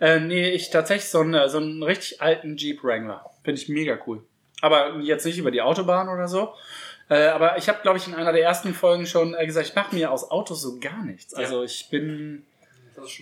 Äh, 0.00 0.20
nee, 0.20 0.50
ich 0.50 0.70
tatsächlich 0.70 1.10
so 1.10 1.20
einen, 1.20 1.48
so 1.48 1.58
einen 1.58 1.82
richtig 1.82 2.20
alten 2.20 2.56
Jeep 2.56 2.84
Wrangler. 2.84 3.24
Finde 3.42 3.60
ich 3.60 3.68
mega 3.68 3.98
cool. 4.06 4.24
Aber 4.62 4.96
jetzt 5.00 5.26
nicht 5.26 5.36
über 5.36 5.50
die 5.50 5.60
Autobahn 5.60 6.08
oder 6.08 6.28
so. 6.28 6.54
Äh, 7.10 7.26
aber 7.26 7.58
ich 7.58 7.68
habe, 7.68 7.80
glaube 7.82 7.98
ich, 7.98 8.06
in 8.06 8.14
einer 8.14 8.32
der 8.32 8.42
ersten 8.42 8.72
Folgen 8.72 9.04
schon 9.06 9.34
äh, 9.34 9.44
gesagt, 9.44 9.66
ich 9.66 9.74
mache 9.74 9.94
mir 9.94 10.10
aus 10.10 10.30
Autos 10.30 10.62
so 10.62 10.78
gar 10.80 11.04
nichts. 11.04 11.34
Also 11.34 11.62
ich 11.62 11.88
bin, 11.90 12.46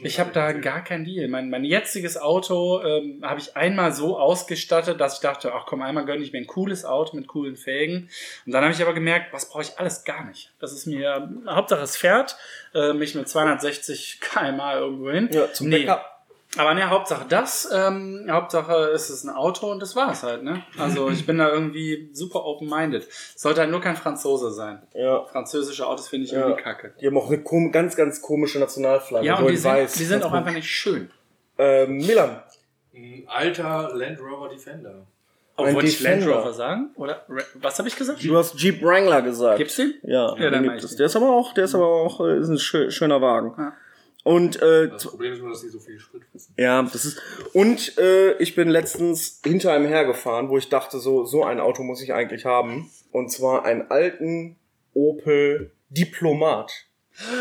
ich 0.02 0.20
habe 0.20 0.30
da 0.32 0.52
gar 0.52 0.84
keinen 0.84 1.04
Deal. 1.04 1.26
Mein, 1.28 1.48
mein 1.48 1.64
jetziges 1.64 2.18
Auto 2.18 2.82
ähm, 2.82 3.20
habe 3.24 3.40
ich 3.40 3.56
einmal 3.56 3.92
so 3.92 4.18
ausgestattet, 4.18 5.00
dass 5.00 5.14
ich 5.14 5.20
dachte, 5.20 5.52
ach 5.54 5.64
komm, 5.66 5.80
einmal 5.82 6.04
gönne 6.04 6.22
ich 6.22 6.32
mir 6.32 6.38
ein 6.38 6.46
cooles 6.46 6.84
Auto 6.84 7.16
mit 7.16 7.26
coolen 7.26 7.56
Felgen. 7.56 8.10
Und 8.46 8.52
dann 8.52 8.62
habe 8.62 8.72
ich 8.74 8.82
aber 8.82 8.92
gemerkt, 8.92 9.32
was 9.32 9.48
brauche 9.48 9.62
ich 9.62 9.78
alles 9.78 10.04
gar 10.04 10.24
nicht. 10.26 10.52
Das 10.60 10.72
ist 10.72 10.86
mir, 10.86 11.28
Hauptsache 11.48 11.80
es 11.82 11.96
fährt, 11.96 12.36
äh, 12.74 12.92
mich 12.92 13.14
mit 13.14 13.28
260 13.28 14.20
km 14.20 14.60
irgendwo 14.74 15.10
hin. 15.10 15.30
Ja, 15.32 15.52
zum 15.52 15.68
Nee. 15.68 15.84
Backup. 15.84 16.19
Aber 16.56 16.74
ne, 16.74 16.90
Hauptsache 16.90 17.26
das, 17.28 17.68
ähm, 17.72 18.26
Hauptsache 18.28 18.90
ist 18.92 19.08
es 19.08 19.22
ein 19.22 19.30
Auto 19.30 19.70
und 19.70 19.80
das 19.80 19.94
war's 19.94 20.24
halt, 20.24 20.42
ne? 20.42 20.62
Also 20.78 21.08
ich 21.08 21.24
bin 21.24 21.38
da 21.38 21.48
irgendwie 21.48 22.10
super 22.12 22.44
open-minded. 22.44 23.06
Sollte 23.36 23.60
halt 23.60 23.70
nur 23.70 23.80
kein 23.80 23.94
Franzose 23.96 24.50
sein. 24.50 24.82
Ja. 24.94 25.24
Französische 25.26 25.86
Autos 25.86 26.08
finde 26.08 26.26
ich 26.26 26.32
Ja. 26.32 26.40
irgendwie 26.40 26.62
kacke. 26.62 26.92
Die 27.00 27.06
haben 27.06 27.16
auch 27.16 27.28
eine 27.28 27.40
kom 27.42 27.70
ganz, 27.70 27.94
ganz 27.94 28.20
komische 28.20 28.58
Nationalflagge. 28.58 29.24
Ja, 29.26 29.36
und 29.38 29.46
die 29.46 29.52
in 29.52 29.58
sind, 29.58 29.70
weiß. 29.70 29.92
die 29.94 30.04
sind 30.04 30.24
auch 30.24 30.32
einfach 30.32 30.52
nicht 30.52 30.68
schön. 30.68 31.10
Ähm, 31.56 31.98
Milan. 31.98 32.42
Ein 32.94 33.24
alter 33.28 33.90
Land 33.94 34.18
Rover 34.20 34.48
Defender. 34.48 35.06
Obwohl 35.56 35.84
ich 35.84 36.00
Land. 36.00 36.26
Rover 36.26 36.52
sagen? 36.52 36.90
Oder 36.96 37.24
was 37.54 37.78
habe 37.78 37.86
ich 37.86 37.94
gesagt? 37.94 38.24
Du 38.24 38.36
hast 38.36 38.58
Jeep 38.58 38.82
Wrangler 38.82 39.22
gesagt. 39.22 39.58
Gibt's 39.58 39.76
den? 39.76 39.94
Ja, 40.02 40.34
Ja, 40.36 40.50
dann 40.50 40.64
den 40.64 40.72
gibt 40.72 40.82
es. 40.84 40.96
Der 40.96 41.06
ist 41.06 41.14
aber 41.16 41.30
auch, 41.30 41.54
der 41.54 41.64
ist 41.64 41.74
aber 41.76 41.86
auch, 41.86 42.20
äh, 42.26 42.38
ist 42.38 42.48
ein 42.48 42.58
schö 42.58 42.90
schöner 42.90 43.20
Wagen. 43.20 43.54
Ja. 43.56 43.72
Und 44.22 44.60
äh, 44.60 44.88
Das 44.88 45.06
Problem 45.06 45.32
ist 45.32 45.40
nur, 45.40 45.50
dass 45.50 45.62
die 45.62 45.68
so 45.68 45.78
viel 45.80 45.98
Sprit 45.98 46.22
fressen. 46.30 46.52
ja, 46.58 46.82
das 46.82 47.04
ist 47.06 47.18
und 47.54 47.96
äh, 47.98 48.32
ich 48.38 48.54
bin 48.54 48.68
letztens 48.68 49.40
hinter 49.44 49.72
einem 49.72 49.86
hergefahren, 49.86 50.48
wo 50.50 50.58
ich 50.58 50.68
dachte, 50.68 50.98
so 50.98 51.24
so 51.24 51.42
ein 51.44 51.58
Auto 51.60 51.82
muss 51.82 52.02
ich 52.02 52.12
eigentlich 52.12 52.44
haben. 52.44 52.90
Und 53.12 53.30
zwar 53.32 53.64
einen 53.64 53.90
alten 53.90 54.56
Opel 54.94 55.72
Diplomat. 55.88 56.70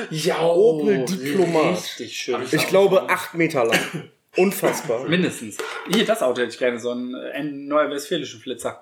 Ja, 0.10 0.42
Opel 0.42 1.06
Diplomat. 1.06 1.74
Richtig 1.78 2.16
schön. 2.16 2.36
Hab 2.36 2.54
Ich 2.54 2.68
glaube 2.68 3.10
acht 3.10 3.34
Meter 3.36 3.66
lang. 3.66 3.80
Unfassbar. 4.38 5.08
Mindestens. 5.08 5.58
Hier, 5.92 6.06
das 6.06 6.22
Auto 6.22 6.42
hätte 6.42 6.52
ich 6.52 6.60
gerne, 6.60 6.80
so 6.80 6.92
einen, 6.92 7.14
äh, 7.16 7.32
einen 7.32 7.68
neuer 7.68 7.90
westfälischen 7.90 8.40
Flitzer. 8.40 8.80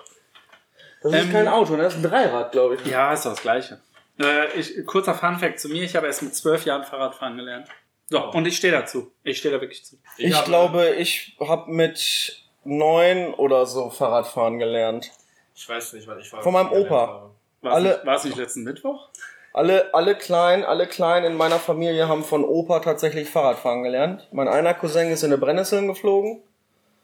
Das 1.02 1.14
ist 1.14 1.20
Ähm, 1.20 1.32
kein 1.32 1.48
Auto, 1.48 1.76
ne? 1.76 1.84
das 1.84 1.94
ist 1.96 2.04
ein 2.04 2.10
Dreirad, 2.10 2.52
glaube 2.52 2.76
ich. 2.76 2.86
Ja, 2.86 3.14
ist 3.14 3.26
doch 3.26 3.32
das 3.32 3.42
Gleiche. 3.42 3.80
Äh, 4.20 4.60
ich, 4.60 4.86
kurzer 4.86 5.14
Funfact 5.14 5.60
zu 5.60 5.70
mir, 5.70 5.84
ich 5.84 5.96
habe 5.96 6.08
erst 6.08 6.22
mit 6.24 6.36
zwölf 6.36 6.66
Jahren 6.66 6.84
Fahrradfahren 6.84 7.38
gelernt. 7.38 7.68
So, 8.10 8.24
und 8.32 8.46
ich 8.46 8.56
stehe 8.58 8.72
dazu. 8.72 9.12
Ich 9.24 9.38
stehe 9.40 9.54
da 9.54 9.60
wirklich 9.62 9.84
zu. 9.86 9.98
Ich, 10.18 10.34
habe- 10.34 10.46
glaube, 10.48 10.90
ich 10.98 11.36
habe 11.40 11.72
mit 11.72 12.42
neun 12.64 13.34
oder 13.34 13.66
so 13.66 13.90
Fahrradfahren 13.90 14.60
gelernt. 14.60 15.12
Ich 15.56 15.68
weiß 15.68 15.94
nicht, 15.94 16.08
was 16.08 16.26
ich 16.26 16.32
war. 16.32 16.42
Von 16.42 16.54
meinem 16.54 16.72
Opa. 16.72 17.00
habe. 17.08 17.30
War 17.62 17.72
es 17.72 17.76
Alle- 17.76 17.90
nicht, 17.90 18.06
war 18.06 18.16
es 18.16 18.24
nicht 18.24 18.38
letzten 18.38 18.64
Mittwoch? 18.64 19.10
Alle, 19.54 19.94
alle 19.94 20.16
klein, 20.16 20.64
alle 20.64 20.86
klein 20.86 21.24
in 21.24 21.36
meiner 21.36 21.58
Familie 21.58 22.08
haben 22.08 22.24
von 22.24 22.44
Opa 22.46 22.80
tatsächlich 22.80 23.28
Fahrradfahren 23.30 23.82
gelernt. 23.84 24.28
Mein 24.32 24.48
einer 24.48 24.74
Cousin 24.76 25.10
ist 25.10 25.24
in 25.24 25.32
eine 25.32 25.40
Brennnesseln 25.40 25.88
geflogen. 25.88 26.44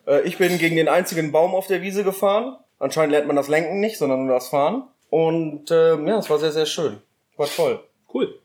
Äh, 0.05 0.21
ich 0.21 0.37
bin 0.37 0.57
gegen 0.59 0.75
den 0.75 0.87
einzigen 0.87 1.31
Baum 1.31 1.55
auf 1.55 1.65
der 1.67 1.81
Wiese 1.81 2.03
gefahren. 2.03 2.57
Anscheinend 2.79 3.11
lernt 3.11 3.27
man 3.27 3.35
das 3.35 3.47
Lenken 3.47 3.79
nicht, 3.79 3.97
sondern 3.97 4.25
nur 4.25 4.35
das 4.35 4.49
Fahren. 4.49 4.87
Und 5.09 5.71
ähm, 5.71 6.07
ja, 6.07 6.19
es 6.19 6.29
war 6.29 6.37
sehr, 6.37 6.51
sehr 6.51 6.65
schön. 6.67 7.01
War 7.37 7.47
toll. 7.47 7.83
Cool. 8.14 8.39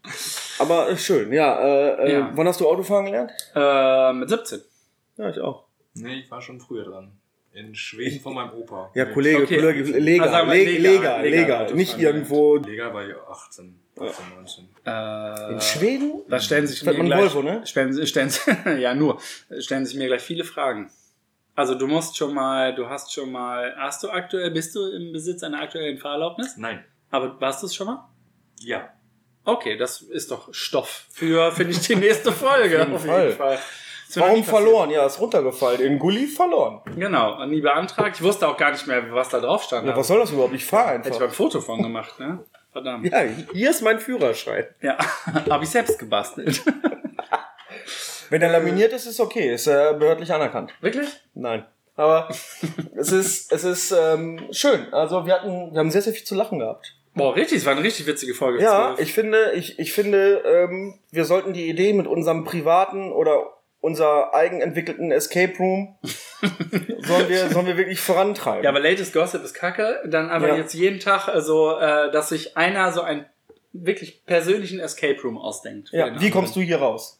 Aber 0.58 0.88
äh, 0.90 0.96
schön, 0.96 1.32
ja. 1.32 1.58
Äh, 1.60 2.06
äh, 2.08 2.12
Ja. 2.12 2.30
Wann 2.34 2.48
hast 2.48 2.60
du 2.60 2.68
Autofahren 2.68 3.04
gelernt? 3.06 3.30
Äh, 3.54 4.12
mit 4.14 4.28
17. 4.28 4.60
Ja, 5.18 5.28
ich 5.30 5.40
auch. 5.40 5.64
Nee, 5.94 6.20
ich 6.20 6.30
war 6.30 6.40
schon 6.40 6.60
früher 6.60 6.84
dran. 6.84 7.12
In 7.52 7.74
Schweden 7.74 8.20
von 8.20 8.34
meinem 8.34 8.52
Opa. 8.52 8.90
Ja, 8.94 9.06
Kollege, 9.06 9.42
Okay. 9.42 9.56
Kollege, 9.60 9.82
legal, 9.98 10.28
Also 10.28 10.38
sagen 10.38 10.50
wir 10.52 10.54
legal, 10.64 10.72
legal, 10.76 10.92
legal, 10.92 11.22
legal, 11.22 11.40
legal, 11.40 11.56
Autofahren 11.62 11.76
nicht 11.76 11.98
irgendwo 11.98 12.56
Legal 12.56 12.94
war 12.94 13.04
ich 13.08 13.14
18, 13.16 13.80
18, 13.98 14.24
19. 14.36 14.68
Äh, 14.86 15.52
in 15.54 15.60
Schweden. 15.60 16.22
Da 16.28 16.38
stellen 16.40 16.66
sich 16.68 16.84
mir 16.84 16.94
gleich, 16.94 17.20
Volvo, 17.34 17.42
ne? 17.42 17.66
Stellen, 17.66 17.92
sie- 17.92 18.06
stellen, 18.06 18.30
ja, 18.78 18.94
nur. 18.94 19.18
Stellen 19.58 19.84
sich 19.86 19.96
mir 19.96 20.06
gleich 20.06 20.22
viele 20.22 20.44
Fragen. 20.44 20.90
Also 21.56 21.74
du 21.74 21.88
musst 21.88 22.16
schon 22.16 22.32
mal, 22.32 22.74
du 22.74 22.88
hast 22.88 23.12
schon 23.12 23.32
mal, 23.32 23.74
hast 23.76 24.04
du 24.04 24.10
aktuell, 24.10 24.52
bist 24.52 24.76
du 24.76 24.86
im 24.92 25.12
Besitz 25.12 25.42
einer 25.42 25.60
aktuellen 25.60 25.98
Fahrerlaubnis? 25.98 26.56
Nein. 26.58 26.84
Aber 27.10 27.40
warst 27.40 27.62
du 27.62 27.66
es 27.66 27.74
schon 27.74 27.86
mal? 27.88 28.08
Ja. 28.60 28.88
Okay, 29.48 29.78
das 29.78 30.02
ist 30.02 30.30
doch 30.30 30.52
Stoff 30.52 31.06
für, 31.10 31.50
finde 31.52 31.72
ich, 31.72 31.80
die 31.80 31.96
nächste 31.96 32.32
Folge. 32.32 32.82
Auf 32.82 33.06
jeden 33.06 33.32
Fall. 33.32 33.58
Ist 34.06 34.16
mir 34.16 34.20
noch 34.20 34.28
Warum 34.28 34.44
verloren? 34.44 34.90
Ja, 34.90 35.06
ist 35.06 35.18
runtergefallen. 35.18 35.80
In 35.80 35.98
Gully 35.98 36.26
verloren. 36.26 36.82
Genau, 36.96 37.42
nie 37.46 37.62
beantragt. 37.62 38.16
Ich 38.16 38.22
wusste 38.22 38.46
auch 38.46 38.58
gar 38.58 38.72
nicht 38.72 38.86
mehr, 38.86 39.10
was 39.10 39.30
da 39.30 39.40
drauf 39.40 39.62
stand. 39.62 39.86
Ja, 39.86 39.96
was 39.96 40.06
soll 40.06 40.18
das 40.18 40.32
überhaupt? 40.32 40.52
Ich 40.52 40.66
fahre 40.66 40.98
Hätte 40.98 41.08
ich 41.08 41.14
einfach. 41.14 41.20
beim 41.20 41.30
Foto 41.30 41.62
von 41.62 41.82
gemacht, 41.82 42.20
ne? 42.20 42.44
Verdammt. 42.72 43.10
Ja, 43.10 43.22
hier 43.54 43.70
ist 43.70 43.80
mein 43.80 43.98
Führerschein. 44.00 44.66
Ja, 44.82 44.98
habe 45.48 45.64
ich 45.64 45.70
selbst 45.70 45.98
gebastelt. 45.98 46.62
Wenn 48.28 48.42
er 48.42 48.52
laminiert 48.52 48.92
ist, 48.92 49.06
ist 49.06 49.18
okay. 49.18 49.54
Ist 49.54 49.66
äh, 49.66 49.94
behördlich 49.98 50.30
anerkannt. 50.30 50.74
Wirklich? 50.82 51.08
Nein. 51.32 51.64
Aber 51.96 52.28
es 52.96 53.12
ist, 53.12 53.50
es 53.50 53.64
ist 53.64 53.92
ähm, 53.92 54.46
schön. 54.52 54.92
Also 54.92 55.24
wir 55.24 55.32
hatten, 55.32 55.72
wir 55.72 55.78
haben 55.78 55.90
sehr, 55.90 56.02
sehr 56.02 56.12
viel 56.12 56.24
zu 56.24 56.34
lachen 56.34 56.58
gehabt. 56.58 56.97
Boah, 57.18 57.36
richtig, 57.36 57.58
es 57.58 57.66
war 57.66 57.72
eine 57.72 57.82
richtig 57.82 58.06
witzige 58.06 58.32
Folge. 58.34 58.62
Ja, 58.62 58.94
12. 58.94 59.00
ich 59.00 59.12
finde, 59.14 59.52
ich, 59.54 59.78
ich 59.78 59.92
finde, 59.92 60.42
ähm, 60.46 60.98
wir 61.10 61.24
sollten 61.24 61.52
die 61.52 61.68
Idee 61.68 61.92
mit 61.92 62.06
unserem 62.06 62.44
privaten 62.44 63.12
oder 63.12 63.54
unser 63.80 64.34
eigenentwickelten 64.34 65.12
Escape 65.12 65.56
Room 65.58 65.96
sollen 66.42 67.28
wir, 67.28 67.48
sollen 67.50 67.66
wir 67.66 67.76
wirklich 67.76 68.00
vorantreiben. 68.00 68.64
Ja, 68.64 68.70
aber 68.70 68.80
Latest 68.80 69.12
Gossip 69.12 69.44
ist 69.44 69.54
kacke. 69.54 70.00
Dann 70.06 70.30
einfach 70.30 70.48
Ja. 70.48 70.56
jetzt 70.56 70.74
jeden 70.74 70.98
Tag, 71.00 71.28
also, 71.28 71.76
äh, 71.78 72.10
dass 72.10 72.30
sich 72.30 72.56
einer 72.56 72.90
so 72.92 73.02
einen 73.02 73.26
wirklich 73.72 74.24
persönlichen 74.24 74.80
Escape 74.80 75.20
Room 75.22 75.38
ausdenkt. 75.38 75.90
ja, 75.92 76.20
wie 76.20 76.30
kommst 76.30 76.56
du 76.56 76.60
hier 76.60 76.78
raus? 76.78 77.17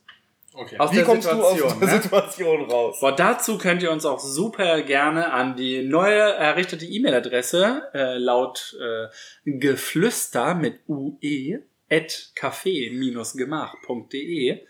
Okay. 0.59 0.77
Aus 0.79 0.91
Wie 0.91 0.97
der 0.97 1.05
kommst 1.05 1.31
du 1.31 1.41
aus 1.41 1.53
Situation, 1.53 1.81
der 1.81 1.89
ne? 1.89 2.03
Situation 2.03 2.69
raus? 2.69 2.99
Boah, 3.01 3.15
dazu 3.15 3.59
könnt 3.59 3.81
ihr 3.81 3.93
uns 3.93 4.05
auch 4.05 4.19
super 4.19 4.83
gerne 4.83 5.33
an 5.33 5.55
die 5.55 5.83
neue 5.83 6.21
errichtete 6.21 6.85
E-Mail-Adresse 6.85 7.83
äh, 7.95 8.19
laut 8.19 8.77
äh, 8.81 9.07
geflüster 9.45 10.57
mit 10.57 10.81
ue 10.89 11.63
at 11.89 12.33
café-gemach.de 12.35 14.63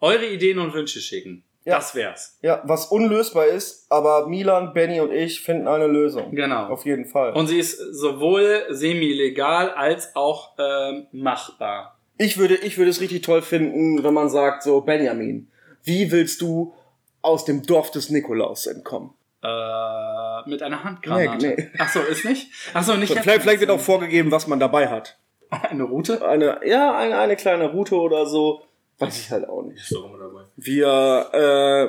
eure 0.00 0.26
Ideen 0.26 0.58
und 0.58 0.74
Wünsche 0.74 1.00
schicken. 1.00 1.44
Ja. 1.64 1.76
Das 1.76 1.94
wär's. 1.94 2.38
Ja, 2.42 2.62
was 2.64 2.86
unlösbar 2.86 3.46
ist, 3.46 3.86
aber 3.90 4.26
Milan, 4.28 4.72
Benny 4.72 5.00
und 5.00 5.12
ich 5.12 5.40
finden 5.40 5.68
eine 5.68 5.86
Lösung. 5.86 6.34
Genau. 6.34 6.66
Auf 6.66 6.84
jeden 6.84 7.06
Fall. 7.06 7.32
Und 7.32 7.46
sie 7.48 7.58
ist 7.58 7.78
sowohl 7.78 8.66
semi-legal 8.70 9.70
als 9.70 10.14
auch 10.14 10.52
ähm, 10.58 11.06
machbar. 11.10 11.95
Ich 12.18 12.38
würde, 12.38 12.54
ich 12.56 12.78
würde 12.78 12.90
es 12.90 13.00
richtig 13.00 13.22
toll 13.22 13.42
finden, 13.42 14.02
wenn 14.02 14.14
man 14.14 14.28
sagt, 14.30 14.62
so, 14.62 14.80
Benjamin, 14.80 15.48
wie 15.84 16.10
willst 16.10 16.40
du 16.40 16.74
aus 17.22 17.44
dem 17.44 17.62
Dorf 17.62 17.90
des 17.90 18.10
Nikolaus 18.10 18.66
entkommen? 18.66 19.10
Äh, 19.42 20.48
mit 20.48 20.62
einer 20.62 20.82
Handgranate. 20.82 21.46
Nee, 21.46 21.54
nee. 21.58 21.70
Ach 21.78 21.88
so, 21.92 22.00
ist 22.00 22.24
nicht? 22.24 22.50
Ach 22.74 22.82
so, 22.82 22.94
nicht 22.94 23.12
Vielleicht, 23.12 23.42
vielleicht 23.42 23.60
wird 23.60 23.70
auch 23.70 23.80
vorgegeben, 23.80 24.30
was 24.30 24.46
man 24.46 24.58
dabei 24.58 24.88
hat. 24.88 25.18
eine 25.50 25.84
Route. 25.84 26.26
Eine, 26.26 26.60
ja, 26.64 26.96
eine, 26.96 27.18
eine 27.18 27.36
kleine 27.36 27.70
Route 27.70 27.96
oder 27.96 28.26
so. 28.26 28.62
Weiß 28.98 29.18
ich 29.20 29.30
halt 29.30 29.46
auch 29.48 29.62
nicht. 29.62 29.78
Ist 29.82 29.92
doch 29.94 30.06
immer 30.06 30.18
dabei. 30.18 30.42
Wir, 30.56 31.28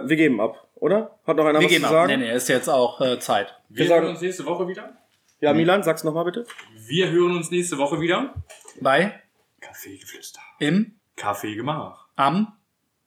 äh, 0.03 0.09
wir 0.09 0.15
geben 0.17 0.41
ab, 0.41 0.67
oder? 0.75 1.17
Hat 1.25 1.38
noch 1.38 1.45
einer 1.45 1.59
Wir 1.59 1.65
was 1.65 1.71
gehen 1.71 1.82
zu 1.82 1.88
ab. 1.88 1.93
sagen? 1.93 2.19
Nee, 2.19 2.28
nee, 2.28 2.36
ist 2.36 2.49
jetzt 2.49 2.67
auch 2.69 2.99
äh, 3.01 3.17
Zeit. 3.19 3.55
Wir, 3.69 3.80
Wir 3.80 3.88
sagen- 3.88 4.01
hören 4.03 4.11
uns 4.13 4.21
nächste 4.21 4.45
Woche 4.45 4.67
wieder. 4.67 4.93
Ja, 5.39 5.53
Milan, 5.53 5.84
sag's 5.84 6.03
nochmal 6.03 6.25
bitte. 6.25 6.45
Wir 6.88 7.09
hören 7.11 7.38
uns 7.38 7.49
nächste 7.49 7.78
Woche 7.78 8.01
wieder. 8.01 8.34
Bei, 8.82 9.21
Kaffeegeflüster. 9.68 10.41
im, 10.59 10.95
Kaffeegemach. 11.15 12.07
am, 12.15 12.53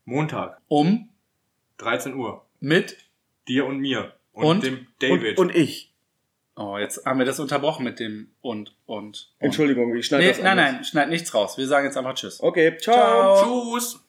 Montag, 0.04 0.61
um, 0.68 1.08
13 1.78 2.14
Uhr. 2.14 2.44
mit. 2.61 2.96
Dir 3.48 3.66
und 3.66 3.78
mir. 3.78 4.14
Und, 4.32 4.44
Und? 4.46 4.62
dem 4.64 4.86
David. 5.00 5.38
Und, 5.38 5.48
und 5.50 5.56
ich. 5.56 5.92
Oh, 6.56 6.76
jetzt 6.76 7.06
haben 7.06 7.18
wir 7.18 7.24
das 7.26 7.40
unterbrochen 7.40 7.84
mit 7.84 7.98
dem 7.98 8.30
und, 8.42 8.76
und. 8.86 9.06
und. 9.06 9.32
Entschuldigung, 9.38 9.96
ich 9.96 10.06
schneide 10.06 10.24
Nee, 10.24 10.28
das 10.30 10.38
nein, 10.40 10.58
anders. 10.58 10.72
nein, 10.74 10.84
schneid 10.84 11.08
nichts 11.08 11.32
raus. 11.34 11.56
Wir 11.56 11.66
sagen 11.66 11.86
jetzt 11.86 11.96
einfach 11.96 12.14
Tschüss. 12.14 12.40
Okay, 12.42 12.76
ciao. 12.78 13.36
Ciao. 13.36 13.72
Tschüss. 13.78 14.00